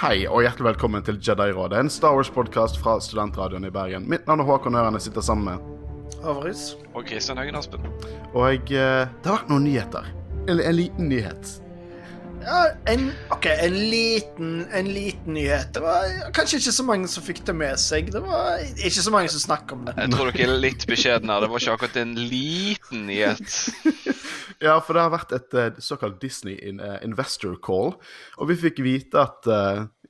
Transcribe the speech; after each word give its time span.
Hei 0.00 0.22
og 0.24 0.40
hjertelig 0.40 0.64
velkommen 0.64 1.02
til 1.04 1.18
Jedi-rådet, 1.20 1.76
en 1.76 1.90
Star 1.92 2.14
Wars-podkast 2.16 2.78
fra 2.80 2.94
Studentradioen 3.04 3.66
i 3.68 3.70
Bergen. 3.74 4.06
Mitt 4.08 4.24
navn 4.24 4.40
er 4.40 4.46
Håkon 4.48 4.78
Øren, 4.80 4.96
jeg 4.96 5.10
sitter 5.10 5.20
sammen 5.26 5.50
med 5.50 6.22
Avaris. 6.24 6.70
Og 6.94 7.04
Kristian 7.04 7.36
Høgen 7.36 7.58
Aspen. 7.60 7.84
Og 8.32 8.46
jeg, 8.48 8.62
eh, 8.80 9.02
det 9.04 9.28
har 9.28 9.42
vært 9.42 9.50
noen 9.52 9.66
nyheter. 9.68 10.08
En, 10.48 10.56
en 10.56 10.78
liten 10.78 11.12
nyhet. 11.12 11.52
Ja, 12.40 12.62
en, 12.88 13.10
ok, 13.28 13.50
en 13.52 13.76
liten, 13.92 14.54
en 14.72 14.88
liten 14.88 15.36
nyhet. 15.36 15.68
Det 15.76 15.84
var 15.84 16.32
kanskje 16.32 16.62
ikke 16.62 16.76
så 16.78 16.86
mange 16.88 17.12
som 17.12 17.26
fikk 17.26 17.44
det 17.50 17.58
med 17.60 17.76
seg. 17.84 18.08
Det 18.14 18.24
var 18.24 18.64
ikke 18.72 19.04
så 19.04 19.12
mange 19.12 19.28
som 19.36 19.44
snakket 19.44 19.76
om 19.76 19.84
det. 19.84 19.98
Jeg 20.00 20.14
tror 20.16 20.32
dere 20.32 20.48
er 20.48 20.64
litt 20.64 20.88
beskjedne. 20.88 21.40
Det 21.44 21.52
var 21.52 21.60
ikke 21.60 21.76
akkurat 21.76 22.00
en 22.06 22.16
liten 22.16 23.04
nyhet. 23.12 23.58
Ja, 24.60 24.74
for 24.84 24.92
det 24.92 25.02
har 25.06 25.12
vært 25.14 25.30
et 25.32 25.54
eh, 25.56 25.78
såkalt 25.80 26.18
Disney 26.20 26.58
eh, 26.60 26.98
investor 27.06 27.54
call, 27.64 27.94
og 28.36 28.50
vi 28.50 28.58
fikk 28.60 28.82
vite 28.84 29.22
at 29.22 29.48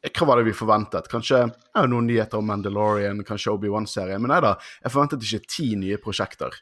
Hva 0.00 0.26
var 0.26 0.40
det 0.40 0.46
vi 0.48 0.52
forventet? 0.56 1.08
Kanskje 1.12 1.42
ja, 1.44 1.82
noen 1.86 2.06
nyheter 2.08 2.38
om 2.40 2.46
Mandalorian, 2.48 3.18
kanskje 3.28 3.52
Obi-Wan-serien. 3.52 4.20
Men 4.24 4.32
nei 4.32 4.40
da, 4.40 4.54
jeg 4.84 4.92
forventet 4.94 5.26
ikke 5.26 5.42
ti 5.52 5.66
nye 5.76 5.98
prosjekter. 6.00 6.56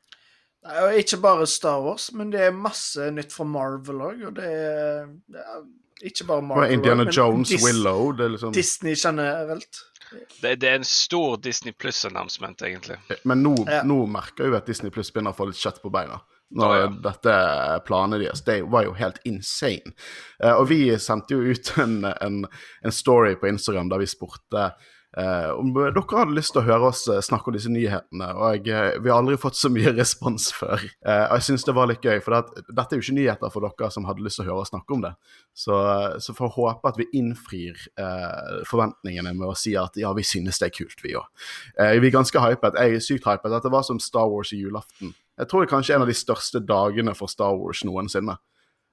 Nei, 0.67 0.79
og 0.83 0.97
ikke 0.99 1.21
bare 1.23 1.47
Star 1.47 1.79
Wars, 1.85 2.09
men 2.19 2.33
det 2.35 2.41
er 2.49 2.57
masse 2.57 3.11
nytt 3.15 3.31
fra 3.33 3.47
Marvel 3.47 4.01
òg. 4.09 4.25
Og 4.27 4.35
det 4.41 4.49
er, 4.49 5.07
det 5.31 5.45
er 5.45 6.11
ikke 6.11 6.27
bare 6.33 6.43
Marvel. 6.49 6.75
Indiana 6.75 7.05
også, 7.07 7.13
men 7.13 7.15
Jones, 7.21 7.53
Dis- 7.55 7.63
Willow 7.69 8.11
det 8.19 8.27
er 8.27 8.35
liksom, 8.35 8.53
Disney 8.59 8.97
generelt. 8.99 9.85
Det, 10.43 10.57
det 10.59 10.69
er 10.73 10.79
en 10.81 10.89
stor 10.89 11.37
Disney 11.45 11.75
Pluss-announcement, 11.79 12.63
egentlig. 12.67 12.97
Men 13.29 13.43
nå, 13.45 13.55
Ja. 13.69 13.83
nå 13.87 14.01
merker 14.11 14.49
jo 14.51 14.57
at 14.59 14.67
Disney 14.67 14.91
Pluss 14.91 15.13
begynner 15.15 15.31
å 15.35 15.39
få 15.39 15.47
litt 15.51 15.61
kjøtt 15.63 15.79
på 15.85 15.93
beina. 15.95 16.19
Når 16.51 16.75
Ja, 16.75 16.81
ja. 16.81 16.93
dette 17.05 17.33
planet 17.85 18.23
deres 18.23 18.45
Det 18.47 18.63
var 18.73 18.87
jo 18.87 18.95
helt 18.97 19.19
insane. 19.29 19.93
Eh, 20.43 20.55
og 20.55 20.69
vi 20.71 20.85
sendte 20.99 21.37
jo 21.37 21.43
ut 21.45 21.73
en, 21.79 22.05
en, 22.09 22.45
en 22.83 22.95
story 22.95 23.35
på 23.37 23.51
Instagram 23.51 23.91
der 23.93 24.01
vi 24.01 24.09
spurte 24.09 24.71
eh, 25.17 25.51
om 25.51 25.71
dere 25.75 25.93
hadde 25.93 26.37
lyst 26.37 26.55
til 26.55 26.63
å 26.63 26.67
høre 26.67 26.89
oss 26.91 27.03
eh, 27.11 27.21
snakke 27.25 27.51
om 27.51 27.57
disse 27.57 27.73
nyhetene. 27.73 28.31
Og 28.33 28.69
jeg, 28.69 29.03
vi 29.05 29.13
har 29.13 29.21
aldri 29.21 29.39
fått 29.41 29.59
så 29.61 29.71
mye 29.73 29.93
respons 29.99 30.49
før. 30.57 30.81
Eh, 31.05 31.25
og 31.27 31.37
jeg 31.39 31.47
syns 31.51 31.69
det 31.69 31.77
var 31.77 31.91
litt 31.91 32.05
gøy, 32.05 32.19
for 32.25 32.37
det 32.37 32.65
dette 32.69 32.97
er 32.97 33.01
jo 33.01 33.07
ikke 33.07 33.19
nyheter 33.21 33.55
for 33.55 33.69
dere 33.69 33.93
som 33.95 34.09
hadde 34.09 34.25
lyst 34.25 34.41
til 34.41 34.47
å 34.47 34.51
høre 34.51 34.65
oss 34.65 34.73
snakke 34.73 34.97
om 34.97 35.05
det. 35.05 35.15
Så, 35.53 35.79
så 36.25 36.37
får 36.37 36.49
jeg 36.49 36.57
håpe 36.59 36.93
at 36.93 37.01
vi 37.01 37.09
innfrir 37.21 37.87
eh, 38.01 38.59
forventningene 38.69 39.37
med 39.37 39.53
å 39.53 39.57
si 39.59 39.77
at 39.81 39.97
ja, 40.01 40.13
vi 40.17 40.27
synes 40.27 40.61
det 40.63 40.71
er 40.71 40.77
kult, 40.81 41.01
vi 41.05 41.17
òg. 41.19 41.29
Eh, 41.77 41.97
vi 42.01 42.11
er 42.11 42.19
ganske 42.19 42.45
hypet. 42.49 42.79
Jeg 42.79 43.01
er 43.01 43.09
sykt 43.11 43.29
hypet. 43.29 43.53
Dette 43.53 43.73
var 43.73 43.87
som 43.87 44.01
Star 44.03 44.29
Wars 44.33 44.57
i 44.57 44.61
julaften. 44.63 45.17
Jeg 45.39 45.49
tror 45.49 45.63
det 45.63 45.69
er 45.69 45.73
kanskje 45.73 45.97
en 45.97 46.05
av 46.05 46.11
de 46.11 46.17
største 46.19 46.63
dagene 46.67 47.15
for 47.17 47.31
Star 47.31 47.57
Wars 47.59 47.85
noensinne. 47.87 48.35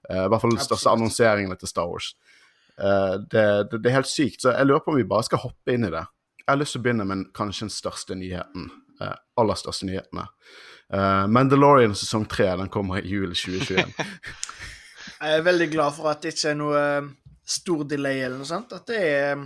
Uh, 0.05 0.25
I 0.25 0.29
hvert 0.29 0.43
fall 0.43 0.53
de 0.53 0.65
største 0.65 0.91
annonseringene 0.93 1.57
til 1.59 1.71
Star 1.71 1.89
Wars. 1.89 2.11
Uh, 2.77 3.17
det, 3.31 3.45
det, 3.71 3.81
det 3.81 3.89
er 3.89 3.97
helt 3.99 4.11
sykt, 4.11 4.43
så 4.43 4.53
jeg 4.53 4.69
lurer 4.69 4.83
på 4.85 4.93
om 4.93 4.99
vi 4.99 5.07
bare 5.09 5.25
skal 5.25 5.41
hoppe 5.45 5.75
inn 5.75 5.87
i 5.87 5.93
det. 5.93 6.05
Jeg 6.43 6.51
har 6.51 6.61
lyst 6.61 6.77
til 6.77 6.83
å 6.83 6.85
begynne 6.85 7.09
med 7.09 7.27
kanskje 7.35 7.65
den 7.65 7.73
største 7.73 8.17
nyheten. 8.19 8.69
Uh, 9.01 9.15
aller 9.41 9.59
største 9.59 9.89
nyhetene. 9.89 10.29
Mandalorian 11.33 11.95
sesong 11.97 12.27
tre 12.29 12.45
den 12.59 12.69
kommer 12.69 12.99
i 13.01 13.09
jul 13.09 13.31
2021. 13.33 13.95
Jeg 15.25 15.39
er 15.39 15.45
veldig 15.47 15.67
glad 15.71 15.95
for 15.97 16.11
at 16.11 16.21
det 16.21 16.35
ikke 16.35 16.51
er 16.51 16.59
noe 16.59 16.81
stor 17.41 17.81
delay 17.89 18.21
eller 18.21 18.37
noe 18.37 18.49
sånt. 18.49 18.75
At 18.77 18.85
det 18.91 18.99
er 19.01 19.41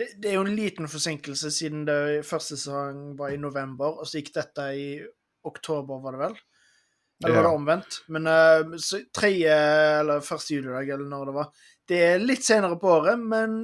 det, 0.00 0.06
det 0.22 0.30
er 0.30 0.38
jo 0.38 0.46
en 0.46 0.56
liten 0.56 0.88
forsinkelse 0.88 1.50
siden 1.52 1.84
det 1.84 2.22
første 2.24 2.56
sesong 2.56 3.18
var 3.18 3.34
i 3.34 3.40
november, 3.40 3.98
og 4.00 4.08
så 4.08 4.20
gikk 4.20 4.32
dette 4.38 4.66
i 4.72 4.86
oktober, 5.46 6.00
var 6.04 6.16
det 6.16 6.22
vel? 6.24 6.38
Eller 7.24 7.36
var 7.36 7.42
det 7.42 7.52
omvendt? 7.58 8.00
Men 8.08 8.26
uh, 8.26 8.76
så 8.80 9.02
tredje 9.16 9.54
eller 10.00 10.24
første 10.24 10.56
juledag, 10.56 10.88
eller 10.88 11.08
når 11.08 11.28
det 11.28 11.36
var. 11.36 11.50
Det 11.88 12.02
er 12.06 12.22
litt 12.24 12.46
senere 12.46 12.78
på 12.80 12.92
året, 12.94 13.20
men 13.20 13.58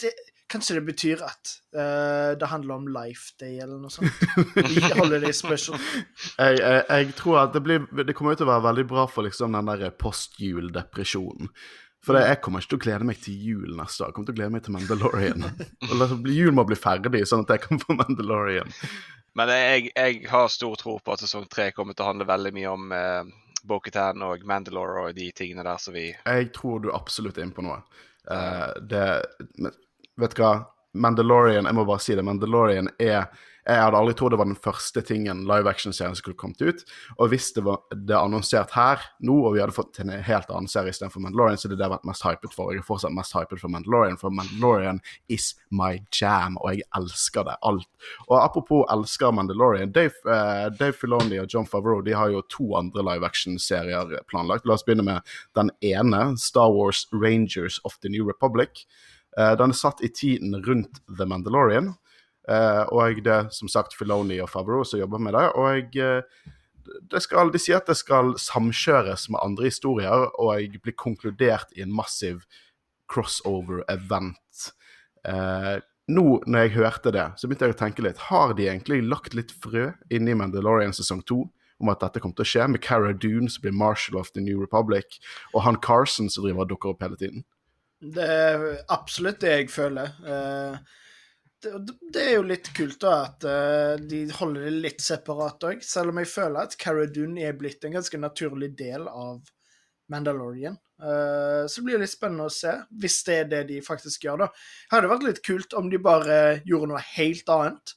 det, 0.00 0.10
kanskje 0.52 0.76
det 0.78 0.84
betyr 0.90 1.22
at 1.24 1.54
uh, 1.76 2.34
det 2.38 2.50
handler 2.50 2.76
om 2.76 2.90
Life 2.92 3.38
Day 3.40 3.56
eller 3.62 3.78
noe 3.80 3.92
sånt. 3.92 4.12
Holiday 4.98 5.32
Special. 5.32 5.78
jeg, 6.36 6.60
jeg, 6.60 6.82
jeg 6.90 7.16
tror 7.20 7.40
at 7.46 7.56
det, 7.56 7.64
blir, 7.64 7.88
det 8.04 8.16
kommer 8.16 8.36
til 8.36 8.48
å 8.48 8.52
være 8.52 8.68
veldig 8.68 8.86
bra 8.92 9.06
for 9.08 9.26
liksom 9.26 9.56
den 9.56 9.72
der 9.72 9.96
postjuldepresjonen. 10.00 11.50
For 12.04 12.18
det, 12.18 12.26
jeg 12.28 12.40
kommer 12.44 12.60
ikke 12.60 12.74
til 12.74 12.76
å 12.76 12.84
glede 12.84 13.06
meg 13.08 13.20
til 13.24 13.44
jul 13.48 13.76
neste 13.78 14.04
år. 14.04 14.10
Jeg 14.10 14.16
kommer 14.16 14.28
til 14.28 14.34
å 14.34 14.38
glede 14.42 14.52
meg 14.52 14.64
til 14.66 14.74
Mandalorian. 14.74 15.46
Og 15.88 16.26
Jul 16.28 16.52
må 16.52 16.66
bli 16.68 16.76
ferdig, 16.76 17.22
sånn 17.30 17.46
at 17.46 17.54
jeg 17.54 17.62
kan 17.64 17.80
få 17.80 17.96
Mandalorian. 17.96 18.74
Men 19.34 19.50
jeg, 19.50 19.88
jeg 19.94 20.26
har 20.30 20.50
stor 20.52 20.76
tro 20.78 20.98
på 21.02 21.14
at 21.14 21.24
sesong 21.24 21.48
tre 21.50 21.70
kommer 21.74 21.96
til 21.96 22.06
å 22.06 22.10
handle 22.12 22.26
veldig 22.28 22.52
mye 22.54 22.70
om 22.70 22.92
eh, 22.94 23.32
Bo-Katan 23.66 24.22
og 24.22 24.44
Mandalore 24.46 25.08
og 25.08 25.16
de 25.16 25.30
tingene 25.34 25.64
der 25.66 25.80
som 25.82 25.96
vi 25.96 26.10
Jeg 26.12 26.52
tror 26.54 26.84
du 26.84 26.92
absolutt 26.94 27.38
er 27.38 27.48
inne 27.48 27.56
på 27.56 27.64
noe. 27.64 27.80
Uh, 28.30 28.70
det, 28.80 29.06
vet 30.20 30.36
du 30.36 30.44
hva? 30.44 30.54
Mandalorian, 30.94 31.66
jeg 31.66 31.76
må 31.76 31.82
bare 31.88 32.02
si 32.04 32.14
det, 32.14 32.22
Mandalorian 32.22 32.92
er 33.02 33.26
Jeg 33.64 33.80
hadde 33.80 33.96
aldri 33.96 34.12
trodd 34.18 34.34
det 34.34 34.38
var 34.40 34.48
den 34.50 34.58
første 34.60 35.00
tingen 35.08 35.44
live 35.48 35.70
action-serien 35.70 36.16
skulle 36.18 36.36
kommet 36.36 36.60
ut. 36.60 36.82
Og 37.16 37.30
hvis 37.32 37.48
det 37.56 37.62
var 37.64 37.80
det 37.94 38.12
er 38.12 38.20
annonsert 38.20 38.74
her 38.76 39.00
nå, 39.24 39.38
og 39.46 39.54
vi 39.54 39.62
hadde 39.62 39.76
fått 39.76 40.02
en 40.02 40.12
helt 40.12 40.50
annen 40.52 40.68
serie 40.68 40.92
istedenfor 40.92 41.24
Mandalorian, 41.24 41.60
så 41.60 41.70
er 41.70 41.78
det 41.80 41.88
vært 41.94 42.04
mest 42.08 42.26
hypet 42.26 42.52
for. 42.52 42.74
Jeg 42.74 42.82
er 42.82 42.88
fortsatt 42.88 43.16
mest 43.16 43.36
hypet 43.36 43.62
for 43.62 43.72
Mandalorian, 43.72 44.20
for 44.20 44.34
Mandalorian 44.34 45.00
is 45.32 45.54
my 45.72 45.96
jam, 46.12 46.58
og 46.60 46.74
jeg 46.74 46.84
elsker 46.98 47.48
det. 47.48 47.56
Alt. 47.64 47.88
Og 48.28 48.36
apropos 48.42 48.84
elsker 48.92 49.32
Mandalorian, 49.32 49.94
Dave, 49.96 50.12
uh, 50.28 50.68
Dave 50.68 50.98
Filoni 51.00 51.40
og 51.40 51.48
John 51.48 51.68
Favreau 51.68 52.04
de 52.04 52.16
har 52.16 52.34
jo 52.34 52.44
to 52.52 52.68
andre 52.76 53.06
live 53.14 53.24
action-serier 53.24 54.12
planlagt. 54.28 54.68
La 54.68 54.76
oss 54.76 54.84
begynne 54.84 55.08
med 55.08 55.34
den 55.56 55.72
ene, 55.80 56.34
Star 56.36 56.68
Wars 56.74 57.06
Rangers 57.12 57.80
of 57.84 57.96
the 58.04 58.12
New 58.12 58.28
Republic. 58.28 58.84
Uh, 59.38 59.54
den 59.56 59.72
er 59.72 59.78
satt 59.78 60.04
i 60.04 60.12
tiden 60.12 60.60
rundt 60.68 61.00
The 61.08 61.24
Mandalorian. 61.24 61.94
Eh, 62.48 62.82
og 62.92 63.22
det 63.24 63.32
er 63.32 63.48
som 63.54 63.70
sagt 63.72 63.96
Filoni 63.96 64.36
og 64.42 64.50
Favreau 64.52 64.84
som 64.84 65.00
jobber 65.00 65.22
med 65.22 65.36
det. 65.36 65.46
Og 65.60 65.96
eh, 65.96 66.44
skal, 67.22 67.52
de 67.54 67.60
sier 67.62 67.80
at 67.80 67.88
det 67.88 67.96
skal 67.98 68.34
samkjøres 68.40 69.30
med 69.32 69.40
andre 69.42 69.70
historier, 69.70 70.28
og 70.36 70.54
jeg 70.58 70.82
blir 70.84 70.96
konkludert 71.00 71.72
i 71.76 71.84
en 71.84 71.94
massiv 71.94 72.44
crossover-event. 73.10 74.68
Eh, 75.24 75.76
nå 76.12 76.24
når 76.44 76.66
jeg 76.66 76.74
hørte 76.76 77.12
det, 77.16 77.26
så 77.40 77.48
begynte 77.48 77.70
jeg 77.70 77.76
å 77.76 77.80
tenke 77.80 78.04
litt. 78.04 78.26
Har 78.28 78.52
de 78.56 78.68
egentlig 78.68 79.00
lagt 79.06 79.36
litt 79.36 79.54
frø 79.64 79.90
inni 80.12 80.36
Mandalorian 80.36 80.96
sesong 80.96 81.24
to? 81.24 81.46
Om 81.82 81.90
at 81.90 82.04
dette 82.04 82.20
kommer 82.22 82.36
til 82.38 82.44
å 82.44 82.48
skje, 82.48 82.66
med 82.70 82.82
Cara 82.84 83.10
Dune 83.16 83.48
som 83.50 83.64
blir 83.64 83.74
Marshal 83.74 84.20
of 84.20 84.30
the 84.36 84.44
New 84.44 84.60
Republic, 84.62 85.18
og 85.56 85.64
han 85.64 85.80
Carson 85.82 86.28
som 86.30 86.44
driver 86.44 86.62
og 86.62 86.70
dukker 86.70 86.92
opp 86.92 87.02
hele 87.02 87.18
tiden. 87.18 87.42
Det 88.04 88.24
er 88.24 88.62
absolutt 88.92 89.40
det 89.42 89.56
jeg 89.56 89.72
føler. 89.72 90.12
Eh, 90.28 90.76
Det, 91.64 92.20
er 92.20 92.34
jo 92.36 92.46
litt 92.46 92.68
kult 92.76 93.00
da 93.02 93.14
at 93.24 93.44
eh, 93.48 93.94
de 94.10 94.24
holder 94.36 94.66
det 94.66 94.72
litt 94.84 95.04
separat 95.04 95.66
òg, 95.70 95.84
selv 95.84 96.12
om 96.12 96.20
jeg 96.20 96.30
føler 96.30 96.66
at 96.66 96.76
Cara 96.80 97.06
Dune 97.10 97.44
er 97.44 97.56
blitt 97.58 97.84
en 97.86 97.96
ganske 97.96 98.20
naturlig 98.20 98.72
del 98.78 99.06
av 99.08 99.40
Mandalorian. 100.12 100.76
Eh, 101.00 101.64
Så 101.66 101.80
det 101.80 101.86
blir 101.86 102.02
litt 102.02 102.12
spennende 102.12 102.48
å 102.50 102.52
se, 102.52 102.74
hvis 103.00 103.20
det 103.28 103.38
er 103.40 103.48
det 103.52 103.62
de 103.72 103.80
faktisk 103.84 104.26
gjør, 104.26 104.44
da. 104.44 104.50
Hadde 104.92 105.10
vært 105.12 105.28
litt 105.28 105.42
kult 105.46 105.76
om 105.78 105.88
de 105.92 106.00
bare 106.02 106.60
gjorde 106.68 106.90
noe 106.92 107.02
helt 107.14 107.54
annet. 107.56 107.96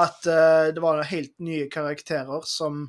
At 0.00 0.24
eh, 0.26 0.72
det 0.72 0.82
var 0.82 1.04
helt 1.04 1.34
nye 1.44 1.68
karakterer 1.72 2.48
som 2.48 2.86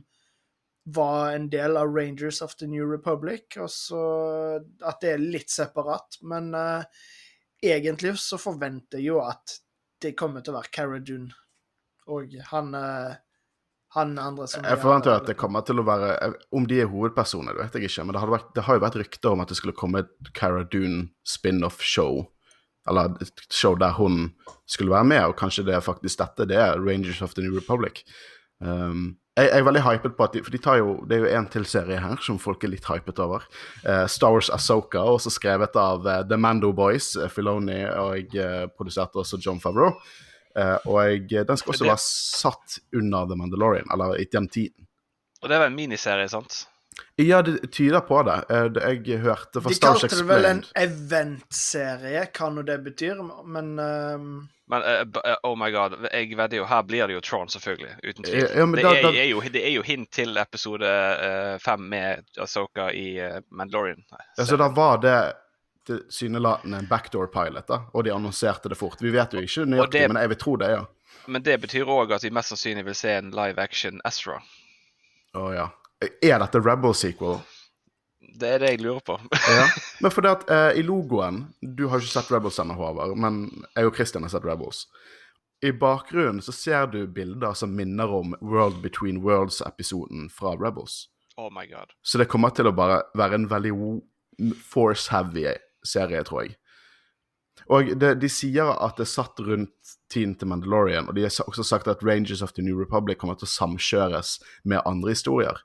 var 0.84 1.34
en 1.36 1.50
del 1.52 1.78
av 1.80 1.92
Rangers 1.96 2.42
of 2.44 2.56
the 2.60 2.68
New 2.68 2.88
Republic, 2.88 3.56
og 3.56 3.70
så 3.72 4.00
at 4.84 5.04
det 5.04 5.14
er 5.14 5.22
litt 5.22 5.52
separat. 5.52 6.18
Men 6.28 6.50
egentlig 7.64 8.18
så 8.20 8.36
forventer 8.36 9.00
jeg 9.00 9.14
jo 9.14 9.22
at 9.24 9.63
det 10.04 10.16
kommer 10.20 10.44
til 10.44 10.54
å 10.54 10.60
være 10.60 10.74
Cara 10.76 11.00
Dune 11.00 11.32
og 12.12 12.36
han 12.50 12.74
eh, 12.76 13.16
han 13.94 14.18
andre 14.18 14.48
som 14.50 14.66
Jeg 14.66 14.82
forventer 14.82 15.14
at 15.14 15.28
det 15.30 15.38
kommer 15.38 15.62
til 15.66 15.78
å 15.78 15.86
være 15.86 16.32
Om 16.56 16.68
de 16.70 16.80
er 16.82 16.90
hovedpersoner, 16.90 17.58
vet 17.60 17.76
jeg 17.78 17.92
ikke, 17.92 18.06
men 18.08 18.18
det, 18.18 18.24
vært, 18.32 18.52
det 18.56 18.66
har 18.68 18.78
jo 18.78 18.84
vært 18.84 19.00
rykter 19.02 19.36
om 19.36 19.44
at 19.44 19.52
det 19.52 19.58
skulle 19.60 19.78
komme 19.78 20.02
et 20.04 20.32
Cara 20.34 20.64
Dune 20.66 21.12
spin-off-show. 21.30 22.24
Eller 22.90 23.14
et 23.24 23.44
show 23.54 23.78
der 23.80 23.94
hun 23.96 24.32
skulle 24.66 24.92
være 24.92 25.08
med, 25.12 25.22
og 25.30 25.38
kanskje 25.40 25.68
det 25.70 25.78
er 25.78 25.86
faktisk 25.86 26.20
dette 26.24 26.50
det 26.50 26.58
er 26.60 26.82
Rangers 26.82 27.22
of 27.22 27.38
the 27.38 27.46
New 27.46 27.54
Republic. 27.54 28.02
Um, 28.60 29.20
jeg, 29.38 29.48
jeg 29.50 29.60
er 29.60 29.66
veldig 29.68 29.82
hypet 29.86 30.18
på 30.18 30.24
at 30.28 30.34
de, 30.36 30.44
for 30.46 30.52
de 30.54 30.60
tar 30.62 30.78
jo, 30.82 30.98
Det 31.10 31.18
er 31.18 31.24
jo 31.26 31.32
en 31.40 31.48
til 31.50 31.66
serie 31.66 31.98
her 32.00 32.20
som 32.22 32.38
folk 32.42 32.64
er 32.64 32.74
litt 32.74 32.86
hypet 32.86 33.20
over. 33.24 33.46
Uh, 33.86 34.06
Star 34.12 34.32
Wars 34.36 34.50
Asoka, 34.54 35.02
også 35.02 35.34
skrevet 35.34 35.76
av 35.80 36.06
uh, 36.06 36.20
The 36.28 36.38
Mando 36.38 36.72
Boys, 36.74 37.16
uh, 37.18 37.30
Filoni, 37.34 37.82
og 37.90 38.38
uh, 38.38 38.68
produserte 38.78 39.22
også 39.24 39.42
John 39.42 39.60
Favreau. 39.64 39.96
Eh, 40.54 40.76
og 40.86 41.00
jeg, 41.02 41.48
den 41.48 41.58
skal 41.58 41.74
også 41.74 41.82
Det- 41.84 41.90
være 41.90 42.02
satt 42.04 42.76
under 42.94 43.26
The 43.26 43.36
Mandalorian, 43.40 43.88
eller 43.92 44.20
i 44.22 44.26
den 44.32 44.46
tiden. 44.48 44.86
Og 45.42 45.50
det 45.50 45.58
var 45.58 45.66
en 45.66 45.76
miniserie, 45.76 46.28
sant? 46.30 46.68
Ja, 47.18 47.42
det 47.42 47.72
tyder 47.74 48.04
på 48.06 48.20
det. 48.22 48.36
Det 48.76 48.84
jeg 49.08 49.20
hørte 49.24 49.62
fra 49.64 49.70
De 49.70 49.76
Stars 49.76 50.02
kalte 50.04 50.20
det 50.20 50.28
vel 50.30 50.46
en 50.46 50.60
Explained 50.60 51.02
eventserie, 51.10 52.28
hva 52.38 52.50
nå 52.54 52.62
det 52.68 52.76
betyr, 52.86 53.24
men 53.50 53.72
ehm, 53.82 54.36
Men 54.74 54.82
uh, 54.88 55.36
oh 55.46 55.54
my 55.60 55.70
god, 55.76 55.96
jeg 56.10 56.32
vedder 56.40 56.58
jo 56.58 56.66
Her 56.72 56.82
blir 56.90 57.08
det 57.12 57.14
jo 57.20 57.22
Tron, 57.22 57.50
selvfølgelig. 57.54 57.94
Uten 58.04 58.26
tvil. 58.26 58.40
Ja, 58.42 58.66
det, 58.66 58.84
er, 58.84 59.02
da- 59.06 59.14
er 59.22 59.30
jo, 59.30 59.42
det 59.54 59.62
er 59.68 59.74
jo 59.76 59.84
hint 59.86 60.10
til 60.18 60.38
episode 60.42 60.90
eh, 60.90 61.54
fem 61.62 61.86
med 61.94 62.26
Asoka 62.42 62.90
i 62.92 63.08
Mandalorian. 63.52 64.02
Altså, 64.40 64.58
da 64.58 64.68
var 64.74 64.98
det 65.04 65.18
tilsynelatende 65.88 66.78
en 66.80 66.88
backdoor 66.88 67.28
pilot, 67.28 67.68
da, 67.68 67.82
og 67.94 68.04
de 68.08 68.14
annonserte 68.16 68.70
det 68.72 68.78
fort. 68.80 69.02
Vi 69.04 69.12
vet 69.12 69.34
jo 69.36 69.42
ikke 69.44 69.66
nøyaktig, 69.68 70.00
det- 70.00 70.12
men 70.14 70.22
jeg 70.24 70.30
vil 70.34 70.38
tro 70.46 70.56
det, 70.62 70.70
ja. 70.78 70.84
Men 71.28 71.44
det 71.44 71.58
betyr 71.62 71.88
òg 71.88 72.12
at 72.16 72.24
vi 72.24 72.30
mest 72.36 72.50
sannsynlig 72.52 72.86
vil 72.86 72.96
se 72.96 73.12
en 73.20 73.32
live 73.32 73.60
action 73.62 74.02
Ezra. 74.08 74.40
Å 75.36 75.50
ja. 75.56 75.68
Er 76.22 76.40
dette 76.40 76.60
Rebel 76.60 76.94
sequel? 76.96 77.38
Det 78.34 78.50
er 78.50 78.64
det 78.64 78.70
jeg 78.74 78.82
lurer 78.82 79.02
på. 79.06 79.18
Ja. 79.32 79.66
Men 80.04 80.14
fordi 80.14 80.32
at 80.32 80.46
eh, 80.50 80.80
i 80.80 80.84
logoen 80.86 81.44
Du 81.62 81.86
har 81.92 82.02
ikke 82.02 82.16
sett 82.16 82.32
Rebels 82.34 82.60
ennå, 82.60 82.76
Håvard, 82.78 83.14
men 83.18 83.44
jeg 83.76 83.90
og 83.90 83.96
Christian 83.98 84.26
har 84.26 84.34
sett 84.34 84.48
Rebels. 84.48 84.88
I 85.64 85.72
bakgrunnen 85.80 86.42
så 86.44 86.52
ser 86.52 86.90
du 86.92 87.06
bilder 87.08 87.54
som 87.56 87.76
minner 87.78 88.12
om 88.12 88.34
World 88.42 88.82
Between 88.84 89.22
Worlds-episoden 89.24 90.28
fra 90.34 90.58
Rebels. 90.60 91.06
Oh 91.38 91.48
my 91.54 91.64
god. 91.70 91.94
Så 92.02 92.20
det 92.20 92.28
kommer 92.28 92.52
til 92.52 92.68
å 92.68 92.76
bare 92.76 93.04
være 93.16 93.40
en 93.40 93.48
veldig 93.50 93.72
force-heavy 94.74 95.48
serie, 95.88 96.26
tror 96.28 96.44
jeg. 96.44 96.58
Og 97.72 97.94
det, 98.00 98.16
de 98.20 98.30
sier 98.32 98.74
at 98.74 98.98
det 99.00 99.06
er 99.06 99.14
satt 99.14 99.40
rundt 99.46 99.96
tiden 100.12 100.36
til 100.36 100.50
Mandalorian, 100.52 101.08
og 101.08 101.16
de 101.16 101.24
har 101.24 101.48
også 101.48 101.64
sagt 101.64 101.88
at 101.88 102.04
Rangers 102.04 102.44
of 102.44 102.52
the 102.58 102.66
New 102.66 102.80
Republic 102.80 103.22
kommer 103.22 103.38
til 103.40 103.48
å 103.48 103.54
samkjøres 103.54 104.36
med 104.68 104.84
andre 104.90 105.16
historier. 105.16 105.64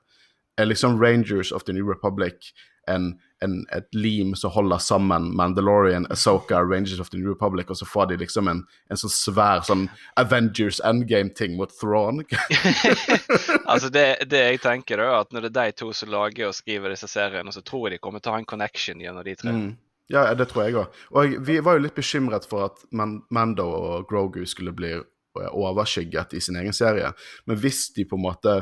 Er 0.59 0.67
liksom 0.67 0.99
Rangers 0.99 1.53
of 1.55 1.63
the 1.63 1.73
New 1.73 1.87
Republic 1.87 2.51
en, 2.89 3.13
en, 3.41 3.65
et 3.71 3.87
lim 3.95 4.35
som 4.35 4.51
holder 4.51 4.77
sammen 4.77 5.29
Mandalorian, 5.37 6.07
Asoka, 6.09 6.61
Rangers 6.61 6.99
of 6.99 7.09
the 7.09 7.17
New 7.17 7.29
Republic, 7.29 7.69
og 7.69 7.77
så 7.77 7.85
får 7.85 8.09
de 8.11 8.17
liksom 8.23 8.47
en, 8.51 8.63
en 8.89 8.99
sånn 8.99 9.13
svær 9.13 9.61
sånn 9.67 9.85
Avengers 10.19 10.81
Endgame-ting 10.85 11.55
mot 11.59 11.73
Thrawn? 11.79 12.23
altså 13.71 13.91
det, 13.93 14.07
det 14.31 14.41
jeg 14.45 14.63
tenker 14.65 15.03
er 15.03 15.19
at 15.21 15.31
når 15.35 15.47
det 15.47 15.53
er 15.53 15.71
de 15.71 15.77
to 15.83 15.91
som 15.95 16.11
lager 16.13 16.49
og 16.49 16.57
skriver 16.57 16.95
disse 16.95 17.09
seriene, 17.11 17.53
så 17.55 17.63
tror 17.65 17.87
jeg 17.87 17.97
de 17.97 18.03
kommer 18.03 18.23
til 18.23 18.33
å 18.33 18.37
ha 18.37 18.41
en 18.43 18.49
connection 18.49 19.05
gjennom 19.05 19.25
de 19.27 19.37
tre. 19.39 19.55
Mm. 19.55 19.71
Ja, 20.09 20.25
det 20.33 20.49
tror 20.49 20.65
jeg 20.65 20.77
òg. 20.79 20.99
Og 21.13 21.39
vi 21.45 21.59
var 21.61 21.77
jo 21.77 21.85
litt 21.85 21.97
bekymret 21.97 22.47
for 22.49 22.65
at 22.65 22.81
Mando 22.89 23.67
og 23.69 24.07
Grogu 24.09 24.41
skulle 24.49 24.73
bli 24.73 24.95
eh, 24.97 25.49
overskygget 25.53 26.33
i 26.33 26.41
sin 26.41 26.57
egen 26.57 26.73
serie. 26.73 27.11
Men 27.45 27.59
hvis 27.61 27.91
de 27.93 28.07
på 28.09 28.17
en 28.17 28.25
måte 28.25 28.55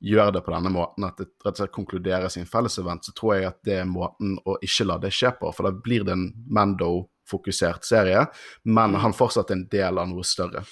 gjør 0.00 0.32
det 0.32 0.40
på 0.44 0.52
denne 0.54 0.72
måten, 0.72 1.04
at 1.04 1.18
det 1.20 1.28
rett 1.44 1.54
og 1.54 1.62
slett 1.62 1.74
konkluderer 1.74 2.32
sin 2.32 2.48
fellesevent, 2.48 3.04
så 3.04 3.14
tror 3.16 3.36
jeg 3.36 3.48
at 3.50 3.58
det 3.68 3.80
er 3.82 3.88
måten 3.88 4.38
å 4.48 4.56
ikke 4.64 4.86
la 4.88 4.96
det 5.00 5.12
skje 5.14 5.34
på. 5.40 5.50
For 5.52 5.68
da 5.68 5.74
blir 5.76 6.06
det 6.08 6.16
en 6.16 6.28
Mando-fokusert 6.48 7.84
serie, 7.86 8.24
men 8.64 8.96
han 9.02 9.16
fortsatt 9.16 9.52
er 9.52 9.60
en 9.60 9.66
del 9.72 10.00
av 10.00 10.08
noe 10.10 10.24
større. 10.26 10.64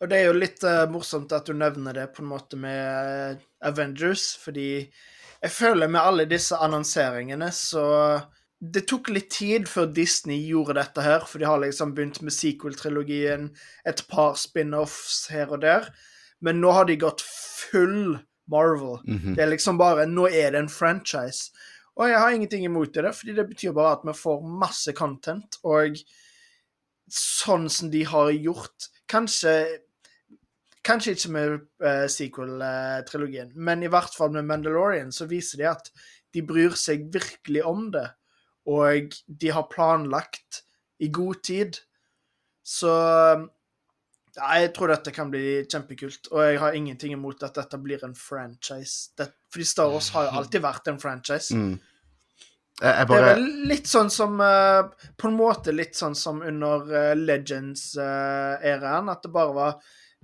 Og 0.00 0.08
det 0.08 0.16
er 0.16 0.30
jo 0.30 0.36
litt 0.38 0.62
uh, 0.64 0.86
morsomt 0.88 1.32
at 1.36 1.48
du 1.48 1.52
nevner 1.56 1.96
det 1.96 2.06
på 2.14 2.22
en 2.22 2.30
måte 2.30 2.56
med 2.56 2.78
eh, 2.80 3.40
Avengers, 3.68 4.32
fordi 4.40 4.86
jeg 5.40 5.52
føler 5.52 5.90
med 5.92 6.00
alle 6.00 6.28
disse 6.28 6.56
annonseringene 6.56 7.48
så 7.56 7.84
Det 8.60 8.82
tok 8.84 9.08
litt 9.08 9.30
tid 9.32 9.68
før 9.68 9.86
Disney 9.96 10.42
gjorde 10.44 10.74
dette 10.76 11.00
her, 11.00 11.22
for 11.24 11.40
de 11.40 11.46
har 11.48 11.62
liksom 11.62 11.94
begynt 11.96 12.18
med 12.20 12.34
sequel-trilogien, 12.36 13.46
et 13.88 14.02
par 14.08 14.34
spin-offs 14.36 15.30
her 15.32 15.48
og 15.48 15.62
der, 15.62 15.88
men 16.44 16.60
nå 16.60 16.74
har 16.76 16.84
de 16.84 16.98
gått 17.00 17.24
full 17.60 18.18
Marvel. 18.50 18.98
Mhm. 19.06 19.36
Det 19.36 19.44
er 19.44 19.52
liksom 19.52 19.78
bare 19.78 20.06
Nå 20.06 20.26
er 20.28 20.50
det 20.52 20.64
en 20.64 20.72
franchise. 20.72 21.50
Og 21.96 22.08
jeg 22.08 22.18
har 22.18 22.32
ingenting 22.32 22.64
imot 22.64 22.94
det, 22.94 23.14
fordi 23.14 23.34
det 23.36 23.48
betyr 23.48 23.74
bare 23.76 23.98
at 23.98 24.06
vi 24.06 24.16
får 24.16 24.42
masse 24.42 24.92
content, 24.96 25.58
og 25.64 25.98
sånn 27.10 27.68
som 27.68 27.90
de 27.90 28.04
har 28.06 28.30
gjort 28.30 28.90
Kanskje 29.10 29.80
Kanskje 30.86 31.12
ikke 31.12 31.30
med 31.34 31.54
uh, 31.84 32.06
sequel-trilogien, 32.08 33.50
men 33.52 33.82
i 33.84 33.90
hvert 33.92 34.14
fall 34.16 34.30
med 34.32 34.46
Mandalorian 34.48 35.10
så 35.12 35.26
viser 35.28 35.60
de 35.60 35.66
at 35.68 35.90
de 36.32 36.40
bryr 36.46 36.72
seg 36.78 37.10
virkelig 37.12 37.60
om 37.68 37.90
det, 37.92 38.06
og 38.64 39.12
de 39.28 39.50
har 39.52 39.68
planlagt 39.68 40.62
i 41.04 41.10
god 41.12 41.42
tid. 41.44 41.76
Så 42.64 42.94
jeg 44.36 44.72
tror 44.76 44.88
dette 44.92 45.12
kan 45.12 45.30
bli 45.30 45.64
kjempekult, 45.66 46.28
og 46.32 46.42
jeg 46.46 46.58
har 46.62 46.72
ingenting 46.78 47.12
imot 47.16 47.42
at 47.42 47.54
dette 47.54 47.78
blir 47.82 48.02
en 48.06 48.14
franchise. 48.14 49.10
Det, 49.18 49.26
fordi 49.52 49.66
Star 49.66 49.90
Wars 49.90 50.10
har 50.14 50.28
jo 50.28 50.36
alltid 50.40 50.62
vært 50.62 50.88
en 50.92 51.00
franchise. 51.02 51.54
Mm. 51.56 51.78
Jeg, 52.80 52.94
jeg 52.96 53.08
Det 53.10 53.16
er 53.18 53.26
vel 53.34 53.48
litt 53.68 53.86
sånn 53.90 54.08
som 54.08 54.38
eh, 54.40 54.82
På 55.20 55.28
en 55.28 55.34
måte 55.36 55.72
litt 55.74 55.98
sånn 55.98 56.14
som 56.16 56.38
under 56.40 56.86
uh, 56.88 57.14
Legends-æraen, 57.18 59.10
at 59.12 59.22
det 59.26 59.32
bare 59.34 59.52
var 59.56 59.74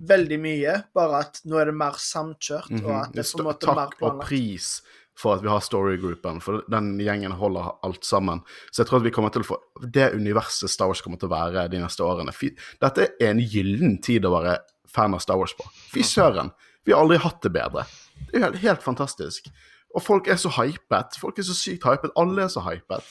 veldig 0.07 0.37
mye, 0.41 0.73
bare 0.93 1.19
at 1.25 1.39
nå 1.49 1.57
er 1.61 1.65
det 1.71 1.75
mer 1.77 1.97
samkjørt, 2.01 2.71
og 2.83 2.89
Mhm. 2.89 3.01
at 3.01 3.13
det 3.13 3.23
er 3.25 3.31
på 3.33 3.39
en 3.41 3.47
måte 3.49 3.67
mer 3.67 3.75
Takk 3.75 3.93
og 3.93 3.99
planlagt. 3.99 4.27
pris 4.27 4.81
for 5.17 5.35
at 5.35 5.43
vi 5.43 5.49
har 5.49 5.63
storygroupen, 5.65 6.41
for 6.43 6.61
den 6.71 6.91
gjengen 7.01 7.33
holder 7.39 7.71
alt 7.85 8.05
sammen. 8.05 8.43
Så 8.71 8.83
jeg 8.83 8.89
tror 8.89 9.01
at 9.01 9.07
vi 9.07 9.13
kommer 9.15 9.33
til 9.33 9.45
å 9.45 9.49
få 9.49 9.57
det 9.81 10.11
universet 10.13 10.69
Star 10.69 10.91
Wars 10.91 11.01
kommer 11.01 11.17
til 11.21 11.31
å 11.31 11.33
være 11.33 11.67
de 11.73 11.81
neste 11.81 12.05
årene. 12.05 12.33
Fy, 12.35 12.51
dette 12.83 13.09
er 13.17 13.31
en 13.31 13.41
gyllen 13.41 13.97
tid 14.05 14.27
å 14.27 14.33
være 14.35 14.59
fan 14.93 15.17
av 15.17 15.23
Star 15.25 15.39
Wars 15.41 15.55
på. 15.57 15.65
Fy 15.93 16.05
søren! 16.05 16.53
Vi 16.87 16.93
har 16.93 17.01
aldri 17.03 17.17
hatt 17.19 17.41
det 17.43 17.51
bedre. 17.51 17.83
Det 18.29 18.37
er 18.37 18.45
helt, 18.45 18.61
helt 18.61 18.85
fantastisk. 18.85 19.49
Og 19.97 20.03
folk 20.05 20.29
er 20.31 20.37
så 20.39 20.51
hypet. 20.55 21.17
Folk 21.19 21.39
er 21.41 21.47
så 21.47 21.55
sykt 21.57 21.83
hypet. 21.87 22.13
Alle 22.19 22.45
er 22.45 22.53
så 22.53 22.63
hypet. 22.63 23.09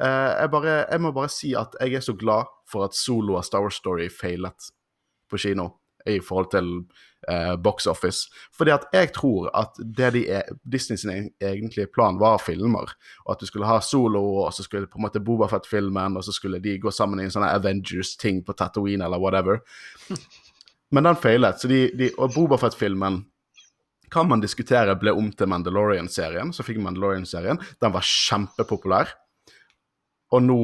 Eh, 0.00 0.30
jeg, 0.38 0.50
bare, 0.54 0.78
jeg 0.86 1.02
må 1.02 1.12
bare 1.12 1.32
si 1.32 1.52
at 1.58 1.74
jeg 1.82 1.98
er 1.98 2.04
så 2.06 2.14
glad 2.16 2.48
for 2.70 2.86
at 2.86 2.96
solo 2.96 3.36
av 3.36 3.44
Star 3.44 3.64
Wars 3.64 3.80
Story 3.82 4.08
feilet 4.12 4.70
på 5.28 5.40
kino 5.42 5.72
i 6.08 6.20
forhold 6.24 6.52
til 6.54 6.70
eh, 7.30 7.54
box 7.56 7.86
office. 7.86 8.28
Fordi 8.56 8.72
at 8.74 8.88
jeg 8.92 9.12
tror 9.16 9.50
at 9.56 9.78
det 9.78 10.10
de 10.16 10.24
er, 10.38 10.50
Disney 10.64 10.98
sin 11.00 11.30
egentlige 11.40 11.90
plan 11.94 12.18
var 12.20 12.40
filmer, 12.42 12.94
og 13.24 13.32
at 13.34 13.42
du 13.42 13.46
skulle 13.46 13.68
ha 13.68 13.80
solo, 13.84 14.22
og 14.44 14.52
så 14.54 14.66
skulle 14.66 14.90
på 14.90 15.00
en 15.00 15.06
måte 15.06 15.22
Bobafett-filmen, 15.24 16.16
og 16.16 16.24
så 16.24 16.34
skulle 16.34 16.62
de 16.64 16.78
gå 16.80 16.92
sammen 16.94 17.20
i 17.20 17.28
en 17.28 17.34
sånn 17.34 17.46
Avengers-ting 17.48 18.42
på 18.46 18.56
Tatooine 18.58 19.04
eller 19.06 19.22
whatever. 19.22 19.62
Men 20.94 21.04
den 21.04 21.20
feilet, 21.20 21.60
så 21.60 21.68
de, 21.68 21.86
de, 21.98 22.12
og 22.16 22.32
Bobafett-filmen 22.34 23.22
kan 24.08 24.28
man 24.28 24.40
diskutere 24.40 24.96
ble 24.96 25.12
om 25.12 25.28
til 25.36 25.50
Mandalorian-serien, 25.52 26.54
så 26.56 26.64
fikk 26.64 26.80
Mandalorian-serien. 26.80 27.60
Den 27.82 27.92
var 27.92 28.06
kjempepopulær. 28.08 29.12
Og 30.32 30.44
nå 30.44 30.60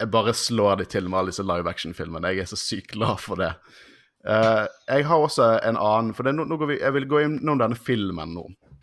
jeg 0.00 0.08
bare 0.08 0.32
slår 0.32 0.80
de 0.80 0.86
til 0.88 1.08
med 1.10 1.18
alle 1.18 1.32
disse 1.32 1.44
live 1.44 1.68
action-filmene. 1.68 2.30
Jeg 2.32 2.46
er 2.46 2.48
så 2.48 2.56
sykt 2.56 2.94
glad 2.94 3.20
for 3.20 3.40
det. 3.40 3.50
Eh, 4.26 4.66
jeg 4.88 5.04
har 5.08 5.16
også 5.24 5.46
en 5.64 5.76
annen 5.80 6.10
For 6.14 6.22
det, 6.28 6.34
nå, 6.36 6.44
nå 6.44 6.56
går 6.60 6.66
vi, 6.68 6.74
jeg 6.82 6.92
vil 6.92 7.06
gå 7.08 7.20
innom 7.24 7.56
denne 7.62 7.76
filmen 7.80 8.34
nå, 8.36 8.42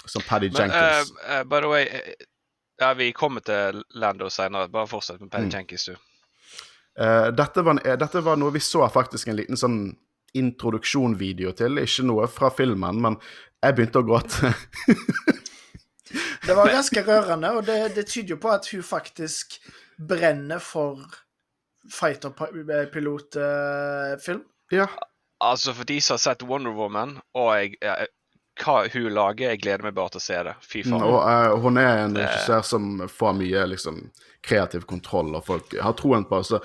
som 0.10 0.22
Paddy 0.26 0.50
Men 0.50 0.58
Jenkins. 0.72 1.12
Uh, 1.14 1.20
uh, 1.36 1.44
by 1.46 1.60
the 1.62 1.68
way 1.70 1.84
eh, 1.86 2.14
Ja, 2.82 2.90
vi 2.98 3.12
kommer 3.14 3.42
til 3.46 3.84
Lando 4.02 4.30
senere. 4.34 4.66
Bare 4.74 4.88
fortsett 4.90 5.22
med 5.22 5.30
Paddy 5.32 5.46
Mm. 5.46 5.52
Jenkins, 5.54 5.86
du. 5.86 5.94
Eh, 7.00 7.28
dette, 7.38 7.62
var, 7.62 7.72
en- 7.78 7.86
eh, 7.86 7.98
dette 7.98 8.22
var 8.26 8.36
noe 8.38 8.52
vi 8.54 8.60
så 8.60 8.82
faktisk 8.90 9.28
en 9.30 9.36
liten 9.38 9.58
sånn 9.58 9.94
introduksjonvideo 10.38 11.52
til. 11.58 11.78
Ikke 11.82 12.04
noe 12.06 12.28
fra 12.30 12.50
filmen, 12.54 13.02
men 13.02 13.16
jeg 13.64 13.76
begynte 13.78 14.00
å 14.02 14.06
gråte. 14.06 14.52
Det 16.46 16.54
var 16.56 16.68
ganske 16.78 17.04
rørende, 17.06 17.52
og 17.58 17.66
det, 17.66 17.78
det 17.96 18.06
tyder 18.10 18.30
jo 18.36 18.40
på 18.42 18.50
at 18.54 18.68
hun 18.74 18.84
faktisk 18.86 19.58
brenner 19.98 20.60
for 20.62 20.98
fighter-pilotfilm. 21.94 24.44
ja. 24.72 24.88
Altså, 25.44 25.74
for 25.74 25.86
de 25.86 26.00
som 26.02 26.18
har 26.18 26.24
sett 26.24 26.44
Wonder 26.44 26.74
Woman, 26.74 27.18
og 27.38 27.52
jeg, 27.58 27.76
jeg, 27.82 28.08
hva 28.64 28.78
hun 28.90 29.10
lager, 29.14 29.52
jeg 29.52 29.62
gleder 29.62 29.86
meg 29.86 29.96
bare 29.98 30.16
til 30.16 30.22
å 30.22 30.26
se 30.26 30.40
det. 30.48 30.54
Fy 30.66 30.84
faen. 30.88 31.04
Og 31.06 31.18
uh, 31.22 31.58
hun 31.62 31.78
er 31.82 32.04
en 32.06 32.18
regissør 32.18 32.66
som 32.66 32.88
får 33.12 33.36
mye 33.38 33.66
liksom, 33.74 34.00
kreativ 34.46 34.88
kontroll, 34.90 35.34
og 35.38 35.46
folk 35.46 35.78
har 35.84 35.98
troen 36.00 36.26
på 36.30 36.42
henne. 36.42 36.62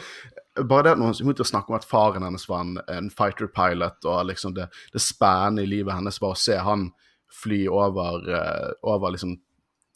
bare 0.63 0.87
det 0.87 0.95
at 0.95 1.03
hun 1.03 1.13
begynte 1.13 1.45
å 1.45 1.53
snakke 1.53 1.73
om 1.73 1.79
at 1.79 1.89
faren 1.89 2.27
hennes 2.27 2.49
var 2.49 2.65
en, 2.65 2.77
en 2.89 3.13
fighter 3.13 3.51
pilot, 3.53 4.01
og 4.09 4.27
liksom 4.31 4.57
det, 4.57 4.71
det 4.93 5.05
spennende 5.05 5.67
i 5.67 5.71
livet 5.71 5.99
hennes 5.99 6.21
var 6.23 6.37
å 6.37 6.43
se 6.43 6.57
han 6.57 6.91
fly 7.43 7.67
over, 7.69 8.25
uh, 8.29 8.73
over 8.89 9.13
liksom 9.13 9.37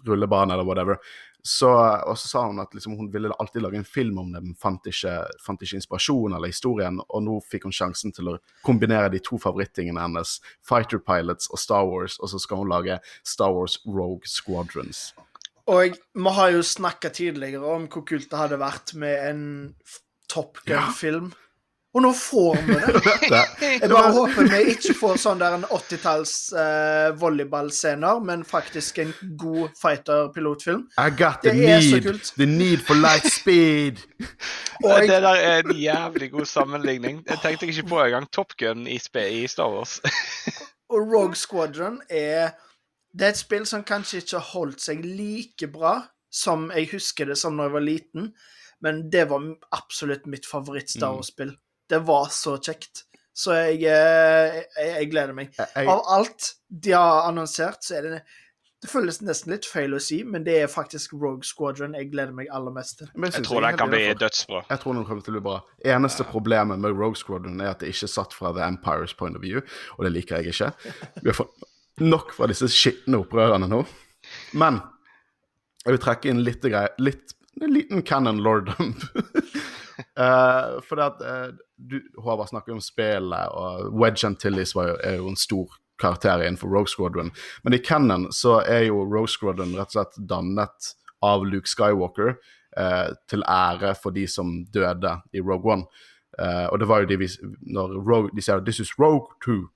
rullebane 0.06 0.52
eller 0.54 0.68
whatever. 0.68 1.00
Så, 1.46 1.68
og 1.70 2.16
så 2.18 2.28
sa 2.28 2.40
hun 2.48 2.58
at 2.58 2.72
liksom, 2.74 2.96
hun 2.98 3.10
ville 3.12 3.30
alltid 3.38 3.62
lage 3.62 3.78
en 3.78 3.86
film 3.86 4.18
om 4.18 4.32
det, 4.34 4.40
men 4.42 4.56
fant 4.58 4.88
ikke, 4.90 5.12
fant 5.44 5.60
ikke 5.62 5.78
inspirasjon 5.78 6.34
eller 6.34 6.50
historien, 6.50 6.98
og 7.06 7.22
nå 7.22 7.36
fikk 7.46 7.68
hun 7.68 7.76
sjansen 7.76 8.14
til 8.16 8.32
å 8.32 8.34
kombinere 8.66 9.12
de 9.12 9.20
to 9.22 9.38
favorittingene 9.38 10.02
hennes, 10.02 10.40
Fighter 10.66 10.98
Pilots 10.98 11.46
og 11.52 11.62
Star 11.62 11.86
Wars, 11.86 12.18
og 12.18 12.32
så 12.32 12.42
skal 12.42 12.64
hun 12.64 12.72
lage 12.72 12.98
Star 13.22 13.54
Wars 13.54 13.78
Rogue 13.86 14.26
Squadrons. 14.26 15.12
Og 15.70 15.94
vi 15.94 16.34
har 16.40 16.52
jo 16.54 16.66
snakka 16.66 17.10
tidligere 17.14 17.62
om 17.76 17.86
hvor 17.90 18.02
kult 18.06 18.26
det 18.30 18.42
hadde 18.42 18.58
vært 18.62 18.94
med 18.98 19.22
en 19.30 19.46
Top 20.30 20.58
Gun-film. 20.66 21.30
Og 21.96 22.02
nå 22.04 22.10
får 22.12 22.56
vi 22.66 22.74
det! 22.76 23.42
Jeg 23.80 23.88
bare 23.88 24.10
håper 24.12 24.48
vi 24.52 24.58
ikke 24.74 24.94
får 24.98 25.20
sånn 25.22 25.38
der 25.40 25.54
en 25.56 25.64
80-talls 25.64 26.32
eh, 26.60 27.06
volleyballscener, 27.16 28.20
men 28.20 28.42
faktisk 28.44 29.00
en 29.00 29.14
god 29.40 29.72
fighter-pilotfilm. 29.80 30.82
I 31.00 31.08
got 31.16 31.40
the 31.46 31.54
need, 31.56 32.20
the 32.36 32.48
need 32.50 32.84
for 32.84 33.00
light 33.00 33.24
speed. 33.32 34.04
Og 34.84 35.08
Det 35.08 35.22
der 35.24 35.40
er 35.40 35.64
en 35.64 35.72
jævlig 35.80 36.30
god 36.34 36.44
sammenligning. 36.52 37.22
Jeg 37.24 37.40
tenkte 37.42 37.70
ikke 37.72 37.88
på 37.88 38.02
engang 38.04 38.28
Top 38.28 38.52
Gun 38.60 38.84
i, 38.86 39.00
i 39.00 39.46
Star 39.48 39.72
Wars. 39.72 39.96
Og 40.92 41.00
Rogue 41.00 41.34
Squadron 41.34 42.02
er 42.10 42.50
Det 43.16 43.24
er 43.24 43.32
et 43.32 43.40
spill 43.40 43.64
som 43.66 43.80
kanskje 43.88 44.20
ikke 44.20 44.36
har 44.36 44.50
holdt 44.52 44.84
seg 44.84 45.00
like 45.00 45.72
bra 45.72 46.02
som 46.28 46.68
jeg 46.76 46.90
husker 46.92 47.30
det 47.30 47.38
som 47.40 47.56
når 47.56 47.70
jeg 47.70 47.72
var 47.72 47.84
liten, 47.88 48.32
Men 48.84 49.06
det 49.08 49.30
var 49.30 49.40
absolutt 49.72 50.26
mitt 50.28 50.44
favoritt-Star 50.44 51.16
Mm. 51.16 51.56
Det 51.90 52.00
var 52.07 52.31
så 52.35 52.57
kjekt. 52.59 53.05
Så 53.37 53.52
jeg, 53.52 53.85
eh, 53.85 54.57
jeg, 54.78 54.88
jeg 54.95 55.09
gleder 55.12 55.37
meg. 55.37 55.52
Jeg, 55.59 55.69
jeg, 55.75 55.88
Av 55.93 56.02
alt 56.16 56.50
de 56.69 56.95
har 56.97 57.28
annonsert, 57.28 57.85
så 57.85 57.99
er 57.99 58.07
det 58.07 58.21
Det 58.85 58.90
føles 58.93 59.19
nesten 59.25 59.55
litt 59.55 59.66
feil 59.66 59.95
å 59.97 60.00
si, 60.00 60.19
men 60.25 60.45
det 60.45 60.55
er 60.62 60.66
faktisk 60.71 61.14
Rogue 61.16 61.45
Squadron 61.49 61.97
jeg 61.97 62.11
gleder 62.12 62.35
meg 62.37 62.50
aller 62.55 62.75
mest 62.75 63.00
til. 63.00 63.09
Jeg 63.16 63.45
tror 63.47 63.64
det 63.64 63.71
den 63.73 63.78
kan 63.81 63.90
bli 63.90 64.02
dødsbra. 64.21 64.61
Jeg 64.69 64.83
tror 64.83 64.99
den 64.99 65.07
kommer 65.09 65.25
til 65.25 65.33
å 65.33 65.38
bli 65.38 65.45
bra. 65.47 65.57
Eneste 65.97 66.26
problemet 66.28 66.83
med 66.85 66.93
Rogue 66.93 67.19
Squadron 67.19 67.62
er 67.64 67.73
at 67.73 67.81
det 67.83 67.90
ikke 67.95 68.05
er 68.07 68.12
satt 68.12 68.37
fra 68.37 68.52
The 68.55 68.66
Empires 68.66 69.16
point 69.16 69.37
of 69.38 69.43
view, 69.43 69.64
og 69.97 70.05
det 70.07 70.12
liker 70.19 70.38
jeg 70.45 70.52
ikke. 70.55 70.71
Vi 71.23 71.33
har 71.33 71.38
fått 71.40 71.66
nok 72.05 72.37
fra 72.37 72.50
disse 72.52 72.69
skitne 72.71 73.23
opprørerne 73.25 73.69
nå. 73.73 73.81
Men 74.61 74.83
jeg 75.87 75.97
vil 75.97 76.02
trekke 76.02 76.31
inn 76.33 76.45
litt 76.47 76.64
greier 76.66 76.95
litt, 76.99 77.33
En 77.64 77.73
liten 77.73 78.02
canon 78.05 78.43
lordom. 78.45 78.90
Uh, 79.98 80.76
for 80.84 80.98
det 80.98 81.06
at 81.06 81.22
uh, 81.24 81.58
du, 81.76 82.00
Håvard 82.22 82.50
snakker 82.50 82.76
om 82.76 82.82
spillet, 82.84 83.52
og 83.52 83.92
Wedge 83.96 84.26
Antilles 84.28 84.74
jo, 84.76 84.86
er 85.04 85.18
jo 85.20 85.30
en 85.30 85.40
stor 85.40 85.78
karakter 86.00 86.44
innenfor 86.44 86.72
Rogue 86.72 86.92
Squadron. 86.92 87.32
Men 87.64 87.76
i 87.76 87.82
canon 87.82 88.28
så 88.32 88.60
er 88.64 88.88
jo 88.88 89.04
Rogue 89.04 89.32
Squadron 89.32 89.76
rett 89.76 89.94
og 89.94 89.98
slett 89.98 90.20
dannet 90.28 90.92
av 91.24 91.46
Luke 91.48 91.70
Skywalker 91.70 92.36
uh, 92.76 93.08
til 93.30 93.46
ære 93.48 93.94
for 94.02 94.16
de 94.16 94.26
som 94.28 94.58
døde 94.72 95.16
i 95.32 95.40
Rogue 95.40 95.72
One. 95.72 95.88
Eh, 96.38 96.66
og 96.66 96.80
det 96.80 96.88
var 96.88 97.00
jo 97.00 97.08
de 97.08 97.16
vi 97.16 97.28
Når 97.72 97.94
Rogue, 98.04 98.30
de 98.36 98.42
sier 98.42 98.60
'This 98.60 98.80
is 98.80 98.98
Rogue 98.98 99.32
2' 99.44 99.68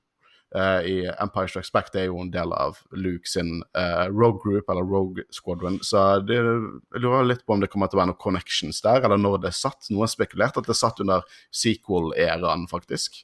eh, 0.56 0.80
i 0.90 0.96
Empire 1.20 1.48
Strikes 1.48 1.72
Back, 1.72 1.90
det 1.92 2.02
er 2.02 2.08
jo 2.10 2.20
en 2.22 2.32
del 2.32 2.52
av 2.56 2.80
Luke 2.92 3.28
sin 3.28 3.60
uh, 3.76 4.06
Rogue 4.10 4.40
Group, 4.44 4.70
eller 4.70 4.86
Rogue 4.86 5.24
Squadron. 5.34 5.78
Så 5.86 6.02
det, 6.26 6.40
jeg 6.40 7.04
lurer 7.04 7.28
litt 7.28 7.44
på 7.46 7.56
om 7.56 7.62
det 7.62 7.70
kommer 7.72 7.90
til 7.90 7.98
å 7.98 8.02
være 8.02 8.12
noen 8.12 8.22
connections 8.22 8.82
der, 8.84 9.04
eller 9.06 9.20
når 9.20 9.44
det 9.44 9.52
er 9.52 9.58
satt. 9.60 9.88
Noen 9.90 10.06
har 10.06 10.12
spekulert 10.12 10.60
at 10.60 10.68
det 10.68 10.74
er 10.74 10.82
satt 10.82 11.00
under 11.04 11.24
sequel-æraen, 11.62 12.66
faktisk. 12.70 13.22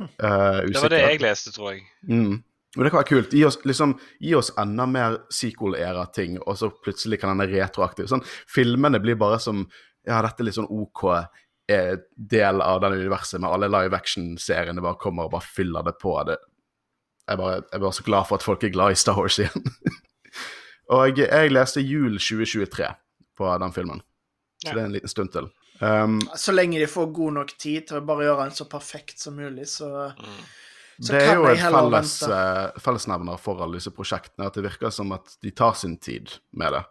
Uh, 0.00 0.64
Det 0.66 0.80
var 0.80 0.94
det 0.94 1.04
jeg 1.04 1.22
leste, 1.22 1.54
tror 1.54 1.74
jeg. 1.74 1.86
Mm. 2.08 2.40
Men 2.72 2.86
det 2.86 2.90
kan 2.94 3.02
være 3.02 3.10
kult. 3.10 3.36
Gi 3.36 3.44
oss, 3.44 3.58
liksom, 3.68 3.98
gi 4.24 4.32
oss 4.38 4.52
enda 4.60 4.88
mer 4.88 5.20
sequel-æra-ting, 5.34 6.40
og 6.46 6.56
så 6.60 6.72
plutselig 6.72 7.20
kan 7.20 7.34
den 7.34 7.44
være 7.44 7.60
retroaktiv. 7.60 8.08
Sånn, 8.08 8.24
filmene 8.48 9.02
blir 9.02 9.20
bare 9.20 9.40
som 9.42 9.66
Ja, 10.02 10.16
dette 10.18 10.42
er 10.42 10.48
litt 10.48 10.56
sånn 10.56 10.66
OK 10.66 11.04
del 12.16 12.60
av 12.60 12.80
den 12.80 12.92
universet, 12.92 13.40
med 13.40 13.50
alle 13.50 13.68
live 13.68 13.96
action-seriene 13.96 14.82
bare 14.82 15.00
kommer 15.00 15.26
og 15.28 15.34
bare 15.36 15.46
fyller 15.46 15.86
det 15.86 15.94
på. 16.00 16.14
Det. 16.26 16.36
Jeg, 17.28 17.38
bare, 17.38 17.52
jeg 17.60 17.76
er 17.78 17.78
bare 17.84 17.92
så 17.96 18.02
glad 18.06 18.26
for 18.28 18.34
at 18.40 18.42
folk 18.42 18.64
er 18.64 18.72
glad 18.74 18.92
i 18.92 18.98
Star 18.98 19.16
Wars 19.18 19.38
igjen. 19.38 19.66
og 20.92 21.04
jeg, 21.18 21.28
jeg 21.28 21.52
leste 21.52 21.80
Jul 21.84 22.18
2023 22.18 22.88
på 23.38 23.52
den 23.62 23.72
filmen, 23.76 24.02
så 24.62 24.68
Ja. 24.68 24.74
det 24.74 24.80
er 24.82 24.86
en 24.90 24.96
liten 24.96 25.08
stund 25.12 25.32
til. 25.34 25.46
Um, 25.82 26.20
Så 26.38 26.52
lenge 26.54 26.78
de 26.78 26.86
får 26.86 27.12
god 27.14 27.32
nok 27.40 27.54
tid 27.58 27.86
til 27.88 27.98
å 27.98 28.04
bare 28.06 28.26
gjøre 28.28 28.44
den 28.46 28.56
så 28.58 28.66
perfekt 28.70 29.18
som 29.18 29.34
mulig, 29.38 29.66
så, 29.66 30.12
Mm. 30.18 30.42
så 31.00 31.12
det 31.16 31.22
er 31.22 31.34
jo 31.34 31.46
et 31.50 31.58
felles, 31.58 32.12
eh, 32.22 32.78
fellesnevner 32.78 33.38
for 33.40 33.62
alle 33.62 33.78
disse 33.80 33.90
prosjektene, 33.90 34.46
at 34.46 34.54
det 34.54 34.62
virker 34.64 34.90
som 34.92 35.10
at 35.12 35.36
de 35.42 35.50
tar 35.50 35.72
sin 35.74 35.96
tid 35.98 36.30
med 36.52 36.72
det. 36.72 36.84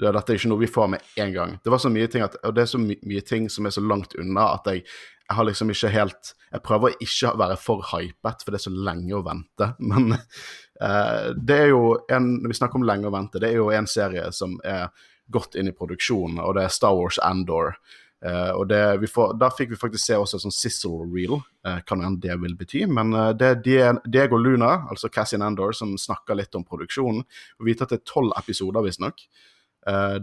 Det 0.00 0.10
dette 0.10 0.32
er 0.34 0.40
ikke 0.40 0.50
noe 0.50 0.62
vi 0.64 0.70
får 0.70 0.88
med 0.90 1.10
en 1.22 1.34
gang. 1.34 1.56
Det 1.62 1.70
var 1.70 1.82
så 1.82 1.90
mye 1.92 2.08
ting 2.10 2.24
at, 2.24 2.34
og 2.42 2.54
det 2.56 2.64
er 2.64 2.70
så 2.70 2.80
my 2.82 2.96
mye 3.06 3.22
ting 3.26 3.46
som 3.52 3.66
er 3.66 3.74
så 3.74 3.82
langt 3.84 4.16
unna 4.18 4.48
at 4.56 4.66
jeg, 4.70 4.82
jeg 5.24 5.38
har 5.38 5.46
liksom 5.48 5.70
ikke 5.72 5.92
helt 5.94 6.34
Jeg 6.52 6.62
prøver 6.66 6.96
ikke 7.00 7.30
å 7.30 7.38
være 7.40 7.56
for 7.58 7.86
hypet, 7.92 8.42
for 8.44 8.52
det 8.52 8.60
er 8.60 8.66
så 8.66 8.74
lenge 8.74 9.14
å 9.16 9.24
vente. 9.26 9.70
Men 9.90 10.16
eh, 10.16 11.30
det 11.34 11.58
er 11.64 11.72
jo 11.72 11.96
en 12.12 12.30
Når 12.42 12.52
vi 12.52 12.58
snakker 12.60 12.80
om 12.80 12.86
lenge 12.86 13.08
å 13.08 13.14
vente, 13.14 13.40
det 13.42 13.52
er 13.52 13.60
jo 13.62 13.70
en 13.74 13.90
serie 13.90 14.28
som 14.36 14.58
er 14.64 14.90
godt 15.32 15.56
inn 15.56 15.70
i 15.70 15.76
produksjonen, 15.76 16.42
og 16.44 16.58
det 16.58 16.66
er 16.66 16.74
Star 16.74 16.92
Wars 16.98 17.16
Andor. 17.24 17.78
Uh, 18.24 18.52
og 18.56 18.66
det, 18.70 18.80
vi 19.02 19.08
får, 19.08 19.34
Da 19.36 19.50
fikk 19.52 19.74
vi 19.74 19.76
faktisk 19.76 20.00
se 20.00 20.16
også 20.16 20.38
sånn 20.40 20.52
sizzle 20.54 21.06
reel, 21.12 21.38
uh, 21.64 21.80
kan 21.84 22.00
hende 22.04 22.22
det 22.24 22.36
vil 22.40 22.54
bety. 22.56 22.84
Men 22.88 23.12
uh, 23.16 23.30
det 23.36 23.50
er 23.80 23.98
Diego 24.04 24.36
Luna, 24.40 24.86
altså 24.92 25.08
Cassian 25.12 25.44
Andor, 25.44 25.72
som 25.76 25.92
snakker 26.00 26.36
litt 26.36 26.56
om 26.56 26.64
produksjonen. 26.64 27.24
Vi 27.60 27.70
vet 27.70 27.84
at 27.84 27.92
det 27.92 28.02
er 28.02 28.06
tolv 28.08 28.32
episoder, 28.40 28.84
visstnok. 28.84 29.24
Uh, 29.24 29.53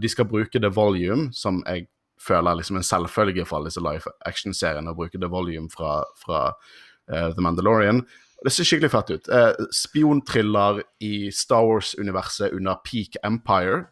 de 0.01 0.10
skal 0.10 0.25
bruke 0.25 0.60
The 0.60 0.70
Volume, 0.74 1.30
som 1.34 1.63
jeg 1.68 1.88
føler 2.22 2.51
er 2.51 2.56
liksom 2.60 2.77
en 2.77 2.84
selvfølge 2.86 3.46
for 3.46 3.58
alle 3.58 3.70
disse 3.72 3.82
live 3.82 4.12
action-seriene, 4.25 4.91
å 4.91 4.98
bruke 4.98 5.20
The 5.22 5.30
Volume 5.30 5.70
fra, 5.74 6.03
fra 6.22 6.41
uh, 6.53 7.30
The 7.34 7.41
Mandalorian. 7.41 8.03
Og 8.41 8.46
Det 8.50 8.53
ser 8.53 8.65
skikkelig 8.65 8.91
fett 8.94 9.10
ut. 9.13 9.30
Uh, 9.30 9.68
spionthriller 9.74 10.82
i 11.06 11.30
Star 11.34 11.65
Wars-universet 11.68 12.53
under 12.58 12.80
peak 12.86 13.18
Empire. 13.24 13.84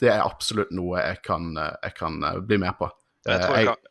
Det 0.00 0.08
er 0.08 0.22
absolutt 0.24 0.70
noe 0.72 1.00
jeg 1.02 1.18
kan, 1.26 1.50
eh, 1.60 1.74
jeg 1.84 1.92
kan 1.98 2.14
eh, 2.24 2.38
bli 2.40 2.56
med 2.62 2.72
på. 2.78 2.86
Jeg 3.28 3.34
Eh, 3.36 3.42
tror 3.44 3.56
jeg, 3.58 3.66
jeg- 3.66 3.89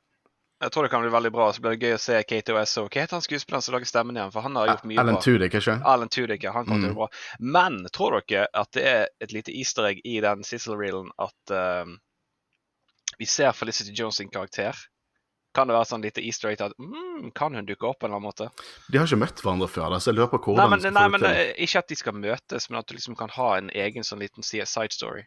jeg 0.59 0.71
tror 0.75 0.83
det 0.83 0.91
kan 0.91 1.01
bli 1.05 1.09
veldig 1.13 1.31
bra. 1.31 1.47
Så 1.55 1.61
blir 1.63 1.75
det 1.77 1.87
gøy 1.87 1.95
å 1.95 2.01
se 2.03 2.17
Kate 2.27 2.51
og 2.51 2.59
Hva 2.59 2.89
heter 2.99 3.15
han 3.15 3.23
skuespilleren 3.23 3.63
som 3.63 3.75
lager 3.77 3.87
stemmen 3.87 4.17
igjen? 4.19 4.31
For 4.33 4.43
han 4.43 4.55
har 4.59 4.67
gjort 4.73 4.83
mye 4.91 4.99
Alan 4.99 5.15
bra. 5.15 5.23
Tudyk, 5.23 5.55
ikke 5.61 5.77
Alan 5.93 6.11
Tudyk, 6.11 6.43
ja. 6.43 6.51
Han 6.57 6.65
kommer 6.67 6.83
til 6.83 6.89
å 6.89 6.91
Mm. 6.91 6.97
gjøre 6.97 6.99
bra. 6.99 7.09
Men 7.39 7.79
tror 7.95 8.19
dere 8.27 8.47
at 8.53 8.71
det 8.75 8.83
er 8.85 9.07
et 9.21 9.31
lite 9.31 9.55
easter 9.55 9.87
egg 9.87 10.01
i 10.03 10.19
den 10.19 10.43
sizzle-reelen 10.43 11.11
at 11.17 11.55
ehm, 11.55 11.97
vi 13.17 13.25
ser 13.25 13.51
Felicity 13.55 13.91
Jones 13.95 14.15
sin 14.17 14.29
karakter? 14.29 14.75
Kan 15.55 15.67
det 15.67 15.73
være 15.73 15.87
sånn 15.89 16.03
lite 16.05 16.21
easter 16.21 16.51
egg 16.51 16.61
at 16.61 16.75
mm, 16.77 17.31
kan 17.33 17.55
hun 17.57 17.65
dukke 17.65 17.87
opp 17.89 17.99
på 17.99 18.05
en 18.05 18.11
eller 18.13 18.19
annen 18.19 18.29
måte? 18.29 18.49
De 18.91 18.99
har 18.99 19.07
ikke 19.07 19.17
møtt 19.23 19.41
hverandre 19.41 19.67
før, 19.67 19.95
så 19.97 20.11
jeg 20.11 20.19
lurer 20.19 20.29
på 20.29 20.37
Nei, 20.53 20.67
hvordan 20.67 20.69
men, 20.69 20.79
de 20.79 20.83
skal 20.83 20.93
nei, 20.93 21.07
men 21.15 21.25
eh, 21.25 21.53
Ikke 21.65 21.79
at 21.81 21.87
de 21.89 21.95
skal 21.97 22.13
møtes, 22.13 22.69
men 22.69 22.79
at 22.79 22.87
du 22.87 22.93
liksom 22.93 23.15
kan 23.17 23.29
ha 23.33 23.47
en 23.57 23.71
egen 23.73 24.05
sånn 24.05 24.21
liten 24.21 24.43
side 24.45 24.67
story. 24.93 25.23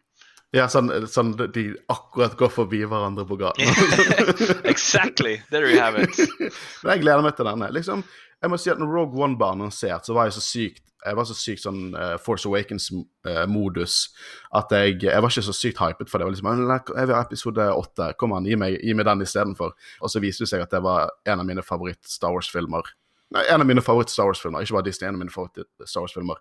Ja, 0.53 0.67
sånn, 0.69 0.91
sånn 1.09 1.33
de 1.39 1.65
akkurat 1.93 2.35
går 2.37 2.51
forbi 2.53 2.83
hverandre 2.85 3.25
på 3.29 3.39
gaten. 3.41 3.71
exactly! 4.73 5.39
There 5.49 5.71
you 5.71 5.81
have 5.81 5.97
it. 5.97 6.19
Men 6.85 6.97
jeg 6.97 7.05
gleder 7.07 7.25
meg 7.25 7.39
til 7.39 7.49
denne. 7.49 7.71
Liksom, 7.73 8.03
jeg 8.43 8.53
må 8.53 8.59
si 8.61 8.73
at 8.73 8.81
når 8.83 8.93
Rogue 8.93 9.23
One 9.25 9.39
ble 9.41 9.49
annonsert, 9.55 10.05
så 10.05 10.17
var 10.17 10.29
jeg 10.29 10.37
så 10.37 10.45
sykt 10.45 10.85
jeg 11.03 11.19
var 11.19 11.27
så 11.27 11.35
sykt 11.35 11.65
sånn 11.65 11.97
uh, 11.97 12.15
Force 12.23 12.47
Awakens-modus 12.47 13.97
at 14.59 14.75
jeg, 14.77 15.01
jeg 15.03 15.25
var 15.25 15.33
ikke 15.33 15.45
så 15.49 15.55
sykt 15.57 15.81
hypet 15.83 16.11
for 16.11 16.21
det. 16.21 16.25
Jeg 16.25 16.29
var 16.29 16.35
liksom, 16.37 16.51
«Men, 16.53 16.93
jeg 17.01 17.09
vil 17.11 17.17
ha 17.17 17.23
episode 17.25 17.67
åtte. 17.75 18.11
Kom 18.21 18.35
an, 18.37 18.47
gi 18.47 18.59
meg, 18.59 18.77
gi 18.79 18.95
meg 18.95 19.09
den 19.09 19.25
istedenfor. 19.27 19.75
Og 19.99 20.13
så 20.13 20.23
viste 20.23 20.47
det 20.47 20.53
seg 20.53 20.63
at 20.63 20.75
det 20.75 20.83
var 20.85 21.11
en 21.27 21.43
av 21.43 21.49
mine 21.49 21.65
favoritt-Star 21.67 22.35
Wars-filmer. 22.37 22.93
Nei, 23.35 23.43
en 23.49 23.65
av 23.65 23.67
mine 23.67 23.83
favoritt-Star 23.83 24.31
Wars-filmer. 24.31 24.63
Ikke 24.63 24.79
bare 24.79 24.87
Disney, 24.91 25.09
en 25.09 25.19
av 25.19 25.25
mine 25.25 25.35
favoritt-Star 25.35 26.07
Wars-filmer. 26.07 26.39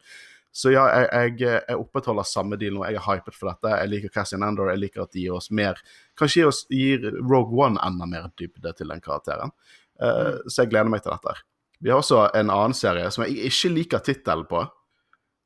Så 0.52 0.74
ja, 0.74 0.84
jeg, 0.92 1.36
jeg, 1.40 1.62
jeg 1.70 1.80
opprettholder 1.80 2.28
samme 2.28 2.58
deal 2.60 2.74
nå. 2.76 2.84
Jeg 2.90 3.00
er 3.00 3.06
hypet 3.06 3.38
for 3.38 3.48
dette. 3.52 3.72
Jeg 3.72 3.92
liker 3.94 4.12
Cassian 4.12 4.44
Andor. 4.44 4.68
Jeg 4.74 4.82
liker 4.82 5.06
at 5.06 5.14
de 5.16 5.24
gir 5.24 5.38
oss 5.38 5.48
mer 5.52 5.80
Kanskje 6.20 6.42
gir, 6.42 6.50
oss, 6.52 6.66
gir 6.68 7.06
Rogue 7.22 7.56
One 7.56 7.80
enda 7.88 8.08
mer 8.10 8.28
dybde 8.40 8.74
til 8.76 8.92
den 8.92 9.00
karakteren. 9.04 9.54
Uh, 10.02 10.42
Så 10.48 10.66
jeg 10.66 10.74
gleder 10.74 10.92
meg 10.92 11.06
til 11.06 11.14
dette. 11.16 11.38
Vi 11.82 11.90
har 11.90 12.02
også 12.04 12.26
en 12.38 12.52
annen 12.52 12.76
serie 12.78 13.08
som 13.16 13.24
jeg 13.26 13.48
ikke 13.48 13.72
liker 13.78 14.04
tittelen 14.06 14.46
på. 14.50 14.66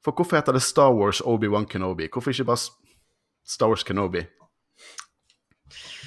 For 0.03 0.13
hvorfor 0.17 0.37
heter 0.39 0.57
det 0.57 0.63
Star 0.65 0.91
Wars 0.93 1.21
Obi-Wan 1.21 1.65
Kenobi? 1.69 2.09
Hvorfor 2.13 2.33
ikke 2.33 2.49
bare 2.49 2.65
Star 3.45 3.69
Wars 3.71 3.85
Kenobi? 3.85 4.25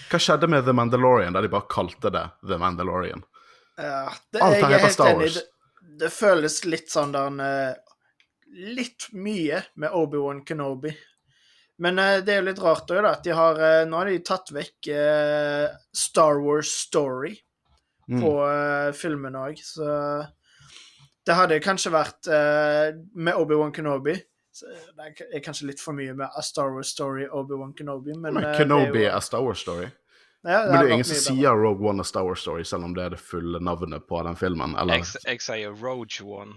Hva 0.09 0.19
skjedde 0.23 0.49
med 0.51 0.65
The 0.67 0.75
Mandalorian 0.77 1.35
da 1.37 1.43
de 1.45 1.51
bare 1.53 1.69
kalte 1.71 2.11
det 2.15 2.25
The 2.47 2.59
Mandalorian? 2.61 3.23
Ja, 3.79 4.09
det, 4.33 4.43
Alt 4.43 4.59
her 4.59 4.69
er 4.69 4.75
heter 4.79 4.95
Star 4.95 5.11
enig. 5.15 5.29
Wars. 5.29 5.39
Det, 5.39 5.99
det 6.03 6.11
føles 6.15 6.59
litt 6.67 6.91
sånn 6.93 7.13
der 7.15 7.43
eh, 7.45 7.75
Litt 8.53 9.09
mye 9.13 9.63
med 9.77 9.91
Obi-Wan 9.93 10.45
Kenobi. 10.45 10.95
Men 11.79 11.99
eh, 12.03 12.21
det 12.25 12.33
er 12.35 12.41
jo 12.41 12.47
litt 12.49 12.63
rart 12.63 12.91
òg, 12.91 13.03
da, 13.05 13.13
at 13.15 13.23
de 13.27 13.35
har 13.37 13.61
eh, 13.63 13.83
Nå 13.87 14.01
har 14.01 14.09
de 14.11 14.17
tatt 14.27 14.51
vekk 14.55 14.89
eh, 14.95 15.69
Star 15.95 16.41
Wars 16.45 16.73
Story 16.87 17.37
Mm. 18.09 18.23
på 18.25 18.31
eh, 18.41 18.93
filmen 18.97 19.35
òg, 19.37 19.59
så 19.61 19.85
Det 21.29 21.35
hadde 21.37 21.59
kanskje 21.61 21.91
vært 21.93 22.25
eh, 22.33 22.95
med 23.21 23.37
Obi-Wan 23.37 23.69
Kenobi. 23.77 24.15
Det 24.17 25.27
er 25.29 25.43
kanskje 25.45 25.67
litt 25.69 25.83
for 25.85 25.93
mye 25.93 26.15
med 26.17 26.25
A 26.33 26.41
Star 26.41 26.73
Wars 26.73 26.89
Story 26.95 27.27
Obi-Wan 27.29 27.75
Kenobi, 27.77 28.15
men, 28.17 28.33
Men 28.39 28.47
Kenobi 28.57 29.05
er 29.05 29.13
er 29.13 29.21
Star 29.21 29.45
Wars 29.45 29.61
Story. 29.61 29.91
Ja, 30.49 30.61
Men 30.65 30.73
det 30.73 30.79
er 30.79 30.95
ingen 30.95 31.05
som 31.05 31.19
sier 31.21 31.59
Rogue 31.61 31.91
One 31.91 32.01
og 32.01 32.09
Star 32.09 32.25
Wars 32.25 32.41
Story, 32.41 32.63
selv 32.65 32.87
om 32.87 32.95
det 32.97 33.03
er 33.05 33.11
det 33.13 33.21
fulle 33.21 33.61
navnet 33.61 34.07
på 34.09 34.23
den 34.25 34.39
filmen. 34.41 34.73
Eller 34.81 35.03
Jeg, 35.03 35.21
jeg 35.27 35.43
sier 35.45 35.75
Roge 35.77 36.25
One. 36.25 36.55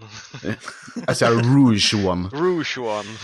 jeg 1.08 1.18
sier 1.18 1.36
Rouge 1.50 2.00
One. 2.00 2.30
Rouge 2.42 2.80
One. 2.80 3.18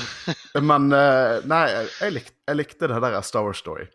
Men 0.61 0.91
eh, 0.93 1.39
nei, 1.49 1.63
jeg, 1.73 1.89
jeg, 2.03 2.17
likte, 2.19 2.37
jeg 2.51 2.61
likte 2.61 2.91
det 2.93 3.01
der 3.07 3.17
Star 3.25 3.49
Wars 3.49 3.63
Story. 3.65 3.89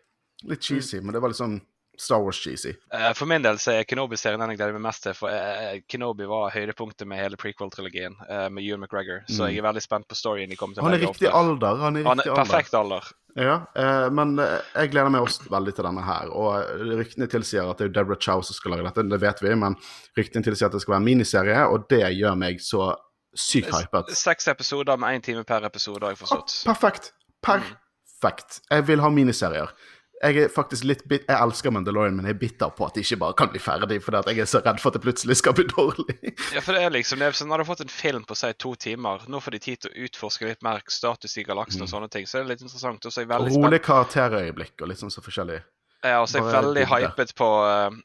Litt 0.50 0.66
cheesy, 0.66 0.98
men 0.98 1.14
det 1.14 1.22
var 1.22 1.30
litt 1.30 1.38
sånn 1.38 1.60
Star 1.98 2.20
Wars-cheesy. 2.24 2.72
Eh, 2.92 3.12
For 3.14 3.26
min 3.26 3.42
del 3.42 3.56
så 3.62 3.72
er 3.78 3.84
Kenobi-serien 3.84 4.40
den 4.40 4.50
jeg 4.50 4.58
gleder 4.58 4.72
meg 4.76 4.82
mest 4.88 5.02
til. 5.02 5.14
For 5.14 5.28
eh, 5.30 5.80
Kenobi 5.88 6.24
var 6.26 6.50
høydepunktet 6.54 7.06
med 7.06 7.18
hele 7.22 7.36
prequel-trilogien 7.36 8.16
eh, 8.28 8.48
med 8.50 8.62
Ewan 8.64 8.80
McGregor. 8.80 9.22
Så 9.28 9.44
Mm. 9.44 9.48
jeg 9.54 9.58
er 9.58 9.66
veldig 9.68 9.82
spent 9.82 10.08
på 10.08 10.14
storyen 10.18 10.50
de 10.50 10.56
kommer 10.56 10.74
til 10.74 10.82
Han 10.84 10.94
er 10.94 11.04
riktig 11.06 11.28
alder. 11.32 11.76
Han 11.84 11.96
er 11.96 12.04
Han 12.08 12.20
er 12.20 12.34
perfekt 12.34 12.74
alder. 12.74 13.04
Ja, 13.36 13.56
men 14.14 14.36
jeg 14.38 14.90
gleder 14.92 15.10
meg 15.10 15.22
også 15.26 15.48
veldig 15.50 15.74
til 15.74 15.84
denne 15.84 16.02
her. 16.06 16.28
Og 16.30 16.68
ryktene 17.00 17.26
tilsier 17.26 17.66
at 17.68 17.78
det 17.78 17.88
er 17.88 17.94
Deborah 17.96 18.18
Chow 18.22 18.42
som 18.46 18.54
skal 18.54 18.70
lage 18.76 18.84
dette, 18.86 19.02
det 19.10 19.20
vet 19.20 19.42
vi, 19.42 19.54
men 19.58 19.74
ryktene 20.16 20.44
tilsier 20.46 20.66
at 20.70 20.72
det 20.72 20.80
skal 20.84 20.92
være 20.94 21.02
en 21.02 21.08
miniserie, 21.08 21.64
og 21.66 21.88
det 21.90 22.04
gjør 22.14 22.36
meg 22.38 22.60
så 22.62 22.92
sykt 23.34 23.74
hypet. 23.74 24.14
Seks 24.14 24.46
episoder 24.46 24.96
med 24.96 25.18
én 25.18 25.22
time 25.26 25.42
per 25.44 25.66
episode, 25.66 25.98
har 26.06 26.14
jeg 26.14 26.20
Ah, 26.22 26.26
forstått. 26.26 26.54
perfekt. 26.64 27.10
Perfekt. 27.42 28.60
Jeg 28.70 28.86
vil 28.86 29.00
ha 29.02 29.10
miniserier. 29.10 29.68
Jeg 30.22 30.38
er 30.38 30.50
faktisk 30.52 30.86
litt 30.86 31.02
bit 31.10 31.24
Jeg 31.28 31.36
elsker 31.36 31.72
Mandalorian, 31.74 32.14
men 32.16 32.28
jeg 32.28 32.36
er 32.36 32.40
bitter 32.40 32.70
på 32.76 32.86
at 32.86 32.94
det 32.96 33.02
ikke 33.04 33.18
bare 33.24 33.36
kan 33.38 33.50
bli 33.50 33.60
ferdig, 33.60 33.98
fordi 34.04 34.20
at 34.20 34.30
jeg 34.30 34.44
er 34.44 34.48
så 34.48 34.60
redd 34.62 34.78
for 34.80 34.92
at 34.92 34.98
det 34.98 35.02
plutselig 35.04 35.36
skal 35.40 35.56
bli 35.58 35.66
dårlig. 35.72 36.16
Ja, 36.54 36.62
for 36.62 36.76
det 36.76 36.84
er 36.86 36.94
liksom, 36.94 37.20
det 37.20 37.32
sånn, 37.34 37.50
Når 37.50 37.60
du 37.60 37.64
har 37.64 37.70
fått 37.72 37.84
en 37.84 37.92
film 37.92 38.24
på 38.28 38.36
si 38.38 38.52
to 38.62 38.74
timer, 38.86 39.26
nå 39.28 39.40
får 39.42 39.56
de 39.56 39.62
tid 39.66 39.82
til 39.82 39.90
å 39.92 40.06
utforske 40.06 40.48
litt 40.48 40.64
mer 40.64 40.82
status 40.92 41.36
i 41.40 41.44
galaksen 41.46 41.84
og 41.84 41.90
sånne 41.90 42.10
ting, 42.12 42.28
så 42.30 42.38
det 42.38 42.44
er 42.44 42.50
litt 42.54 42.64
interessant. 42.64 43.04
Og 43.04 43.12
så 43.12 43.20
er 43.20 43.26
jeg 43.26 43.32
veldig. 43.34 43.54
Rolig 43.58 43.80
karakterøyeblikk 43.84 44.84
og 44.84 44.92
litt 44.92 45.02
sånn 45.02 45.12
så 45.12 45.24
forskjellig. 45.24 45.60
Ja, 46.04 46.18
og 46.20 46.28
så 46.28 46.38
er 46.38 46.44
jeg 46.44 46.58
veldig 46.58 46.84
hypet 46.90 47.32
på 47.38 47.48
uh, 47.64 47.96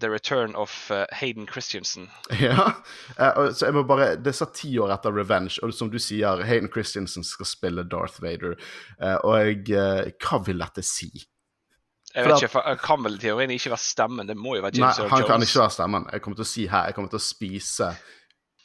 The 0.00 0.10
Return 0.10 0.54
of 0.58 0.74
uh, 0.94 1.04
Hayden 1.20 1.48
Christensen. 1.50 2.08
Ja. 2.40 2.70
Uh, 3.18 3.50
så 3.52 3.68
jeg 3.68 3.76
må 3.76 3.84
bare 3.88 4.14
Det 4.16 4.34
satt 4.38 4.54
ti 4.58 4.72
år 4.80 4.94
etter 4.94 5.14
Revenge, 5.14 5.58
og 5.66 5.74
som 5.76 5.90
du 5.92 5.98
sier, 6.02 6.44
Hayden 6.46 6.70
Christensen 6.72 7.26
skal 7.26 7.48
spille 7.50 7.84
Darth 7.90 8.22
Vader. 8.22 8.56
Og 9.26 9.34
jeg 9.38 10.14
Hva 10.22 10.40
vil 10.46 10.62
dette 10.62 10.86
si? 10.86 11.10
Jeg 12.14 12.26
vet 12.26 12.42
ikke, 12.42 12.52
for, 12.56 12.78
kan 12.82 13.04
vel 13.04 13.18
i 13.18 13.20
teorien 13.22 13.52
ikke 13.54 13.70
være 13.70 13.84
stemmen. 13.84 14.26
Det 14.26 14.34
må 14.38 14.56
jo 14.58 14.64
være 14.64 14.80
Nei, 14.80 14.88
James 14.88 14.98
Earl 14.98 15.12
han 15.12 15.26
kan 15.28 15.44
ikke 15.46 15.60
være 15.62 15.74
stemmen. 15.76 16.08
Jeg 16.10 16.24
kommer 16.24 16.40
til 16.40 16.46
å 16.46 16.50
si 16.52 16.64
her 16.70 16.88
Jeg 16.88 16.96
kommer 16.96 17.12
til 17.12 17.20
å 17.20 17.22
spise 17.22 17.90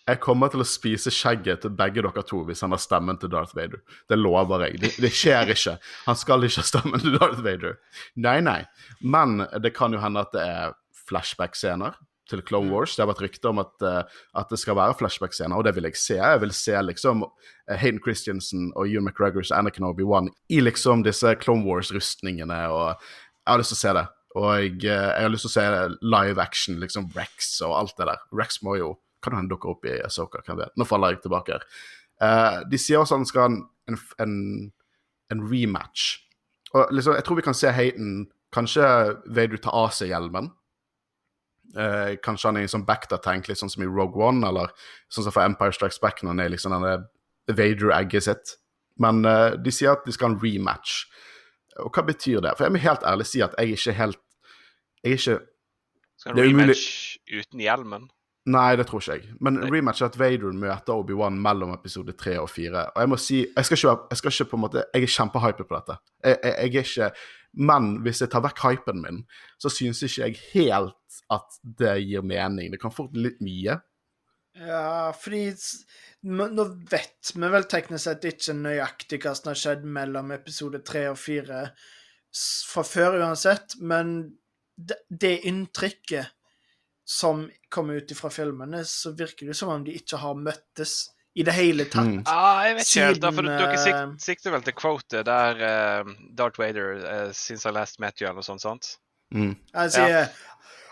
Jeg 0.08 0.22
kommer 0.24 0.54
til 0.54 0.64
å 0.64 0.68
spise 0.70 1.14
skjegget 1.14 1.62
til 1.66 1.76
begge 1.78 2.06
dere 2.06 2.26
to 2.26 2.42
hvis 2.48 2.66
han 2.66 2.74
har 2.74 2.82
stemmen 2.82 3.20
til 3.22 3.30
Darth 3.34 3.54
Vader. 3.58 3.84
Det 4.10 4.18
lover 4.18 4.66
jeg. 4.68 4.82
Det, 4.82 4.92
det 5.06 5.14
skjer 5.14 5.54
ikke. 5.54 5.78
Han 6.08 6.18
skal 6.22 6.46
ikke 6.46 6.62
ha 6.62 6.72
stemmen 6.72 7.06
til 7.06 7.20
Darth 7.20 7.46
Vader. 7.46 7.78
Nei, 8.18 8.40
nei. 8.46 8.60
Men 9.02 9.46
det 9.62 9.76
kan 9.78 9.94
jo 9.94 10.02
hende 10.02 10.26
at 10.26 10.34
det 10.34 10.46
er 10.46 10.76
flashback-scener 11.06 11.98
til 12.30 12.42
Clone 12.42 12.72
Wars. 12.74 12.96
Det 12.96 13.04
har 13.04 13.12
vært 13.12 13.24
rykter 13.26 13.52
om 13.52 13.62
at, 13.62 13.74
eh, 13.86 14.22
at 14.40 14.50
det 14.50 14.60
skal 14.62 14.78
være 14.80 14.98
flashback-scener, 15.00 15.56
og 15.58 15.66
det 15.68 15.76
vil 15.76 15.88
jeg 15.90 16.00
se. 16.00 16.18
Jeg 16.18 16.42
vil 16.42 16.54
se 16.56 16.82
liksom 16.82 17.24
eh, 17.26 17.78
Hayden 17.78 18.02
Christensen 18.04 18.72
og 18.76 18.90
Ewan 18.90 19.06
McGregors 19.06 19.52
Anakin 19.52 19.86
Obi-Wan 19.86 20.32
i 20.50 20.62
liksom 20.64 21.06
disse 21.06 21.36
Clone 21.42 21.66
Wars-rustningene, 21.68 22.62
og 22.74 22.96
jeg 23.46 23.54
har 23.54 23.62
lyst 23.62 23.74
til 23.76 23.78
å 23.78 23.84
se 23.84 23.94
det. 23.94 24.06
Og 24.36 24.48
jeg, 24.60 24.72
eh, 24.90 25.10
jeg 25.16 25.24
har 25.24 25.32
lyst 25.32 25.46
til 25.46 25.52
å 25.52 25.56
se 25.56 25.66
live 26.02 26.42
action, 26.42 26.80
liksom 26.82 27.12
Rex 27.16 27.62
og 27.64 27.76
alt 27.78 27.98
det 28.00 28.10
der. 28.10 28.24
Rex 28.36 28.62
må 28.66 28.78
jo 28.82 28.96
Kan 29.26 29.34
hende 29.34 29.50
dukke 29.50 29.72
opp 29.72 29.86
i 29.90 29.96
Asoka, 30.06 30.38
hvem 30.46 30.60
vet. 30.60 30.70
Nå 30.78 30.86
faller 30.86 31.16
jeg 31.16 31.24
tilbake 31.24 31.56
her. 31.56 31.64
Uh, 32.22 32.60
de 32.70 32.78
sier 32.78 33.00
også 33.00 33.16
at 33.16 33.22
han 33.24 33.26
skal 33.26 33.42
ha 33.42 33.48
en, 33.50 33.96
en, 34.22 34.36
en, 35.34 35.42
rematch. 35.50 36.20
Og 36.76 36.94
liksom, 36.94 37.16
jeg 37.18 37.26
tror 37.26 37.40
vi 37.40 37.46
kan 37.48 37.58
se 37.58 37.72
Hayden 37.74 38.28
Kanskje 38.54 38.86
Vader 39.26 39.58
ta 39.64 39.74
av 39.74 39.96
seg 39.98 40.12
hjelmen. 40.14 40.52
Uh, 41.74 42.14
kanskje 42.22 42.52
han 42.52 42.60
er 42.62 42.68
i 42.68 42.70
sånn 42.70 42.86
backda-tank, 42.86 43.50
litt 43.50 43.64
sånn 43.64 43.74
som 43.74 43.82
i 43.82 43.90
Rogue 43.90 44.22
One, 44.22 44.46
eller 44.46 44.70
sånn 45.10 45.26
som 45.26 45.34
for 45.34 45.42
Empire 45.42 45.74
Strikes 45.74 45.98
Back, 46.04 46.22
når 46.22 46.36
han 46.36 46.46
er 46.46 46.54
liksom 46.54 46.78
denne 46.78 46.94
Vader-egget 47.50 48.28
sitt. 48.30 48.56
Men 49.02 49.26
uh, 49.26 49.58
de 49.58 49.74
sier 49.74 49.98
at 49.98 50.06
de 50.06 50.14
skal 50.14 50.30
ha 50.30 50.36
en 50.36 50.42
rematch. 50.44 51.08
Og 51.84 51.92
hva 51.92 52.04
betyr 52.08 52.42
det? 52.42 52.54
For 52.58 52.66
jeg 52.66 52.72
må 52.76 52.80
helt 52.84 53.04
ærlig 53.04 53.26
si 53.28 53.42
at 53.44 53.56
jeg 53.58 53.70
er 53.72 53.76
ikke 53.78 53.94
helt 54.00 54.22
Jeg 55.04 55.12
er 55.12 55.18
ikke 55.20 55.40
Skal 56.18 56.36
det 56.36 56.44
er 56.46 56.50
umulig- 56.50 56.62
rematch 56.62 57.18
uten 57.40 57.60
hjelmen? 57.60 58.10
Nei, 58.48 58.76
det 58.78 58.86
tror 58.88 59.02
ikke 59.02 59.14
jeg. 59.18 59.34
Men 59.42 59.54
Nei. 59.58 59.70
rematch 59.74 60.02
er 60.02 60.06
at 60.06 60.20
Vader 60.20 60.52
møter 60.54 60.94
Obi-Wan 60.94 61.40
mellom 61.42 61.72
episode 61.74 62.14
3 62.14 62.36
og 62.40 62.50
4. 62.50 62.84
Og 62.96 63.02
jeg 63.02 63.10
må 63.10 63.18
si, 63.18 63.40
jeg 63.56 63.66
skal 63.66 63.78
ikke, 63.78 63.96
jeg 64.12 64.18
skal 64.18 64.32
ikke 64.32 64.50
på 64.52 64.56
en 64.58 64.62
måte, 64.62 64.84
jeg 64.94 65.04
er 65.04 65.14
kjempehyper 65.16 65.66
på 65.66 65.76
dette. 65.80 65.96
Jeg, 66.24 66.38
jeg, 66.44 66.54
jeg 66.54 66.76
er 66.76 66.84
ikke, 66.84 67.12
Men 67.58 67.88
hvis 68.04 68.22
jeg 68.22 68.30
tar 68.30 68.42
vekk 68.46 68.60
hypen 68.62 69.02
min, 69.02 69.24
så 69.60 69.70
synes 69.70 70.02
ikke 70.04 70.22
jeg 70.28 70.38
helt 70.54 71.22
at 71.32 71.60
det 71.80 71.96
gir 72.06 72.22
mening. 72.22 72.72
Det 72.72 72.80
kan 72.82 72.92
fort 72.92 73.12
bli 73.14 73.24
litt 73.24 73.42
mye. 73.42 73.80
Ja, 74.56 75.12
fordi 75.20 75.50
nå 76.26 76.64
vet 76.90 77.34
vi 77.36 77.50
vel 77.52 77.68
teknisk 77.70 78.08
sett 78.08 78.28
ikke 78.30 78.56
nøyaktig 78.58 79.20
hva 79.26 79.36
som 79.36 79.52
har 79.52 79.60
skjedd 79.60 79.84
mellom 79.98 80.32
episode 80.36 80.80
tre 80.88 81.10
og 81.12 81.20
fire 81.20 81.68
fra 82.68 82.84
før 82.84 83.20
uansett, 83.22 83.78
men 83.80 84.16
det, 84.76 84.98
det 85.10 85.38
inntrykket 85.48 86.32
som 87.06 87.46
kommer 87.70 88.02
ut 88.02 88.16
fra 88.18 88.32
filmene, 88.34 88.82
så 88.86 89.14
virker 89.16 89.52
det 89.52 89.58
som 89.60 89.70
om 89.70 89.84
de 89.86 89.94
ikke 89.96 90.20
har 90.20 90.40
møttes 90.40 90.96
i 91.36 91.44
det 91.44 91.54
hele 91.54 91.86
tatt. 91.92 92.08
Mm. 92.08 92.24
Ah, 92.32 92.64
jeg 92.66 92.78
vet 92.78 92.90
ikke 92.90 93.06
helt, 93.06 93.22
da, 93.22 93.32
for 93.36 93.46
du 93.46 93.52
dere 93.52 93.76
eh, 93.76 93.84
sikt, 93.84 94.24
sikter 94.24 94.56
vel 94.56 94.64
til 94.66 94.76
quotet 94.80 95.28
der 95.28 95.60
uh, 95.62 96.14
Darth 96.32 96.60
Vader 96.60 96.96
uh, 97.04 97.32
'Since 97.36 97.68
I 97.68 97.76
last 97.76 98.00
met 98.00 98.22
you' 98.22 98.28
eller 98.28 98.40
noe 98.40 98.48
sånt, 98.48 98.64
sant? 98.64 98.96
Mm. 99.36 99.54
Sier 99.92 100.32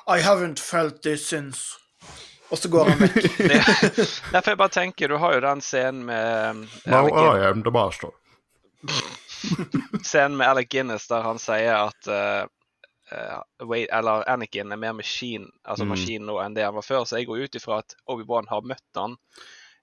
I 0.04 0.19
haven't 0.19 0.60
felt 0.60 1.02
this 1.02 1.26
since. 1.28 1.80
Og 2.54 2.60
så 2.62 2.70
går 2.70 2.89
han 2.92 3.00
vekk. 3.02 3.39
Nei, 3.50 3.62
derfor 4.30 4.54
jeg 4.54 4.60
bare 4.62 4.74
tenker, 4.76 5.10
du 5.10 5.18
har 5.18 5.34
jo 5.34 5.42
den 5.42 5.62
scenen 5.66 6.04
med 6.06 6.66
Now 6.86 7.08
I 7.10 7.48
am 7.48 7.63
the 7.66 7.74
master. 7.74 8.13
scenen 10.04 10.38
med 10.38 10.48
Alec 10.52 10.70
Guinness 10.70 11.08
der 11.10 11.26
han 11.26 11.42
sier 11.42 11.88
at 11.88 12.10
uh, 12.12 12.44
eh, 13.10 13.39
Wade, 13.66 13.89
eller 13.89 14.28
Anakin 14.30 14.72
er 14.72 14.80
mer 14.80 14.94
maskin, 14.94 15.50
altså 15.63 15.88
Mm. 15.88 15.96
maskin 15.96 16.26
nå 16.30 16.38
enn 16.44 16.54
det 16.54 16.68
han 16.68 16.78
var 16.78 16.86
før, 16.86 17.08
så 17.10 17.18
jeg 17.18 17.28
går 17.32 17.48
ut 17.48 17.58
ifra 17.58 17.82
at 17.82 17.98
Obi-Wan 18.06 18.52
har 18.52 18.62
møtt 18.62 19.02
han 19.02 19.18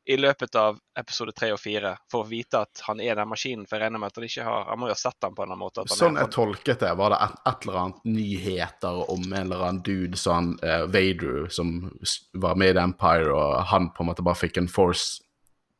i 0.09 0.17
løpet 0.17 0.55
av 0.57 0.79
episode 0.99 1.33
tre 1.37 1.51
og 1.55 1.61
fire 1.61 1.93
for 2.11 2.25
å 2.25 2.29
vite 2.29 2.63
at 2.65 2.83
han 2.87 3.01
er 3.05 3.19
den 3.19 3.29
maskinen, 3.31 3.67
for 3.69 3.77
jeg 3.77 3.85
regner 3.85 4.03
med 4.03 4.13
at 4.13 4.19
han 4.19 4.27
ikke 4.27 4.47
har 4.47 4.65
Han 4.71 4.81
må 4.81 4.89
jo 4.89 4.95
ha 4.95 5.01
sett 5.01 5.19
den 5.21 5.35
på 5.37 5.43
en 5.43 5.51
eller 5.51 5.59
annen 5.59 5.65
måte. 5.67 5.85
Sånn 5.95 6.19
jeg 6.21 6.33
tolket 6.35 6.83
det, 6.85 6.93
var 6.99 7.15
det 7.15 7.21
et, 7.27 7.37
et 7.53 7.67
eller 7.67 7.81
annet 7.83 8.05
nyheter 8.09 9.03
om 9.13 9.27
en 9.29 9.41
eller 9.43 9.67
annen 9.69 9.83
dude 9.87 10.21
sånn 10.21 10.55
uh, 10.65 10.85
Vader 10.91 11.51
som 11.53 11.91
var 12.33 12.59
med 12.61 12.77
i 12.77 12.83
Empire, 12.83 13.31
og 13.35 13.61
han 13.73 13.91
på 13.95 14.05
en 14.05 14.11
måte 14.13 14.27
bare 14.27 14.41
fikk 14.41 14.61
en 14.61 14.71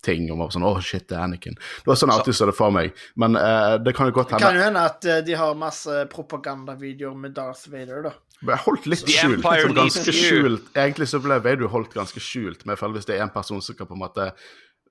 force-ting 0.01 0.31
om 0.33 0.39
var 0.39 0.51
sånn, 0.51 0.65
oh, 0.65 0.81
shit, 0.81 1.09
det 1.09 1.17
er 1.17 1.25
Anakin. 1.25 1.55
Det 1.55 1.87
var 1.87 1.97
sånn 1.97 2.11
alltid 2.11 2.35
så 2.35 2.47
det 2.47 2.57
for 2.57 2.71
meg. 2.71 2.93
Men 3.17 3.37
uh, 3.37 3.79
det 3.79 3.95
kan 3.95 4.07
jo 4.09 4.13
godt 4.13 4.31
Det 4.31 4.41
kan 4.41 4.57
jo 4.57 4.63
hende 4.63 4.81
at 4.81 5.05
eh, 5.05 5.23
de 5.25 5.35
har 5.35 5.55
masse 5.55 6.07
propagandavideoer 6.11 7.17
med 7.17 7.35
Darth 7.35 7.69
Vader, 7.71 8.03
da. 8.09 8.13
Men 8.41 8.57
jeg 8.57 8.65
holdt 8.65 8.87
litt 8.89 9.05
The 9.05 9.13
skjult. 9.13 9.45
Sånn 9.45 9.77
ganske 9.77 10.13
skjult. 10.17 10.73
Egentlig 10.75 11.09
så 11.11 11.21
ble 11.21 11.39
Vader 11.45 11.69
holdt 11.69 11.93
ganske 11.95 12.21
skjult, 12.21 12.65
men 12.65 12.75
jeg 12.75 12.81
føler 12.81 13.01
hvis 13.01 13.09
det 13.11 13.19
er 13.19 13.27
en 13.27 13.35
person 13.35 13.61
som 13.61 13.77
kan 13.77 13.89
på 13.89 13.99
en 13.99 14.05
måte 14.07 14.31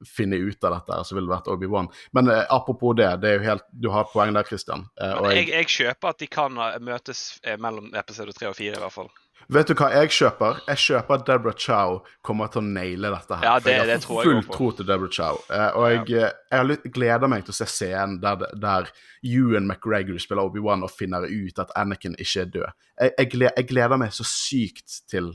finne 0.07 0.37
ut 0.39 0.63
av 0.63 0.77
dette, 0.77 0.97
så 1.03 1.15
ville 1.15 1.27
det 1.27 1.33
vært 1.33 1.49
Obi-Wan. 1.51 1.89
Men 2.15 2.29
eh, 2.31 2.45
apropos 2.55 2.93
det, 2.95 3.09
det 3.19 3.33
er 3.33 3.39
jo 3.39 3.47
helt, 3.49 3.65
du 3.73 3.89
har 3.91 4.05
et 4.05 4.13
poeng 4.13 4.31
der, 4.37 4.47
Christian. 4.47 4.85
Eh, 5.01 5.15
og 5.17 5.27
jeg, 5.33 5.49
jeg, 5.49 5.49
jeg 5.57 5.71
kjøper 5.73 6.13
at 6.13 6.21
de 6.21 6.29
kan 6.31 6.61
eh, 6.63 6.77
møtes 6.79 7.23
eh, 7.43 7.57
mellom 7.59 7.89
episode 7.99 8.35
tre 8.37 8.47
og 8.47 8.55
fire, 8.55 8.77
i 8.77 8.83
hvert 8.85 8.95
fall. 8.95 9.09
Vet 9.49 9.65
du 9.67 9.73
hva 9.73 9.87
jeg 9.95 10.11
kjøper? 10.13 10.59
Jeg 10.67 10.77
kjøper 10.77 11.15
at 11.15 11.23
Deborah 11.25 11.55
Chow 11.57 11.95
kommer 12.21 12.51
til 12.53 12.61
å 12.61 12.65
naile 12.69 13.09
dette 13.15 13.35
her. 13.39 13.43
Ja, 13.47 13.53
det- 13.59 13.71
jeg 13.73 13.87
har 13.89 14.23
full 14.23 14.43
tro 14.43 14.71
til 14.77 14.85
Deborah 14.85 15.09
Chow. 15.09 15.39
Eh, 15.49 15.71
og 15.75 16.07
jeg, 16.09 16.23
eh, 16.51 16.67
jeg 16.83 16.91
gleder 16.93 17.27
meg 17.27 17.45
til 17.45 17.51
å 17.51 17.55
se 17.55 17.65
scenen 17.65 18.19
der, 18.21 18.35
der 18.53 18.91
Ewan 19.25 19.65
McGregor 19.67 20.19
spiller 20.19 20.43
Obi-Wan 20.43 20.83
og 20.83 20.91
finner 20.91 21.25
ut 21.25 21.57
at 21.59 21.71
Anakin 21.75 22.13
ikke 22.19 22.41
er 22.41 22.45
død. 22.45 22.69
Jeg, 23.01 23.11
jeg, 23.17 23.31
gleder, 23.31 23.53
jeg 23.57 23.67
gleder 23.67 23.97
meg 23.97 24.11
så 24.11 24.23
sykt 24.23 25.01
til, 25.09 25.33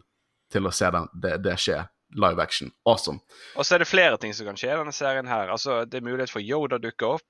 til 0.50 0.62
å 0.62 0.72
se 0.72 0.90
den, 0.90 1.08
det, 1.20 1.42
det 1.42 1.58
skje. 1.58 1.88
Live 2.14 2.38
action. 2.38 2.70
Awesome. 2.86 3.18
Og 3.56 3.64
så 3.66 3.74
er 3.74 3.78
det 3.78 3.88
flere 3.88 4.16
ting 4.22 4.32
som 4.32 4.46
kan 4.46 4.54
skje 4.54 4.70
i 4.70 4.76
denne 4.78 4.92
serien 4.94 5.26
her. 5.26 5.48
Altså, 5.50 5.80
Det 5.90 5.98
er 5.98 6.06
mulighet 6.06 6.30
for 6.30 6.38
Yoda 6.38 6.76
å 6.78 6.80
dukke 6.80 7.02
opp. 7.16 7.24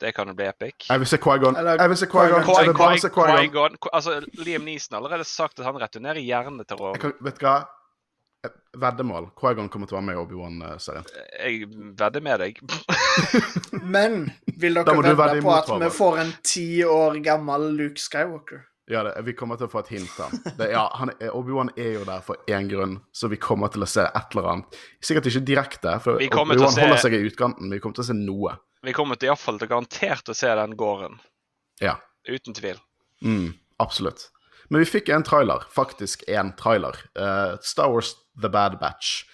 Det 0.00 0.12
kan 0.12 0.28
jo 0.28 0.34
bli 0.36 0.44
epic. 0.44 0.88
Jeg 0.90 1.00
vil 1.00 1.08
se 1.08 1.18
Quaigon. 1.22 1.56
Jeg 1.56 1.88
vil 1.88 1.98
se 1.98 2.06
Quaigon. 3.14 3.78
Altså, 3.92 4.18
Liam 4.44 4.66
Neeson 4.68 4.94
har 4.96 5.00
allerede 5.00 5.24
sagt 5.24 5.58
at 5.60 5.64
han 5.64 5.80
returnerer 5.80 6.20
gjerne 6.20 6.64
til 6.68 6.84
Jeg 6.92 7.00
kan, 7.00 7.16
vet 7.24 7.40
du 7.40 7.46
hva? 7.46 7.56
Veddemål. 8.76 9.30
Quaigon 9.40 9.68
kommer 9.72 9.88
til 9.88 9.96
å 9.96 10.00
være 10.00 10.06
med 10.10 10.18
i 10.18 10.20
Obi-Wan-serien. 10.20 11.06
Jeg 11.40 11.66
vedder 11.98 12.22
med 12.22 12.44
deg. 12.44 12.60
Men 13.82 14.18
vil 14.60 14.76
dere 14.86 15.16
vedde 15.16 15.42
på 15.42 15.54
at 15.56 15.72
vi 15.82 15.90
får 15.96 16.20
en 16.22 16.32
ti 16.46 16.68
år 16.84 17.18
gammel 17.24 17.70
Luke 17.78 18.02
Skywalker? 18.02 18.66
Ja, 18.88 19.00
det, 19.02 19.12
vi 19.26 19.32
kommer 19.34 19.56
til 19.58 19.66
å 19.66 19.70
få 19.72 19.80
et 19.82 19.88
hint 19.96 20.12
han. 20.20 20.36
det. 20.60 20.68
Ja, 20.70 20.84
han 20.94 21.10
er- 21.18 21.32
Obi-Wan 21.34 21.72
er 21.76 21.92
jo 21.96 22.04
der 22.06 22.20
for 22.22 22.36
én 22.46 22.68
grunn, 22.70 23.00
så 23.12 23.26
vi 23.28 23.36
kommer 23.42 23.66
til 23.74 23.82
å 23.82 23.88
se 23.90 24.04
et 24.06 24.36
eller 24.36 24.46
annet. 24.52 24.76
Sikkert 25.02 25.26
ikke 25.26 25.42
direkte, 25.48 25.96
for 26.04 26.20
Obi-Wan 26.20 26.70
se- 26.70 26.84
holder 26.84 27.00
seg 27.02 27.16
i 27.18 27.24
utkanten. 27.26 27.72
Vi 27.74 27.80
kommer 27.82 27.98
til 27.98 28.04
å 28.04 28.10
se 28.12 28.14
noe. 28.18 28.54
Vi 28.86 28.92
kommer 28.94 29.18
til 29.18 29.32
iallfall 29.32 29.58
til 29.58 29.68
garantert 29.72 30.30
å 30.30 30.36
se 30.38 30.52
den 30.54 30.76
gården. 30.78 31.18
Ja. 31.82 31.96
Uten 32.30 32.54
tvil. 32.54 32.78
Mm, 33.26 33.54
absolutt. 33.82 34.28
Men 34.70 34.82
vi 34.84 34.86
fikk 34.98 35.10
en 35.14 35.22
trailer. 35.26 35.66
Faktisk 35.74 36.22
en 36.28 36.52
trailer. 36.58 36.94
Uh, 37.18 37.56
Star 37.62 37.90
Wars 37.90 38.14
The 38.40 38.48
Bad 38.50 38.78
Batch. 38.78 39.24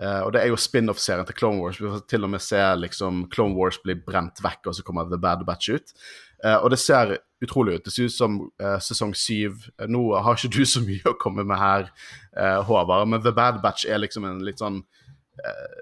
Uh, 0.00 0.24
og 0.26 0.32
det 0.34 0.42
er 0.42 0.50
jo 0.50 0.56
spin-off-serien 0.60 1.24
til 1.28 1.36
Clone 1.36 1.60
Wars. 1.60 1.78
Vi 1.80 1.88
får 1.88 2.02
til 2.08 2.24
og 2.24 2.30
med 2.32 2.40
se 2.44 2.60
liksom 2.80 3.26
Clone 3.32 3.56
Wars 3.56 3.78
bli 3.84 3.94
brent 3.96 4.40
vekk, 4.44 4.66
og 4.68 4.76
så 4.76 4.84
kommer 4.84 5.08
The 5.08 5.16
Bad 5.20 5.44
Batch 5.48 5.68
ut. 5.72 5.92
Uh, 6.44 6.58
og 6.62 6.70
det 6.72 6.78
ser 6.80 7.16
utrolig 7.44 7.74
ut. 7.74 7.84
Det 7.84 7.92
ser 7.92 8.08
ut 8.08 8.14
som 8.14 8.38
uh, 8.62 8.78
sesong 8.82 9.14
syv. 9.14 9.66
Eh, 9.80 9.88
Nå 9.88 10.02
har 10.16 10.38
ikke 10.38 10.52
du 10.56 10.64
så 10.68 10.80
mye 10.84 11.10
å 11.10 11.16
komme 11.20 11.44
med 11.46 11.58
her, 11.60 11.90
uh, 12.38 12.62
Håvard, 12.66 13.08
men 13.08 13.22
The 13.24 13.32
Bad 13.36 13.60
Batch 13.64 13.86
er 13.88 14.00
liksom 14.02 14.24
en 14.28 14.40
litt 14.46 14.62
sånn 14.62 14.80
uh, 14.80 15.74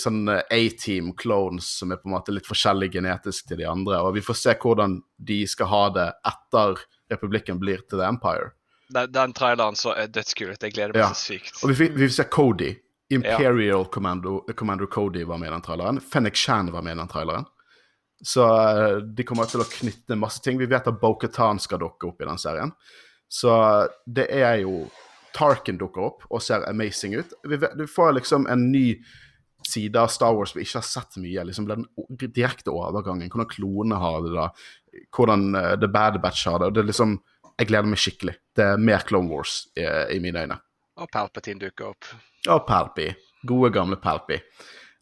sånn 0.00 0.26
A-team 0.32 1.12
clones 1.14 1.68
som 1.78 1.92
er 1.92 2.00
på 2.00 2.08
en 2.08 2.16
måte 2.16 2.32
litt 2.34 2.48
forskjellig 2.48 2.88
genetisk 2.96 3.46
til 3.46 3.60
de 3.60 3.68
andre. 3.70 4.00
Og 4.02 4.16
vi 4.16 4.24
får 4.24 4.34
se 4.40 4.54
hvordan 4.58 4.96
de 5.22 5.42
skal 5.46 5.70
ha 5.70 5.82
det 5.94 6.08
etter 6.26 6.80
republikken 7.12 7.60
blir 7.62 7.84
til 7.86 8.00
The 8.00 8.08
Empire. 8.08 8.50
Den, 8.92 9.12
den 9.12 9.32
traileren 9.32 9.76
så 9.78 9.94
er 9.94 10.10
dødskul 10.10 10.50
ut. 10.52 10.62
Jeg 10.62 10.74
gleder 10.74 10.96
meg 10.96 11.04
Ja. 11.04 11.12
så 11.14 11.32
sykt. 11.36 11.62
Og 11.62 11.70
vi 11.70 11.76
fikk, 11.78 11.94
vi 11.94 12.08
fikk 12.08 12.16
se 12.16 12.24
Cody. 12.32 12.72
Imperial 13.12 13.84
Commando, 13.92 14.40
Commander 14.56 14.86
Cody 14.86 15.24
var 15.24 15.38
med 15.38 15.48
i 15.48 15.52
den 15.52 15.62
traileren. 15.62 16.00
Fennec 16.00 16.36
Shan 16.36 16.72
var 16.72 16.82
med 16.82 16.96
i 16.96 17.00
den 17.00 17.08
traileren. 17.08 17.44
Så 18.22 18.44
eh, 18.46 18.96
de 19.02 19.26
kommer 19.26 19.48
til 19.50 19.62
å 19.64 19.68
knytte 19.68 20.18
masse 20.18 20.42
ting. 20.44 20.60
Vi 20.60 20.70
vet 20.70 20.86
at 20.86 21.00
Bo-Katan 21.00 21.60
skal 21.62 21.82
dukke 21.82 22.12
opp 22.12 22.22
i 22.22 22.28
den 22.28 22.38
serien. 22.40 22.70
Så 23.32 23.52
det 24.06 24.28
er 24.30 24.60
jo 24.62 24.86
Tarkin 25.32 25.78
dukker 25.80 26.04
opp 26.04 26.26
og 26.28 26.42
ser 26.44 26.66
amazing 26.68 27.16
ut. 27.16 27.30
Vi, 27.48 27.56
vet, 27.56 27.74
du 27.78 27.86
får 27.88 28.18
liksom 28.18 28.46
en 28.52 28.66
ny 28.72 29.00
side 29.66 29.96
av 29.96 30.10
Star 30.12 30.34
Wars 30.36 30.52
vi 30.56 30.66
ikke 30.66 30.82
har 30.82 30.86
sett 30.86 31.16
mye. 31.22 31.44
liksom 31.48 31.68
Den 31.70 31.86
direkte 32.20 32.74
overgangen. 32.74 33.30
Hvordan 33.32 33.48
klonene 33.48 34.00
har 34.02 34.20
det 34.26 34.34
da. 34.36 34.48
Hvordan 35.16 35.46
uh, 35.56 35.72
The 35.80 35.88
Bad 35.88 36.20
Batch 36.20 36.44
har 36.50 36.60
det. 36.60 36.74
det 36.76 36.82
er 36.82 36.90
liksom, 36.90 37.16
jeg 37.56 37.70
gleder 37.70 37.88
meg 37.88 38.02
skikkelig. 38.02 38.36
Det 38.52 38.66
er 38.74 38.84
mer 38.90 39.06
Clone 39.08 39.32
Wars 39.32 39.62
i, 39.72 39.86
i 40.12 40.20
mine 40.20 40.44
øyne. 40.44 40.60
Og 41.00 41.08
Palpatine 41.12 41.64
dukker 41.64 41.94
opp. 41.94 42.12
Og 42.52 42.66
Palpy. 42.68 43.08
Gode, 43.48 43.72
gamle 43.72 43.96
Palpy. 43.96 44.42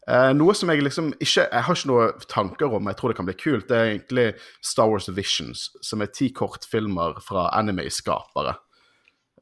Eh, 0.09 0.31
noe 0.33 0.53
som 0.57 0.71
jeg 0.73 0.81
liksom 0.81 1.11
ikke 1.21 1.43
Jeg 1.45 1.63
har 1.67 1.77
ikke 1.77 1.89
noen 1.91 2.23
tanker 2.25 2.73
om, 2.73 2.87
jeg 2.89 2.97
tror 2.97 3.11
det 3.11 3.17
kan 3.19 3.27
bli 3.29 3.37
kult. 3.37 3.67
Det 3.69 3.77
er 3.77 3.91
egentlig 3.91 4.27
Star 4.65 4.89
Wars 4.89 5.09
Visions, 5.13 5.69
som 5.85 6.01
er 6.01 6.13
ti 6.13 6.31
kortfilmer 6.33 7.21
fra 7.21 7.49
anime-skapere. 7.57 8.55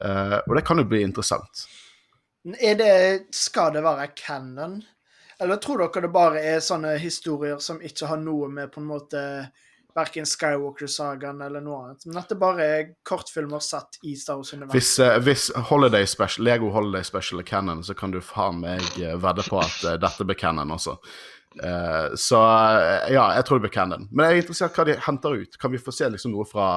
Eh, 0.03 0.37
og 0.45 0.55
det 0.55 0.65
kan 0.67 0.81
jo 0.81 0.87
bli 0.89 1.03
interessant. 1.05 1.65
Er 2.59 2.75
det, 2.79 2.93
skal 3.35 3.73
det 3.75 3.83
være 3.83 4.11
canon? 4.15 4.79
Eller 5.39 5.59
tror 5.63 5.79
dere 5.79 6.03
det 6.03 6.11
bare 6.11 6.43
er 6.43 6.63
sånne 6.63 6.97
historier 6.99 7.59
som 7.63 7.79
ikke 7.79 8.09
har 8.11 8.19
noe 8.19 8.49
med 8.51 8.71
på 8.73 8.81
en 8.81 8.89
måte 8.89 9.21
verken 9.97 10.27
Skywalker-sagaen 10.27 11.41
eller 11.41 11.63
noe 11.63 11.79
annet. 11.83 12.05
Men 12.09 12.21
at 12.21 12.31
det 12.31 12.37
bare 12.41 12.65
er 12.65 12.91
kortfilmer 13.07 13.63
satt 13.63 13.99
i 14.05 14.15
Star 14.19 14.39
Wars-universet. 14.39 14.75
Hvis, 14.75 14.93
uh, 15.01 15.17
hvis 15.25 15.49
Holiday 15.71 16.07
Special, 16.09 16.45
Lego 16.45 16.69
Holiday 16.75 17.05
Special 17.07 17.41
er 17.41 17.47
canon, 17.49 17.83
så 17.83 17.95
kan 17.97 18.13
du 18.13 18.21
faen 18.23 18.61
meg 18.63 18.85
uh, 19.01 19.17
vedde 19.21 19.45
på 19.49 19.59
at 19.61 19.77
uh, 19.85 19.97
dette 20.01 20.27
blir 20.27 20.39
canon 20.39 20.77
også. 20.77 20.97
så 22.21 22.39
ja, 23.09 23.23
jeg 23.33 23.45
tror 23.45 23.57
det 23.57 23.63
blir 23.63 23.73
canon. 23.73 24.03
Men 24.13 24.27
jeg 24.27 24.35
er 24.35 24.43
interessert 24.43 24.75
i 24.75 24.77
hva 24.77 24.83
de 24.85 24.93
henter 25.01 25.39
ut. 25.41 25.55
Kan 25.59 25.71
vi 25.73 25.79
få 25.81 25.91
se 25.91 26.05
liksom 26.13 26.35
noe 26.35 26.45
fra 26.47 26.67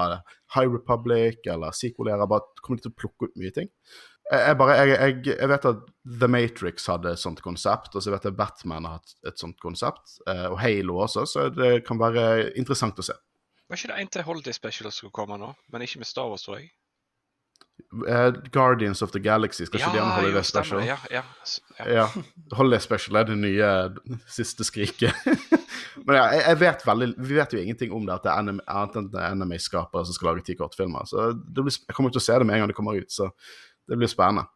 High 0.55 0.73
Republic 0.73 1.45
eller 1.45 1.77
sequel-era? 1.77 2.25
Kommer 2.65 2.81
de 2.81 2.87
til 2.87 2.95
å 2.95 3.01
plukke 3.03 3.29
ut 3.29 3.37
mye 3.37 3.53
ting? 3.53 3.69
Jeg, 4.33 4.57
bare, 4.57 4.77
jeg, 4.81 4.93
jeg, 4.93 5.17
jeg, 5.29 5.49
vet 5.51 5.67
at 5.69 5.81
The 6.21 6.29
Matrix 6.31 6.87
hadde 6.89 7.11
et 7.13 7.21
sånt 7.21 7.43
konsept, 7.45 7.93
og 7.93 8.05
så 8.05 8.15
vet 8.15 8.25
jeg 8.25 8.37
Batman 8.39 8.87
har 8.89 9.01
hatt 9.01 9.13
et 9.29 9.41
sånt 9.41 9.59
konsept, 9.61 10.17
eh, 10.25 10.47
og 10.49 10.57
Halo 10.63 11.03
også, 11.05 11.27
så 11.29 11.49
det 11.53 11.83
kan 11.85 12.01
være 12.01 12.53
interessant 12.57 13.01
å 13.03 13.05
se. 13.05 13.17
Var 13.69 13.81
ikke 13.81 13.93
det 13.93 13.99
en 14.01 14.13
til 14.15 14.25
Holiday 14.29 14.57
Special 14.57 14.89
som 14.89 14.97
skulle 14.97 15.17
komme 15.17 15.37
nå, 15.41 15.53
men 15.73 15.85
ikke 15.85 16.01
med 16.01 16.09
Star 16.09 16.33
Wars, 16.33 16.47
tror 16.47 16.63
jeg? 16.63 16.73
Uh, 17.93 18.33
Guardians 18.53 19.03
of 19.03 19.13
the 19.13 19.21
Galaxy, 19.21 19.65
skal 19.65 19.81
ikke 19.81 19.93
de 19.93 20.01
ha 20.01 20.17
Holiday 20.17 20.45
Special? 20.49 20.81
Ja, 20.87 20.97
ja, 21.11 21.23
ja. 21.79 21.89
ja. 21.93 22.07
Holiday 22.57 22.81
Special 22.81 23.21
er 23.21 23.29
det 23.29 23.37
nye 23.41 23.73
siste 24.39 24.65
skriket. 24.65 25.13
Men 26.07 26.17
ja, 26.17 26.25
jeg, 26.39 26.59
vet 26.63 26.87
veldig 26.87 27.09
Vi 27.21 27.37
vet 27.37 27.53
jo 27.53 27.61
ingenting 27.61 27.93
om 27.93 28.07
det, 28.07 28.15
at 28.15 28.25
det 28.25 28.33
er 28.33 28.41
annet 28.41 28.97
enn 28.97 29.11
anime-skapere 29.21 30.07
som 30.09 30.17
skal 30.17 30.33
lage 30.33 30.47
ti 30.47 30.57
kortfilmer. 30.57 31.05
Så 31.09 31.33
blir, 31.37 31.69
jeg 31.69 31.97
kommer 31.97 32.15
til 32.15 32.23
å 32.23 32.25
se 32.25 32.39
det 32.39 32.49
med 32.49 32.57
en 32.57 32.65
gang 32.65 32.73
det 32.73 32.79
kommer 32.79 32.97
ut. 32.97 33.13
så 33.13 33.29
det 33.89 33.99
blir 33.99 34.11
spennende. 34.11 34.49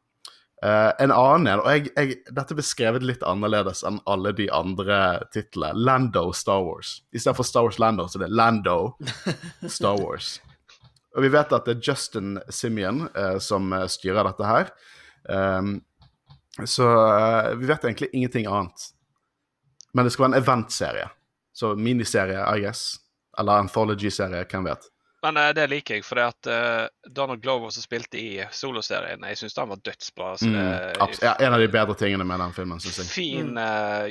Uh, 0.64 0.88
en 1.04 1.12
annen 1.12 1.60
og 1.60 1.66
jeg, 1.68 1.90
jeg, 1.92 2.14
Dette 2.32 2.54
ble 2.56 2.62
skrevet 2.64 3.04
litt 3.04 3.20
annerledes 3.28 3.82
enn 3.84 3.98
alle 4.08 4.32
de 4.36 4.46
andre 4.54 4.98
titlene. 5.34 5.76
Lando 5.76 6.30
Star 6.32 6.64
Wars. 6.64 7.00
Istedenfor 7.12 7.44
Star 7.44 7.66
Wars 7.68 7.80
Lando, 7.82 8.08
så 8.08 8.22
det 8.22 8.30
er 8.30 8.38
Lando 8.38 8.78
Star 9.68 10.00
Wars. 10.00 10.38
Og 11.16 11.24
vi 11.24 11.32
vet 11.32 11.52
at 11.56 11.68
det 11.68 11.76
er 11.76 11.84
Justin 11.84 12.36
Simeon 12.52 13.06
uh, 13.16 13.38
som 13.40 13.70
eh, 13.72 13.86
styrer 13.88 14.26
dette 14.26 14.44
her. 14.44 14.72
Um, 15.32 15.78
så 16.68 16.90
uh, 16.92 17.54
vi 17.56 17.70
vet 17.70 17.86
egentlig 17.88 18.10
ingenting 18.12 18.48
annet. 18.52 18.90
Men 19.96 20.04
det 20.04 20.12
skal 20.12 20.26
være 20.26 20.34
en 20.34 20.42
eventserie. 20.42 21.06
Så 21.56 21.72
miniserie, 21.80 22.36
I 22.36 22.60
guess. 22.60 22.98
Eller 23.40 23.64
anthology-serie, 23.64 24.44
hvem 24.50 24.68
vet. 24.68 24.90
Men 25.22 25.36
uh, 25.36 25.48
det 25.56 25.66
liker 25.70 25.98
jeg, 25.98 26.04
for 26.04 26.20
det 26.20 26.26
at 26.28 26.48
uh, 26.50 27.10
Donald 27.12 27.42
Glover 27.42 27.72
som 27.74 27.84
spilte 27.84 28.20
i 28.20 28.44
soloserien, 28.52 29.24
jeg 29.30 29.40
syns 29.40 29.56
han 29.58 29.70
var 29.72 29.82
dødsbra. 29.84 30.30
Altså, 30.36 30.50
mm, 30.50 31.16
ja, 31.22 31.34
en 31.40 31.56
av 31.56 31.62
de 31.62 31.68
bedre 31.72 31.96
tingene 31.98 32.26
med 32.28 32.40
den 32.42 32.56
filmen, 32.56 32.82
syns 32.82 33.00
jeg. 33.02 33.10
Fin 33.12 33.52
uh, 33.56 34.08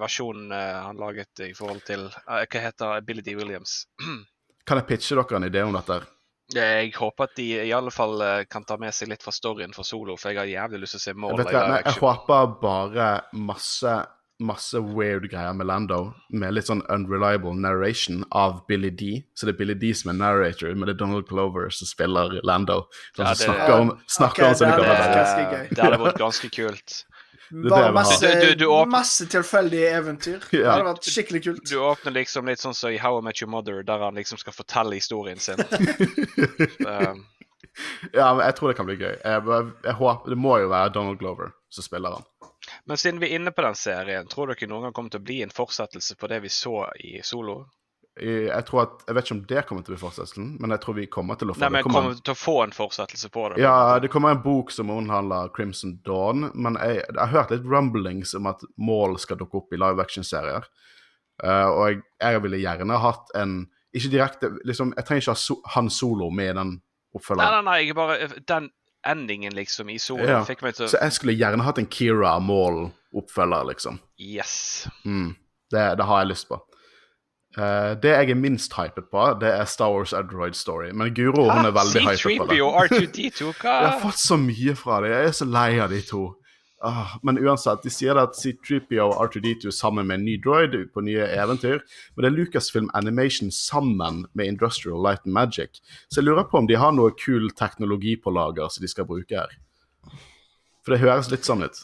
versjon 0.00 0.50
han 0.52 1.00
laget 1.00 1.44
i 1.44 1.52
forhold 1.56 1.84
til 1.86 2.06
Hva 2.08 2.62
heter 2.64 3.02
Billy 3.06 3.24
D. 3.24 3.36
Williams? 3.38 3.82
kan 4.68 4.80
jeg 4.80 4.88
pitche 4.88 5.18
dere 5.18 5.40
en 5.40 5.48
idé 5.48 5.64
om 5.64 5.76
dette? 5.76 6.00
Jeg 6.48 6.94
håper 6.96 7.26
at 7.26 7.34
de 7.36 7.46
i 7.66 7.72
alle 7.76 7.90
fall 7.92 8.22
kan 8.48 8.64
ta 8.64 8.78
med 8.80 8.94
seg 8.96 9.10
litt 9.10 9.20
fra 9.20 9.34
storyen 9.36 9.74
for 9.76 9.84
Solo, 9.84 10.14
for 10.16 10.32
jeg 10.32 10.40
har 10.40 10.48
jævlig 10.48 10.80
lyst 10.80 10.96
til 10.96 11.02
å 11.02 11.04
se 11.04 11.12
mål. 11.12 11.42
Jeg, 11.42 11.52
vet, 11.52 11.82
jeg 11.84 12.00
håper 12.00 12.54
bare 12.62 13.08
masse 13.36 13.92
masse 14.38 14.78
weird 14.78 15.26
greier 15.30 15.52
med 15.52 15.66
Lando, 15.66 16.12
med 16.30 16.54
litt 16.54 16.68
sånn 16.68 16.84
unreliable 16.92 17.54
narration 17.58 18.22
av 18.30 18.60
Billy 18.70 18.90
D. 18.94 19.10
Så 19.34 19.48
det 19.48 19.56
er 19.56 19.58
Billy 19.60 19.76
D 19.78 19.92
som 19.96 20.12
er 20.12 20.18
narrator, 20.20 20.70
men 20.74 20.86
det 20.86 20.96
er 20.96 21.00
Donald 21.02 21.26
Clover 21.28 21.72
som 21.74 21.90
spiller 21.90 22.38
Lando. 22.46 22.84
Som 23.16 23.24
ja, 23.24 23.32
det, 23.34 23.44
snakker 23.44 23.74
om, 23.74 23.92
snakker 24.06 24.50
okay, 24.50 24.70
om 24.70 24.82
det, 24.82 24.96
det, 25.14 25.62
det 25.74 25.84
hadde 25.84 26.02
vært 26.04 26.22
ganske 26.22 26.50
kult. 26.54 27.00
Bare 27.50 27.92
masse, 27.92 28.28
du, 28.40 28.54
du 28.54 28.66
masse 28.86 29.26
tilfeldige 29.26 29.90
eventyr. 29.96 30.42
Ja. 30.52 30.58
Det 30.58 30.68
hadde 30.68 30.90
vært 30.90 31.08
skikkelig 31.08 31.42
kult. 31.46 31.64
Du 31.70 31.78
åpner 31.80 32.14
liksom 32.18 32.50
litt 32.50 32.60
sånn 32.60 32.76
som 32.76 32.90
så 32.90 32.94
i 32.94 33.00
How 33.00 33.22
I 33.22 33.24
Met 33.24 33.40
Your 33.40 33.50
Mother, 33.50 33.80
der 33.86 34.04
han 34.04 34.20
liksom 34.20 34.40
skal 34.40 34.54
fortelle 34.56 34.98
historien 35.00 35.40
sin. 35.40 35.60
um. 36.84 37.24
Ja, 38.12 38.34
men 38.34 38.42
jeg 38.42 38.56
tror 38.58 38.72
det 38.72 38.76
kan 38.78 38.88
bli 38.88 38.98
gøy. 38.98 39.14
Jeg, 39.14 39.42
jeg, 39.48 39.72
jeg 39.86 39.96
håper, 40.00 40.34
det 40.34 40.38
må 40.40 40.58
jo 40.60 40.70
være 40.72 40.92
Donald 40.94 41.20
Glover 41.22 41.54
som 41.72 41.86
spiller 41.86 42.18
han. 42.18 42.26
Men 42.88 42.96
siden 42.96 43.20
vi 43.20 43.28
er 43.28 43.36
inne 43.36 43.52
på 43.52 43.62
den 43.62 43.76
serien, 43.76 44.28
tror 44.32 44.48
dere 44.48 44.68
noen 44.70 44.88
gang 44.88 44.94
kommer 44.96 45.12
til 45.12 45.20
å 45.20 45.26
bli 45.28 45.42
en 45.44 45.52
fortsettelse 45.52 46.16
på 46.16 46.30
det 46.32 46.40
vi 46.40 46.52
så 46.52 46.86
i 47.04 47.18
Solo? 47.26 47.60
Jeg 48.18 48.64
tror 48.66 48.80
at, 48.82 49.02
jeg 49.06 49.14
vet 49.14 49.26
ikke 49.28 49.34
om 49.36 49.42
det 49.50 49.62
kommer 49.68 49.84
til 49.84 49.92
å 49.92 49.94
bli 49.94 50.00
fortsettelsen, 50.00 50.46
men 50.58 50.72
jeg 50.74 50.82
tror 50.82 50.96
vi 50.96 51.04
kommer 51.12 51.38
til 51.38 51.52
å 51.52 51.54
få 51.54 51.62
Nei, 51.62 51.70
men 51.76 51.84
kommer, 51.86 52.08
kommer 52.08 52.22
til 52.24 52.34
å 52.34 52.38
få 52.40 52.54
en 52.64 52.72
fortsettelse 52.74 53.30
på 53.34 53.44
det? 53.52 53.60
Ja, 53.62 53.98
det 54.02 54.10
kommer 54.10 54.34
en 54.34 54.40
bok 54.42 54.72
som 54.74 54.90
omhandler 54.90 55.52
Crimson 55.54 55.98
Dawn, 56.06 56.48
men 56.54 56.80
jeg, 56.80 57.04
jeg 57.04 57.20
har 57.20 57.34
hørt 57.36 57.52
litt 57.54 57.68
rumblings 57.68 58.34
om 58.34 58.48
at 58.50 58.64
Mål 58.80 59.20
skal 59.22 59.38
dukke 59.38 59.60
opp 59.60 59.76
i 59.76 59.78
live 59.78 60.02
action-serier. 60.02 60.66
Uh, 61.44 61.68
og 61.68 61.82
jeg, 61.84 62.00
jeg, 62.24 62.42
ville 62.42 62.58
gjerne 62.58 62.98
hatt 62.98 63.28
en 63.38 63.52
Ikke 63.94 64.08
direkte 64.10 64.48
liksom, 64.66 64.88
Jeg 64.96 65.06
trenger 65.06 65.22
ikke 65.22 65.34
ha 65.36 65.38
so, 65.38 65.54
Han 65.76 65.86
Solo 65.86 66.32
med 66.34 66.48
i 66.50 66.56
den 66.56 66.72
oppfølgeren. 67.14 67.62
Nei, 67.62 67.76
nei, 67.76 67.84
nei, 67.86 67.94
bare 67.94 68.42
Den 68.42 68.72
endingen, 69.06 69.54
liksom, 69.54 69.90
i 69.90 69.98
solen. 69.98 70.28
Ja. 70.28 70.44
Fikk 70.46 70.62
meg 70.66 70.76
til 70.78 70.88
Så 70.90 71.00
jeg 71.00 71.16
skulle 71.16 71.36
gjerne 71.38 71.64
hatt 71.66 71.78
en 71.80 71.88
Kira 71.90 72.38
Maul-oppfølger, 72.42 73.68
liksom. 73.72 74.00
Yes. 74.20 74.88
Mm. 75.04 75.36
Det, 75.70 75.84
det, 76.00 76.08
har 76.08 76.24
jeg 76.24 76.32
lyst 76.32 76.48
på. 76.48 76.60
Uh, 77.58 77.94
det 78.02 78.12
jeg 78.12 78.30
er 78.30 78.38
minst 78.38 78.74
hypet 78.76 79.08
på, 79.10 79.24
det 79.40 79.50
er 79.50 79.64
Star 79.68 79.92
Wars 79.94 80.12
Adroid 80.12 80.56
Story. 80.56 80.90
Men 80.92 81.14
Guro 81.14 81.48
hun 81.48 81.66
er 81.66 81.74
veldig 81.76 82.04
hypet 82.06 82.42
på 82.42 82.48
det. 82.50 82.60
R2D2, 82.60 83.52
hva? 83.60 83.76
Jeg 83.82 83.88
har 83.92 84.02
fått 84.02 84.20
så 84.20 84.36
mye 84.40 84.76
fra 84.78 85.00
dem. 85.02 85.12
Jeg 85.12 85.32
er 85.32 85.38
så 85.40 85.48
lei 85.48 85.70
av 85.82 85.94
de 85.94 86.02
to. 86.04 86.26
Ah, 86.80 87.18
men 87.22 87.38
uansett, 87.42 87.82
de 87.82 87.90
sier 87.90 88.18
at 88.20 88.36
C3PO 88.38 89.08
og 89.08 89.16
R2D2 89.24 89.72
sammen 89.74 90.06
med 90.06 90.20
en 90.20 90.26
ny 90.28 90.36
droid 90.42 90.76
på 90.94 91.02
nye 91.02 91.24
eventyr. 91.34 91.80
Men 92.14 92.22
det 92.22 92.28
er 92.28 92.36
Lucasfilm 92.36 92.90
Animation 92.94 93.50
sammen 93.50 94.26
med 94.38 94.52
Industrial 94.52 95.00
Light 95.02 95.26
and 95.26 95.34
Magic. 95.34 95.80
Så 96.06 96.20
jeg 96.20 96.28
lurer 96.28 96.46
på 96.46 96.60
om 96.60 96.68
de 96.70 96.78
har 96.78 96.94
noe 96.94 97.16
kul 97.18 97.50
teknologi 97.58 98.14
på 98.22 98.30
lager 98.30 98.70
som 98.70 98.86
de 98.86 98.92
skal 98.92 99.08
bruke 99.10 99.34
her. 99.34 99.56
For 100.86 100.94
det 100.94 101.02
høres 101.02 101.32
litt 101.32 101.48
sånn 101.48 101.66
ut. 101.66 101.82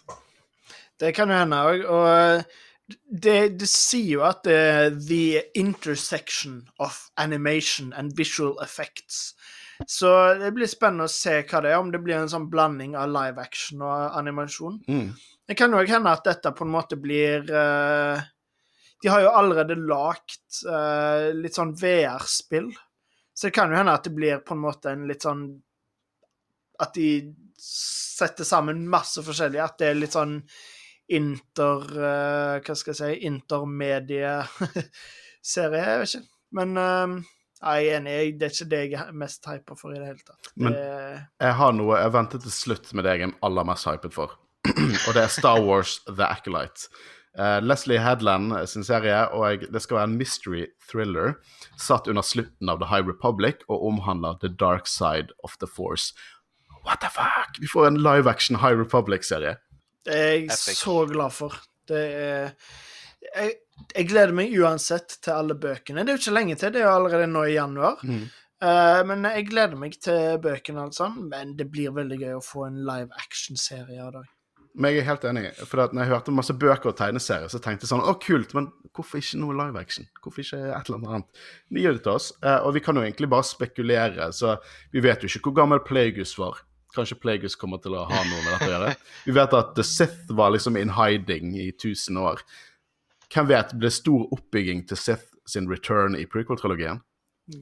Det 1.03 1.11
kan 1.17 1.33
jo 1.33 1.41
hende 1.43 1.59
òg. 1.59 1.83
Og 1.91 2.07
eh, 2.15 2.63
det, 3.11 3.39
det, 3.59 3.69
sier 3.71 4.21
jo 4.21 4.23
at 4.29 4.45
det 4.47 4.61
er 4.63 4.95
the 4.95 5.43
intersection 5.59 6.69
of 6.79 7.09
animation 7.19 7.93
and 7.93 8.15
visual 8.15 8.55
effects. 8.63 9.35
Så 9.87 10.35
det 10.39 10.53
blir 10.55 10.67
spennende 10.71 11.09
å 11.09 11.13
se 11.13 11.41
hva 11.43 11.61
det 11.65 11.73
er, 11.73 11.81
om 11.81 11.91
det 11.93 12.01
blir 12.05 12.17
en 12.19 12.31
sånn 12.31 12.51
blanding 12.51 12.95
av 12.99 13.11
live 13.11 13.43
action 13.43 13.83
og 13.85 14.19
animasjon. 14.21 14.77
Mm. 14.89 15.09
Det 15.49 15.55
kan 15.59 15.75
jo 15.75 15.83
hende 15.89 16.15
at 16.15 16.25
dette 16.29 16.53
på 16.57 16.65
en 16.65 16.73
måte 16.73 16.97
blir 17.01 17.41
uh, 17.51 18.19
De 19.03 19.09
har 19.13 19.21
jo 19.25 19.37
allerede 19.37 19.77
lagd 19.77 20.41
uh, 20.69 21.33
litt 21.37 21.57
sånn 21.59 21.75
VR-spill, 21.77 22.71
så 23.35 23.49
det 23.49 23.57
kan 23.57 23.71
jo 23.73 23.79
hende 23.81 23.97
at 23.97 24.05
det 24.07 24.17
blir 24.17 24.45
på 24.47 24.55
en 24.55 24.63
måte 24.63 24.87
en 24.95 25.09
litt 25.11 25.23
sånn 25.27 25.43
At 26.81 26.95
de 26.95 27.35
setter 27.59 28.45
sammen 28.47 28.91
masse 28.91 29.23
forskjellig, 29.27 29.61
at 29.63 29.79
det 29.81 29.87
er 29.91 29.95
litt 29.99 30.15
sånn 30.15 30.43
inter... 31.13 31.79
Uh, 31.93 32.61
hva 32.65 32.75
skal 32.79 32.93
jeg 32.95 33.01
si 33.01 33.27
Intermedieserie, 33.29 35.83
jeg 35.83 35.99
vet 36.01 36.15
ikke. 36.15 36.27
Men 36.55 36.71
jeg 37.65 37.89
er 37.89 37.99
enig, 37.99 38.15
det 38.39 38.47
er 38.47 38.55
ikke 38.55 38.71
det 38.71 38.81
jeg 38.83 39.01
er 39.01 39.19
mest 39.25 39.47
hypa 39.49 39.77
for 39.79 39.95
i 39.95 39.99
det 39.99 40.07
hele 40.11 40.25
tatt. 40.25 40.53
Men 40.61 40.77
jeg 40.77 41.59
har 41.61 41.75
noe 41.77 41.99
jeg 42.01 42.15
venter 42.15 42.43
til 42.45 42.55
slutt 42.55 42.93
med 42.93 43.07
det 43.07 43.17
jeg 43.17 43.29
er 43.29 43.37
aller 43.49 43.69
mest 43.69 43.89
hypet 43.89 44.15
for. 44.17 44.37
og 45.07 45.11
det 45.17 45.23
er 45.23 45.33
Star 45.33 45.61
Wars 45.65 45.99
The 46.09 46.27
Acolyte. 46.29 46.89
Uh, 47.35 47.59
Leslie 47.59 47.99
Headland 47.99 48.53
sin 48.71 48.85
serie, 48.87 49.17
og 49.35 49.65
det 49.73 49.83
skal 49.83 49.97
være 49.97 50.11
en 50.13 50.19
mystery 50.21 50.69
thriller 50.87 51.35
satt 51.83 52.07
under 52.07 52.23
slutten 52.23 52.71
av 52.71 52.79
The 52.79 52.87
High 52.93 53.09
Republic 53.09 53.65
og 53.67 53.83
omhandler 53.89 54.39
The 54.39 54.53
Dark 54.55 54.87
Side 54.87 55.35
of 55.43 55.57
the 55.59 55.67
Force. 55.67 56.15
What 56.87 57.01
the 57.03 57.11
fuck? 57.11 57.59
Vi 57.59 57.67
får 57.67 57.87
en 57.87 57.99
live 58.05 58.31
action 58.31 58.61
High 58.63 58.79
Republic-serie. 58.79 59.57
Det 60.05 60.15
er 60.15 60.31
jeg 60.31 60.45
Epic. 60.45 60.79
så 60.79 61.07
glad 61.11 61.33
for. 61.33 61.59
Det 61.89 62.05
er 62.15 62.51
jeg, 63.35 63.53
Jeg 63.95 64.07
gleder 64.11 64.35
meg 64.37 64.55
uansett 64.59 65.17
til 65.23 65.35
alle 65.35 65.57
bøkene. 65.59 66.05
Det 66.05 66.13
er 66.13 66.19
jo 66.19 66.23
ikke 66.23 66.39
lenge 66.39 66.57
til, 66.59 66.73
det 66.75 66.83
er 66.83 66.89
jo 66.89 66.95
allerede 66.95 67.31
nå 67.31 67.45
i 67.49 67.57
januar. 67.57 68.03
Mm. 68.07 68.25
Uh, 68.65 69.01
men 69.09 69.27
jeg 69.29 69.49
gleder 69.51 69.79
meg 69.79 69.97
til 70.03 70.39
bøkene, 70.43 70.87
altså. 70.87 71.11
Men 71.19 71.57
det 71.59 71.67
blir 71.73 71.95
veldig 71.95 72.21
gøy 72.21 72.37
å 72.39 72.45
få 72.45 72.69
en 72.69 72.81
live 72.87 73.11
action-serie 73.25 73.99
av 74.03 74.15
det. 74.15 74.25
Men 74.75 74.91
jeg 74.91 75.05
er 75.05 75.09
helt 75.11 75.25
enig. 75.31 75.45
For 75.69 75.79
når 75.95 76.03
jeg 76.03 76.11
hørte 76.11 76.35
masse 76.35 76.55
bøker 76.59 76.91
og 76.91 76.97
tegneserier, 76.99 77.51
så 77.51 77.61
tenkte 77.63 77.87
jeg 77.87 77.93
sånn 77.93 78.03
Å, 78.03 78.17
kult, 78.23 78.55
men 78.59 78.71
hvorfor 78.95 79.21
ikke 79.21 79.39
noe 79.43 79.55
live 79.59 79.79
action? 79.79 80.09
Hvorfor 80.23 80.43
ikke 80.43 80.61
et 80.75 80.91
eller 80.91 81.05
annet? 81.05 81.43
De 81.71 81.85
gjør 81.85 81.99
det 81.99 82.05
til 82.07 82.15
oss. 82.15 82.31
Uh, 82.43 82.59
og 82.59 82.75
vi 82.79 82.83
kan 82.83 82.99
jo 82.99 83.05
egentlig 83.05 83.31
bare 83.31 83.47
spekulere, 83.47 84.31
så 84.35 84.57
vi 84.95 85.03
vet 85.05 85.23
jo 85.23 85.31
ikke 85.31 85.51
hvor 85.51 85.59
gammel 85.61 85.83
Plagueis 85.87 86.35
var. 86.41 86.63
Kanskje 86.95 87.19
Plagueis 87.23 87.59
kommer 87.59 87.83
til 87.83 87.95
å 87.99 88.07
ha 88.07 88.23
noe 88.23 88.41
med 88.41 88.51
dette 88.53 88.71
å 88.71 88.75
gjøre. 88.75 88.95
Vi 89.27 89.35
vet 89.35 89.59
at 89.59 89.75
The 89.79 89.87
Sith 89.87 90.35
var 90.39 90.55
liksom 90.55 90.79
in 90.79 90.95
hiding 90.95 91.55
i 91.59 91.69
1000 91.75 92.23
år. 92.23 92.43
Hvem 93.35 93.51
vet, 93.51 93.75
ble 93.75 93.89
det 93.89 93.97
stor 93.97 94.29
oppbygging 94.35 94.85
til 94.89 95.01
Sith 95.01 95.35
sin 95.51 95.67
return 95.71 96.17
i 96.17 96.25
prequel-trilogien? 96.31 97.03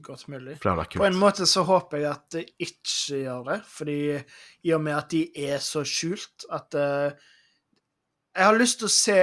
Godt 0.05 0.29
mulig. 0.31 0.55
På 0.63 1.03
en 1.03 1.17
måte 1.19 1.43
så 1.49 1.65
håper 1.67 1.99
jeg 1.99 2.11
at 2.13 2.27
det 2.31 2.43
ikke 2.63 3.17
gjør 3.25 3.41
det, 3.49 3.57
fordi 3.67 3.97
i 4.63 4.71
og 4.71 4.83
med 4.85 4.95
at 4.95 5.09
de 5.11 5.25
er 5.49 5.57
så 5.59 5.83
skjult 5.83 6.45
at 6.47 6.77
uh, 6.79 7.11
Jeg 8.33 8.47
har 8.47 8.57
lyst 8.57 8.79
til 8.79 8.87
å 8.87 8.93
se 8.93 9.19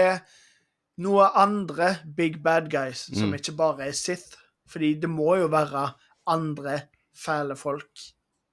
noe 1.01 1.31
andre 1.39 1.95
big 2.05 2.43
bad 2.45 2.69
guys 2.71 3.09
som 3.09 3.31
Mm. 3.31 3.39
ikke 3.41 3.57
bare 3.57 3.89
er 3.89 3.97
Sith. 3.97 4.37
Fordi 4.71 4.95
det 5.03 5.11
må 5.11 5.35
jo 5.41 5.49
være 5.51 5.89
andre 6.31 6.83
fæle 7.17 7.57
folk 7.57 8.05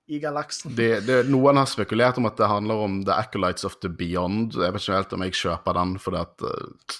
i 0.08 0.20
galaksen. 0.24 0.74
Det, 0.76 1.06
det, 1.06 1.18
noen 1.30 1.60
har 1.60 1.68
spekulert 1.70 2.18
om 2.18 2.26
at 2.30 2.38
det 2.40 2.48
handler 2.50 2.86
om 2.88 3.04
The 3.06 3.14
Acolytes 3.20 3.68
of 3.68 3.76
the 3.84 3.90
Beyond. 3.90 4.56
Jeg 4.56 4.74
vet 4.74 4.82
ikke 4.82 4.96
helt 4.96 5.14
om 5.14 5.26
jeg 5.28 5.36
kjøper 5.38 5.78
den, 5.78 6.00
fordi 6.00 6.22
at 6.24 6.48
eh, 6.48 6.98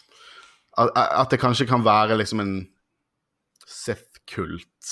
at, 0.78 1.30
det 1.32 1.42
kanskje 1.42 1.68
kan 1.70 1.86
være 1.86 2.20
liksom 2.20 2.44
en 2.44 2.58
Sith-kult. 3.68 4.92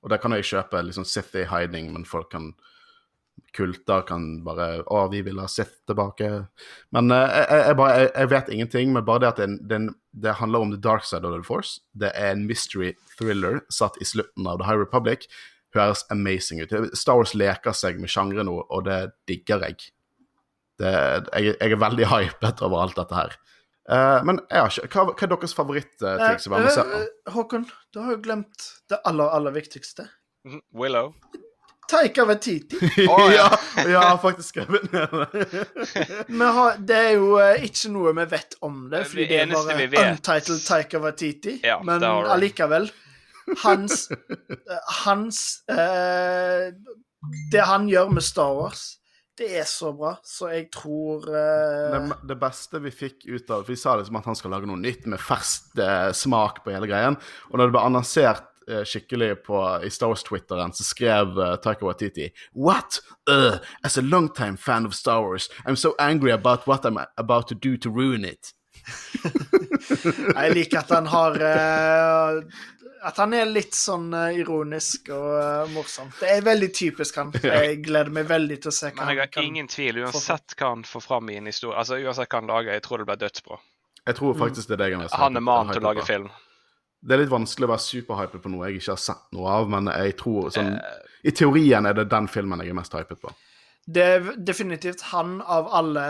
Og 0.00 0.12
der 0.12 0.20
kan 0.20 0.32
jeg 0.36 0.48
kjøpe 0.48 0.82
liksom 0.86 1.06
Sith 1.08 1.36
i 1.36 1.46
hiding, 1.50 1.92
men 1.94 2.08
folk 2.08 2.30
kan 2.32 2.52
Kulter 3.56 4.04
kan 4.06 4.44
bare 4.44 4.82
Å, 4.84 5.06
vi 5.10 5.22
vil 5.26 5.40
ha 5.40 5.48
Sith 5.50 5.80
tilbake. 5.88 6.28
Men 6.94 7.10
uh, 7.10 7.24
jeg, 7.24 7.46
jeg, 7.50 7.76
bare, 7.80 7.94
jeg, 7.98 8.10
jeg 8.14 8.30
vet 8.30 8.50
ingenting, 8.54 8.92
men 8.94 9.06
bare 9.06 9.24
det 9.24 9.30
at 9.30 9.40
det, 9.40 9.48
det, 9.70 9.80
det 10.12 10.36
handler 10.38 10.66
om 10.66 10.74
the 10.74 10.78
dark 10.80 11.06
side 11.08 11.24
of 11.24 11.34
the 11.34 11.42
force. 11.46 11.80
Det 11.96 12.12
er 12.14 12.34
en 12.34 12.44
mystery 12.46 12.92
thriller 13.16 13.62
satt 13.72 13.98
i 14.00 14.06
slutten 14.06 14.46
av 14.46 14.60
The 14.60 14.68
High 14.68 14.84
Republic 14.84 15.26
høres 15.74 16.04
amazing 16.10 16.62
ut. 16.62 16.74
Star 16.98 17.20
Wars 17.20 17.34
leker 17.36 17.74
seg 17.76 18.00
med 18.02 18.10
sjangre 18.12 18.44
nå, 18.46 18.56
og 18.62 18.84
det 18.88 19.00
digger 19.30 19.66
jeg. 19.68 19.90
Det, 20.80 20.92
jeg 21.36 21.56
er 21.60 21.80
veldig 21.80 22.08
hypet 22.14 22.64
over 22.66 22.84
alt 22.84 22.98
dette 22.98 23.16
her. 23.16 23.36
Eh, 23.88 24.24
men 24.28 24.40
ikke, 24.50 24.88
hva, 24.92 25.04
hva 25.14 25.24
er 25.24 25.30
deres 25.32 25.54
favorittting 25.56 26.40
som 26.42 26.52
var 26.52 26.60
med 26.66 26.68
Eh, 26.70 26.74
serien? 26.76 27.06
eh, 27.06 27.32
Håkon, 27.34 27.64
du 27.94 28.00
har 28.04 28.12
jo 28.16 28.20
glemt 28.22 28.66
det 28.90 28.98
aller, 29.08 29.30
aller 29.32 29.54
viktigste. 29.56 30.08
Mhm. 30.46 30.60
Willow. 30.74 31.14
Taika 31.90 32.22
Waititi. 32.24 32.76
Oh, 33.08 33.26
ja, 33.34 33.48
ja. 33.88 34.16
faktisk 34.22 34.48
skrevet 34.52 34.92
ned 34.92 35.08
det. 35.10 35.64
Har, 36.54 36.76
det 36.78 36.96
er 36.96 37.10
jo 37.16 37.32
eh, 37.42 37.64
ikke 37.66 37.90
noe 37.90 38.12
vi 38.14 38.26
vet 38.30 38.54
om 38.62 38.84
det, 38.92 39.00
fordi 39.10 39.26
det 39.26 39.40
det 39.50 39.56
er 39.58 39.90
bare 39.96 40.12
untitled 40.12 40.62
Taika 40.68 41.00
Waititi. 41.02 41.56
Ja, 41.66 41.80
men 41.82 42.04
allikevel 42.04 42.86
Hans 43.64 44.06
eh, 44.12 44.78
Hans 45.02 45.40
eh, 45.66 46.70
Det 47.50 47.66
han 47.66 47.88
gjør 47.90 48.12
med 48.14 48.22
Star 48.22 48.54
Wars, 48.54 48.99
det 49.40 49.48
er 49.62 49.66
så 49.68 49.90
bra, 49.96 50.12
så 50.26 50.50
jeg 50.52 50.68
tror 50.74 51.24
uh... 51.24 51.94
det, 51.94 52.18
det 52.28 52.36
beste 52.40 52.80
vi 52.84 52.92
fikk 52.92 53.24
ut 53.24 53.48
av 53.48 53.64
For 53.64 53.72
vi 53.72 53.80
sa 53.80 53.96
liksom 53.96 54.18
at 54.20 54.28
han 54.28 54.38
skal 54.38 54.52
lage 54.54 54.68
noe 54.68 54.80
nytt 54.80 55.08
med 55.08 55.22
fersk 55.22 55.72
uh, 55.80 56.10
smak 56.16 56.62
på 56.64 56.74
hele 56.74 56.88
greien. 56.90 57.16
Og 57.48 57.56
når 57.56 57.70
det 57.70 57.76
ble 57.76 57.84
annonsert 57.88 58.44
uh, 58.68 58.82
skikkelig 58.84 59.32
på, 59.46 59.56
i 59.86 59.90
Star 59.92 60.12
Wars-twitteren, 60.12 60.74
så 60.76 60.84
skrev 60.84 61.32
uh, 61.40 61.54
Taika 61.62 61.88
Waititi 61.88 62.28
What? 62.52 63.00
As 63.84 63.96
a 63.96 64.02
longtime 64.02 64.58
fan 64.58 64.86
of 64.86 64.94
Star 64.94 65.22
Wars, 65.22 65.48
I'm 65.64 65.76
so 65.76 65.94
angry 65.98 66.32
about 66.32 66.66
what 66.66 66.84
I'm 66.84 66.98
about 67.16 67.48
to 67.48 67.54
do 67.54 67.76
to 67.78 67.90
ruin 67.90 68.24
it. 68.24 68.52
Jeg 70.40 70.52
liker 70.54 70.80
at 70.80 70.92
han 70.94 71.08
har 71.10 71.36
eh, 71.44 72.40
At 73.02 73.16
han 73.16 73.32
er 73.32 73.48
litt 73.48 73.74
sånn 73.76 74.10
eh, 74.12 74.40
ironisk 74.42 75.08
og 75.14 75.28
uh, 75.32 75.70
morsom. 75.72 76.10
Det 76.20 76.28
er 76.34 76.42
veldig 76.44 76.68
typisk 76.76 77.16
han. 77.16 77.32
Jeg 77.40 77.78
gleder 77.86 78.12
meg 78.12 78.28
veldig 78.28 78.58
til 78.60 78.72
å 78.72 78.74
se 78.76 78.90
hva 78.90 78.98
Men 78.98 79.14
jeg 79.14 79.16
han 79.16 79.22
har 79.24 79.32
kan 79.32 79.48
ingen 79.48 79.70
tvil, 79.72 80.02
uansett 80.04 80.56
hva 80.58 80.74
han 80.74 80.84
får 80.84 81.04
fram 81.06 81.32
i 81.32 81.38
en 81.40 81.48
historie. 81.48 81.78
Altså 81.80 81.96
Uansett 81.96 82.28
hva 82.28 82.42
han 82.42 82.52
lager, 82.52 82.76
jeg 82.76 82.84
tror 82.84 83.02
det 83.02 83.08
blir 83.08 83.20
dødsbra. 83.24 83.60
Jeg 84.04 84.16
tror 84.20 84.38
faktisk 84.38 84.68
det 84.68 84.76
er 84.76 84.82
det 84.82 84.88
jeg 84.90 85.00
har 85.00 85.08
sagt. 85.08 85.22
Han 85.22 85.40
er 85.40 85.44
mannen 85.44 85.72
til 85.76 85.82
å 85.84 85.88
lage 85.90 86.06
film. 86.08 86.30
Det 87.00 87.16
er 87.16 87.22
litt 87.22 87.32
vanskelig 87.32 87.64
å 87.68 87.72
være 87.72 87.84
superhypet 87.86 88.42
på 88.44 88.52
noe 88.52 88.68
jeg 88.68 88.80
ikke 88.80 88.92
har 88.92 89.00
sett 89.00 89.28
noe 89.36 89.52
av, 89.60 89.70
men 89.72 89.88
jeg 89.92 90.16
tror 90.20 90.50
sånn 90.52 90.74
Eh, 90.76 90.98
I 91.30 91.32
teorien 91.36 91.88
er 91.88 91.96
det 91.96 92.10
den 92.12 92.28
filmen 92.32 92.60
jeg 92.60 92.72
er 92.72 92.76
mest 92.76 92.96
hypet 92.96 93.20
på. 93.22 93.32
Det 93.90 94.04
er 94.04 94.26
definitivt 94.36 95.00
han 95.10 95.38
av 95.40 95.70
alle 95.74 96.02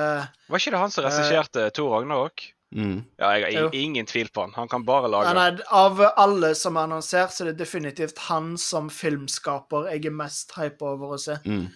Var 0.51 0.63
ikke 0.63 0.73
det 0.75 0.81
han 0.83 0.91
som 0.93 1.07
regisserte 1.07 1.69
Thor 1.75 1.95
Ragnarok? 1.95 2.43
Mm. 2.77 3.03
Ja, 3.19 3.39
jeg 3.39 3.59
har 3.59 3.75
ingen 3.75 4.07
tvil 4.07 4.29
på 4.31 4.41
han. 4.45 4.53
Han 4.55 4.69
kan 4.71 4.85
bare 4.87 5.09
lage. 5.11 5.33
Nei, 5.35 5.51
nei, 5.57 5.65
Av 5.75 6.01
alle 6.17 6.55
som 6.55 6.77
er 6.79 6.83
annonsert, 6.87 7.33
så 7.35 7.43
er 7.45 7.49
det 7.51 7.59
definitivt 7.65 8.19
han 8.29 8.59
som 8.61 8.91
filmskaper 8.95 9.89
jeg 9.91 10.07
er 10.07 10.15
mest 10.15 10.55
hype 10.59 10.85
over 10.87 11.15
å 11.17 11.19
se. 11.21 11.37
Mm. 11.47 11.67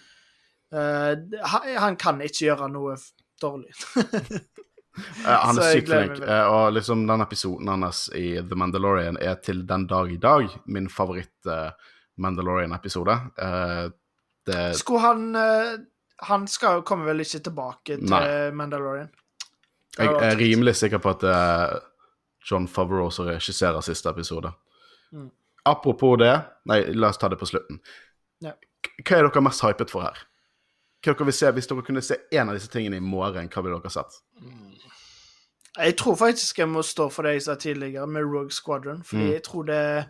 Uh, 0.75 1.13
han, 1.79 1.95
kan 1.99 2.21
ikke 2.23 2.45
gjøre 2.49 2.67
noe 2.71 2.95
dårlig. 3.41 3.73
Eh, 4.95 5.27
han 5.27 5.57
er 5.59 5.75
sykt 5.75 5.89
flink, 5.89 6.21
eh, 6.23 6.47
og 6.47 6.71
liksom 6.71 7.03
den 7.03 7.19
episoden 7.25 7.67
hans 7.67 8.07
i 8.15 8.39
The 8.39 8.55
Mandalorian 8.55 9.19
er 9.19 9.35
til 9.43 9.67
den 9.67 9.91
dag 9.91 10.07
i 10.07 10.15
dag 10.23 10.47
min 10.71 10.87
favoritt-Mandalorian-episode. 10.87 13.11
Uh, 13.35 13.91
det 14.47 14.79
Skulle 14.79 15.03
han 15.03 15.35
uh, 15.35 15.75
Han 16.29 16.47
skal 16.47 16.77
jo 16.77 16.85
komme 16.87 17.03
vel 17.09 17.19
ikke 17.25 17.43
tilbake 17.43 17.99
til 17.99 18.07
Nei. 18.07 18.55
Mandalorian? 18.55 19.11
Jeg 19.97 20.07
er 20.27 20.35
rimelig 20.39 20.75
sikker 20.75 20.99
på 20.99 21.09
at 21.15 21.21
det 21.23 21.31
er 21.31 21.79
John 22.49 22.67
Favreau 22.67 23.09
som 23.11 23.25
regisserer 23.29 23.81
siste 23.81 24.09
episode. 24.09 24.51
Mm. 25.11 25.29
Apropos 25.65 26.17
det 26.21 26.33
Nei, 26.69 26.81
la 26.93 27.09
oss 27.09 27.17
ta 27.17 27.29
det 27.31 27.39
på 27.39 27.47
slutten. 27.49 27.79
Ja. 28.43 28.51
Hva 29.01 29.17
er 29.17 29.27
dere 29.29 29.41
mest 29.41 29.63
hypet 29.65 29.89
for 29.93 30.01
her? 30.05 30.19
Hva 31.05 31.13
dere 31.13 31.25
vil 31.29 31.33
se, 31.37 31.51
Hvis 31.51 31.67
dere 31.67 31.81
kunne 31.85 32.01
se 32.05 32.17
en 32.31 32.49
av 32.49 32.55
disse 32.57 32.69
tingene 32.73 32.97
i 32.97 32.99
morgen, 33.03 33.49
hva 33.49 33.63
ville 33.63 33.79
dere 33.79 33.93
sett? 33.93 34.19
Jeg 35.77 35.97
tror 35.99 36.15
faktisk 36.15 36.59
jeg 36.61 36.69
må 36.71 36.81
stå 36.85 37.09
for 37.11 37.23
det 37.27 37.33
jeg 37.35 37.41
sa 37.47 37.55
tidligere, 37.59 38.07
med 38.07 38.23
Rogue 38.23 38.51
Squadron. 38.51 39.03
Fordi 39.03 39.23
Mm. 39.25 39.31
jeg 39.33 39.43
tror 39.43 39.63
det 39.65 39.75
er 39.75 40.05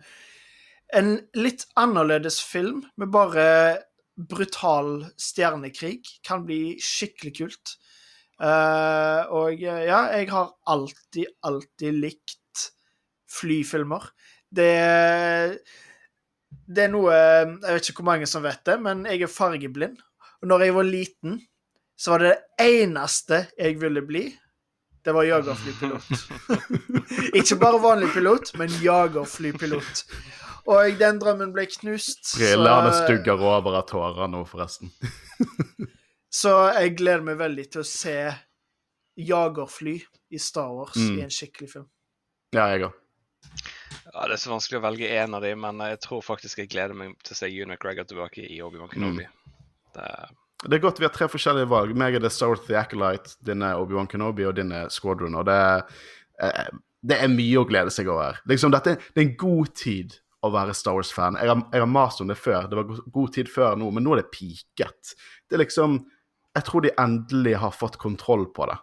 en 0.94 1.20
litt 1.34 1.64
annerledes 1.76 2.40
film, 2.42 2.84
med 2.96 3.10
bare 3.12 3.78
brutal 4.16 5.06
stjernekrig. 5.18 6.02
Kan 6.24 6.46
bli 6.46 6.76
skikkelig 6.80 7.36
kult. 7.38 7.76
Eh, 8.36 9.22
og 9.32 9.62
eh, 9.64 9.82
ja, 9.88 10.00
jeg 10.18 10.28
har 10.32 10.50
alltid, 10.68 11.26
alltid 11.48 12.00
likt 12.02 12.66
flyfilmer. 13.32 14.10
Det 14.56 14.70
Det 16.66 16.82
er 16.84 16.90
noe 16.92 17.12
Jeg 17.14 17.74
vet 17.76 17.88
ikke 17.90 18.00
hvor 18.02 18.10
mange 18.12 18.26
som 18.30 18.42
vet 18.44 18.62
det, 18.66 18.76
men 18.82 19.04
jeg 19.08 19.22
er 19.26 19.30
fargeblind. 19.32 19.98
Og 20.42 20.48
når 20.50 20.66
jeg 20.66 20.74
var 20.76 20.88
liten, 20.88 21.38
så 21.96 22.12
var 22.12 22.18
det 22.24 22.32
det 22.34 22.66
eneste 22.82 23.46
jeg 23.58 23.78
ville 23.80 24.02
bli, 24.04 24.26
det 25.06 25.14
var 25.14 25.22
jagerflypilot. 25.24 26.08
ikke 27.40 27.56
bare 27.62 27.78
vanlig 27.80 28.08
pilot, 28.12 28.50
men 28.58 28.68
jagerflypilot. 28.82 30.02
Og 30.66 30.96
den 30.98 31.20
drømmen 31.22 31.52
ble 31.54 31.64
knust. 31.70 32.32
Brillene 32.34 32.90
så- 32.92 33.04
stugger 33.06 33.38
over 33.38 33.78
av 33.78 33.86
tårer 33.88 34.26
nå, 34.32 34.42
forresten. 34.50 34.90
Så 36.36 36.50
jeg 36.76 36.96
gleder 36.98 37.22
meg 37.24 37.38
veldig 37.40 37.64
til 37.72 37.80
å 37.84 37.86
se 37.88 38.16
jagerfly 39.16 39.96
i 40.36 40.38
Star 40.42 40.72
Wars 40.74 40.96
Mm. 40.96 41.18
i 41.18 41.22
en 41.22 41.30
skikkelig 41.32 41.70
film. 41.72 41.86
Ja, 42.52 42.66
jeg 42.74 42.82
òg. 42.82 42.92
Ja, 44.12 44.26
Det 44.26 44.32
er 44.32 44.36
så 44.42 44.50
vanskelig 44.50 44.78
å 44.80 44.84
velge 44.84 45.08
én 45.08 45.34
av 45.34 45.42
dem, 45.42 45.60
men 45.60 45.78
jeg 45.78 46.00
tror 46.00 46.22
faktisk 46.22 46.58
jeg 46.58 46.68
gleder 46.70 46.94
meg 46.94 47.14
til 47.22 47.34
å 47.34 47.36
se 47.36 47.46
Ewan 47.48 47.68
McGregor 47.70 48.04
tilbake 48.04 48.38
i 48.50 48.60
Obi-Wan 48.60 48.88
Kenobi. 48.88 49.24
Mm. 49.24 49.52
Det, 49.94 50.28
Det 50.64 50.72
er 50.74 50.78
godt 50.82 50.98
vi 50.98 51.04
har 51.04 51.12
tre 51.12 51.28
forskjellige 51.28 51.68
valg. 51.68 51.94
Meg 51.96 52.14
er 52.14 52.18
det 52.20 52.32
Star 52.32 52.48
Wars 52.48 52.60
The 52.66 52.74
Acolyte, 52.80 53.36
din 53.44 53.62
er 53.62 53.74
Obi-Wan 53.76 54.06
Kenobi 54.08 54.44
og 54.46 54.54
din 54.56 54.72
er 54.72 54.88
Squadron. 54.88 55.34
Og 55.36 55.44
det 55.44 55.54
er, 55.54 55.82
eh, 56.40 56.70
det 57.04 57.18
er 57.22 57.28
mye 57.28 57.58
å 57.62 57.68
glede 57.68 57.90
seg 57.92 58.08
over. 58.08 58.38
Liksom, 58.48 58.70
dette, 58.72 58.96
det 59.14 59.16
er 59.24 59.28
en 59.28 59.36
god 59.36 59.74
tid 59.74 60.18
å 60.42 60.50
være 60.52 60.74
Star 60.74 60.94
Wars-fan. 60.94 61.34
Jeg, 61.36 61.48
har- 61.48 61.68
jeg 61.72 61.80
har 61.80 61.86
mast 61.86 62.20
om 62.20 62.28
det 62.28 62.36
før. 62.38 62.68
Det 62.68 62.76
var 62.76 62.84
god 63.10 63.32
tid 63.32 63.46
før 63.48 63.76
nå, 63.76 63.90
men 63.92 64.04
nå 64.04 64.12
er 64.16 64.22
det 64.22 64.32
peaket. 64.32 65.14
Det 65.48 65.58
er 65.60 65.64
liksom 65.64 66.04
Jeg 66.56 66.64
tror 66.64 66.84
de 66.86 66.94
endelig 66.96 67.58
har 67.60 67.74
fått 67.76 67.98
kontroll 68.00 68.46
på 68.56 68.68
det. 68.70 68.78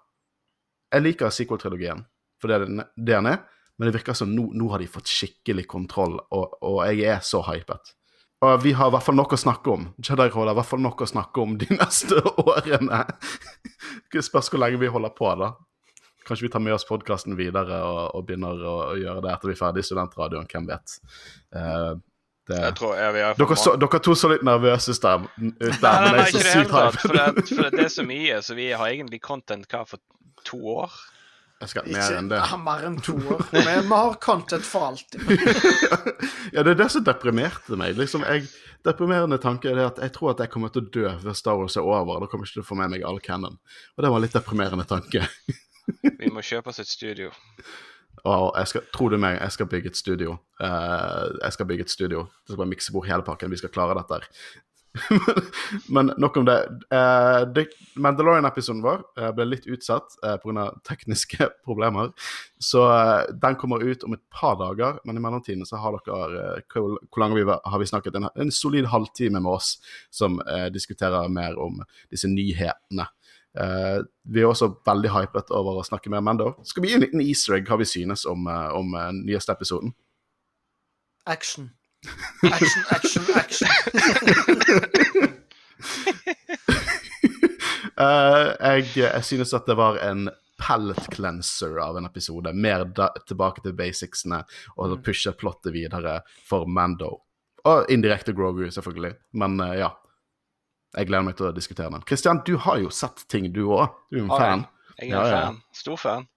Jeg 0.93 1.05
liker 1.07 1.33
sequel-trilogien 1.33 2.05
for 2.41 2.51
det 2.51 2.59
den, 2.67 2.83
det 2.95 3.15
den 3.15 3.29
er, 3.31 3.41
men 3.77 3.87
det 3.89 3.95
virker 3.95 4.17
som 4.17 4.29
nå, 4.35 4.49
nå 4.53 4.69
har 4.69 4.83
de 4.83 4.89
fått 4.91 5.09
skikkelig 5.09 5.65
kontroll, 5.71 6.19
og, 6.35 6.57
og 6.61 6.81
jeg 6.91 7.07
er 7.09 7.23
så 7.25 7.41
hypet. 7.47 7.95
Og 8.43 8.59
vi 8.63 8.73
har 8.75 8.89
i 8.89 8.93
hvert 8.93 9.05
fall 9.05 9.15
nok 9.15 9.33
å 9.33 9.39
snakke 9.39 9.71
om. 9.71 9.85
Jedi 10.03 10.25
Roll 10.33 10.49
har 10.49 10.57
i 10.57 10.59
hvert 10.59 10.67
fall 10.67 10.81
nok 10.83 11.05
å 11.05 11.07
snakke 11.07 11.43
om 11.43 11.55
de 11.59 11.69
neste 11.79 12.19
årene. 12.43 13.05
Det 14.11 14.23
spørs 14.25 14.51
hvor 14.51 14.61
lenge 14.61 14.81
vi 14.81 14.91
holder 14.91 15.13
på, 15.15 15.29
da. 15.39 15.53
Kanskje 16.27 16.47
vi 16.47 16.51
tar 16.51 16.63
med 16.63 16.75
oss 16.75 16.85
podkasten 16.87 17.35
videre 17.39 17.79
og, 17.83 18.01
og 18.19 18.25
begynner 18.27 18.59
å, 18.59 18.75
å, 18.91 18.97
gjøre 18.99 19.23
det 19.23 19.31
etter 19.31 19.49
vi 19.49 19.55
er 19.55 19.59
ferdig 19.59 19.83
i 19.83 19.87
studentradioen. 19.87 20.47
Hvem 20.51 20.67
vet. 20.69 20.97
Uh, 21.55 21.95
det, 22.49 22.59
jeg 22.59 22.75
tror 22.75 22.97
jeg, 22.99 23.15
jeg 23.21 23.35
dere, 23.39 23.55
så, 23.55 23.73
dere, 23.79 23.99
to 24.03 24.13
så 24.19 24.29
litt 24.33 24.41
nervøse 24.43 24.91
ut 24.91 25.05
der. 25.05 25.21
Nei, 25.39 25.53
nei, 25.63 25.93
nei, 26.11 26.23
ikke 26.27 26.41
det 26.41 26.49
hele 26.49 26.67
tatt. 26.67 26.97
For, 26.99 27.15
det, 27.15 27.45
for 27.47 27.69
det 27.71 27.85
er 27.85 27.93
så 27.93 28.03
mye, 28.13 28.39
så 28.43 28.57
vi 28.57 28.67
har 28.75 28.89
egentlig 28.89 29.21
content 29.23 29.67
hva 29.71 29.85
for 29.87 30.03
to 30.43 30.59
år. 30.75 30.97
Jeg 31.63 31.71
skal 31.71 31.87
mer 31.87 32.17
enn 32.17 32.27
det. 32.27 32.41
Ikke 32.43 32.59
mer 32.59 32.83
enn 32.89 32.97
to 33.05 33.15
år. 33.15 33.45
Men 33.55 33.87
vi 33.87 33.95
har 33.95 34.17
content 34.23 34.67
for 34.67 34.89
alltid. 34.89 35.23
ja, 36.55 36.65
det 36.65 36.73
er 36.73 36.79
det 36.81 36.89
som 36.91 37.05
deprimerte 37.07 37.79
meg. 37.79 37.95
Liksom, 37.95 38.25
jeg, 38.27 38.49
deprimerende 38.83 39.39
tanke 39.39 39.71
er 39.71 39.79
det 39.79 39.87
at 39.93 40.03
jeg 40.03 40.15
tror 40.17 40.33
at 40.33 40.43
jeg 40.43 40.51
kommer 40.51 40.73
til 40.73 40.83
å 40.83 40.91
dø 40.91 41.13
før 41.23 41.39
Star 41.39 41.61
Wars 41.61 41.79
er 41.79 41.87
over. 41.87 42.19
Da 42.19 42.27
kommer 42.27 42.43
jeg 42.43 42.51
ikke 42.51 42.59
til 42.59 42.65
å 42.65 42.71
få 42.73 42.79
med 42.81 42.91
meg 42.91 43.07
all 43.07 43.23
canon. 43.23 43.55
Og 43.95 44.03
det 44.03 44.11
var 44.11 44.19
en 44.19 44.27
litt 44.27 44.35
deprimerende 44.35 44.87
tanke. 44.89 45.23
vi 46.19 46.33
må 46.33 46.43
kjøpe 46.43 46.75
oss 46.75 46.83
et 46.83 46.91
studio. 46.91 47.31
Og 48.23 48.53
jeg 48.57 48.67
skal, 48.71 48.83
tro 48.93 49.09
du 49.11 49.17
meg, 49.19 49.39
jeg 49.41 49.51
skal 49.51 49.67
bygge 49.67 49.91
et 49.91 49.97
studio. 49.99 50.37
Uh, 50.61 51.33
jeg 51.41 51.55
skal 51.55 51.67
bygge 51.67 51.87
et 51.87 51.91
studio. 51.91 52.27
Det 52.43 52.53
skal 52.53 52.61
bare 52.63 52.71
mikse 52.71 52.93
bort 52.95 53.09
hele 53.09 53.25
pakken. 53.27 53.51
Vi 53.51 53.59
skal 53.59 53.73
klare 53.73 53.97
dette. 53.99 54.21
Men 55.87 56.11
nok 56.17 56.37
om 56.37 56.45
det. 56.45 56.57
Uh, 56.93 57.65
Mandalorian-episoden 57.95 58.81
vår 58.85 59.01
uh, 59.19 59.29
ble 59.35 59.47
litt 59.49 59.65
utsatt 59.69 60.17
uh, 60.25 60.35
pga. 60.41 60.67
tekniske 60.87 61.49
problemer. 61.67 62.11
Så 62.61 62.85
uh, 62.85 63.25
den 63.41 63.57
kommer 63.59 63.83
ut 63.83 64.05
om 64.05 64.13
et 64.13 64.23
par 64.33 64.57
dager, 64.61 64.99
men 65.05 65.17
i 65.17 65.23
mellomtiden 65.23 65.65
så 65.67 65.81
har 65.81 65.97
dere 66.05 66.61
hvor, 66.73 66.99
hvor 67.09 67.23
lenge 67.23 67.41
vi, 67.41 67.47
har 67.49 67.81
vi 67.81 67.89
snakket? 67.89 68.19
En, 68.19 68.29
en 68.35 68.53
solid 68.53 68.87
halvtime 68.93 69.41
med 69.41 69.51
oss 69.51 69.75
som 70.13 70.39
diskuterer 70.73 71.29
mer 71.31 71.57
om 71.59 71.81
disse 72.13 72.29
nyhetene. 72.29 73.09
Uh, 73.53 74.01
vi 74.23 74.41
er 74.41 74.49
også 74.49 74.71
veldig 74.87 75.11
hypet 75.13 75.51
over 75.53 75.77
å 75.77 75.85
snakke 75.85 76.09
mer 76.09 76.23
om 76.23 76.27
Mando. 76.31 76.47
Skal 76.65 76.83
vi 76.83 76.89
gi 76.89 76.95
en 76.97 77.03
liten 77.05 77.21
easter 77.21 77.53
egg 77.59 77.69
hva 77.69 77.77
vi 77.77 77.85
synes 77.85 78.25
om, 78.29 78.47
uh, 78.49 78.73
om 78.73 78.95
uh, 78.97 79.11
nyeste 79.13 79.53
episoden? 79.53 79.93
Action. 81.29 81.69
Action, 82.49 82.83
action, 82.91 83.23
action. 83.37 83.69
jeg, 88.59 88.87
jeg, 88.97 89.23
synes 89.23 89.53
at 89.55 89.69
det 89.69 89.77
var 89.79 90.01
en 90.03 90.27
pallet 90.59 91.07
cleanser 91.13 91.77
av 91.79 91.97
en 91.99 92.09
episode. 92.09 92.51
Mer 92.57 92.83
da, 92.89 93.13
tilbake 93.29 93.61
til 93.63 93.77
basicsene 93.77 94.41
og 94.75 94.97
mm. 94.97 95.03
pushe 95.05 95.31
plottet 95.37 95.71
videre 95.77 96.21
for 96.49 96.65
Mando. 96.67 97.21
Og 97.69 97.87
indirekte 97.93 98.33
Grogu, 98.35 98.65
selvfølgelig. 98.73 99.13
Men 99.39 99.61
ja. 99.77 99.93
Jeg 100.93 101.09
gleder 101.09 101.25
meg 101.25 101.37
til 101.39 101.49
å 101.49 101.55
diskutere 101.55 101.89
den. 101.89 102.05
Kristian, 102.05 102.43
du 102.45 102.53
har 102.61 102.77
jo 102.83 102.91
sett 102.93 103.25
ting, 103.31 103.49
du 103.53 103.63
òg. 103.73 103.95
Du 104.13 104.19
er 104.19 104.25
en 104.27 104.33
fan. 104.33 104.67
Jeg 104.99 105.09
er 105.09 105.15
en 105.15 105.15
ja, 105.15 105.23
fan. 105.25 105.57
Ja. 105.57 105.79
Stor 105.79 105.99
fan. 106.01 106.27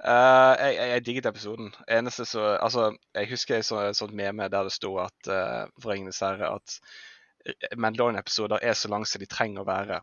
Uh, 0.00 0.56
jeg, 0.56 0.74
jeg, 0.76 0.88
jeg, 0.90 1.04
digget 1.04 1.26
episoden. 1.28 1.72
Eneste 1.92 2.24
så 2.24 2.54
Altså, 2.54 2.90
jeg 3.16 3.28
husker 3.32 3.58
jeg 3.58 3.66
så 3.68 3.82
et 3.84 3.98
sånt 3.98 4.16
meme 4.16 4.48
der 4.52 4.68
det 4.68 4.72
sto 4.72 4.94
at 5.02 5.28
uh, 5.28 5.66
for 5.80 5.92
Ringenes 5.92 6.22
herre 6.24 6.54
at 6.56 6.78
Mandalorian-episoder 7.76 8.64
er 8.64 8.76
så 8.76 8.88
lange 8.92 9.08
som 9.08 9.20
de 9.20 9.28
trenger 9.28 9.62
å 9.62 9.68
være. 9.68 10.00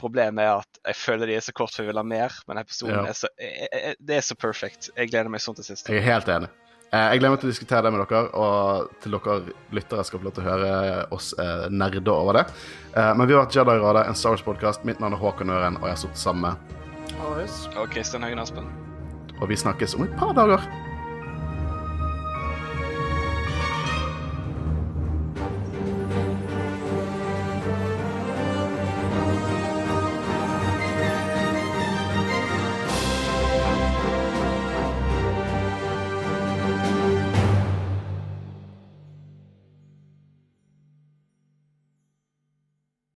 Problemet 0.00 0.44
er 0.44 0.62
at 0.62 0.80
jeg 0.90 1.00
føler 1.00 1.30
de 1.30 1.36
er 1.36 1.44
så 1.44 1.52
kort 1.56 1.72
for 1.74 1.84
jeg 1.84 1.90
vil 1.90 2.00
ha 2.00 2.04
mer, 2.06 2.36
men 2.48 2.60
episoden 2.60 3.00
ja. 3.00 3.08
er 3.08 3.16
så 3.16 3.30
jeg, 3.40 3.96
Det 3.98 4.18
er 4.20 4.24
så 4.24 4.36
perfect. 4.36 4.90
Jeg 4.96 5.12
gleder 5.12 5.32
meg 5.32 5.44
sånn 5.44 5.56
til 5.58 5.66
sist. 5.66 5.88
Jeg 5.88 6.02
er 6.02 6.08
helt 6.12 6.28
enig. 6.32 6.52
Eh, 6.88 7.06
jeg 7.12 7.20
gleder 7.20 7.34
meg 7.34 7.42
til 7.42 7.50
å 7.50 7.52
diskutere 7.52 7.84
det 7.84 7.92
med 7.92 8.00
dere, 8.08 8.30
og 8.32 8.92
til 9.04 9.12
dere 9.12 9.54
lyttere 9.76 10.04
skal 10.08 10.22
få 10.22 10.28
lov 10.28 10.36
til 10.38 10.46
å 10.46 10.48
høre 10.48 10.72
oss 11.12 11.34
nerder 11.36 12.00
nerde 12.00 12.14
over 12.14 12.40
det. 12.40 12.46
Eh, 12.94 13.12
men 13.12 13.28
vi 13.28 13.36
har 13.36 13.44
vært 13.44 13.58
Jedi-rådet, 13.58 14.06
en 14.08 14.16
Star 14.16 14.32
Wars-podkast. 14.32 14.88
Mitt 14.88 15.02
navn 15.02 15.18
er 15.18 15.20
Håkon 15.20 15.52
Øren, 15.52 15.76
og 15.82 15.88
jeg 15.88 15.96
har 15.98 16.02
sittet 16.06 16.24
sammen 16.24 16.48
med 16.48 16.76
Og 17.76 17.90
Kristian 17.92 18.24
Høgen 18.24 18.40
Aspen. 18.40 18.68
Og 19.40 19.48
vi 19.50 19.56
snakkes 19.56 19.98
om 19.98 20.06
et 20.08 20.16
par 20.16 20.32
dager. 20.36 20.64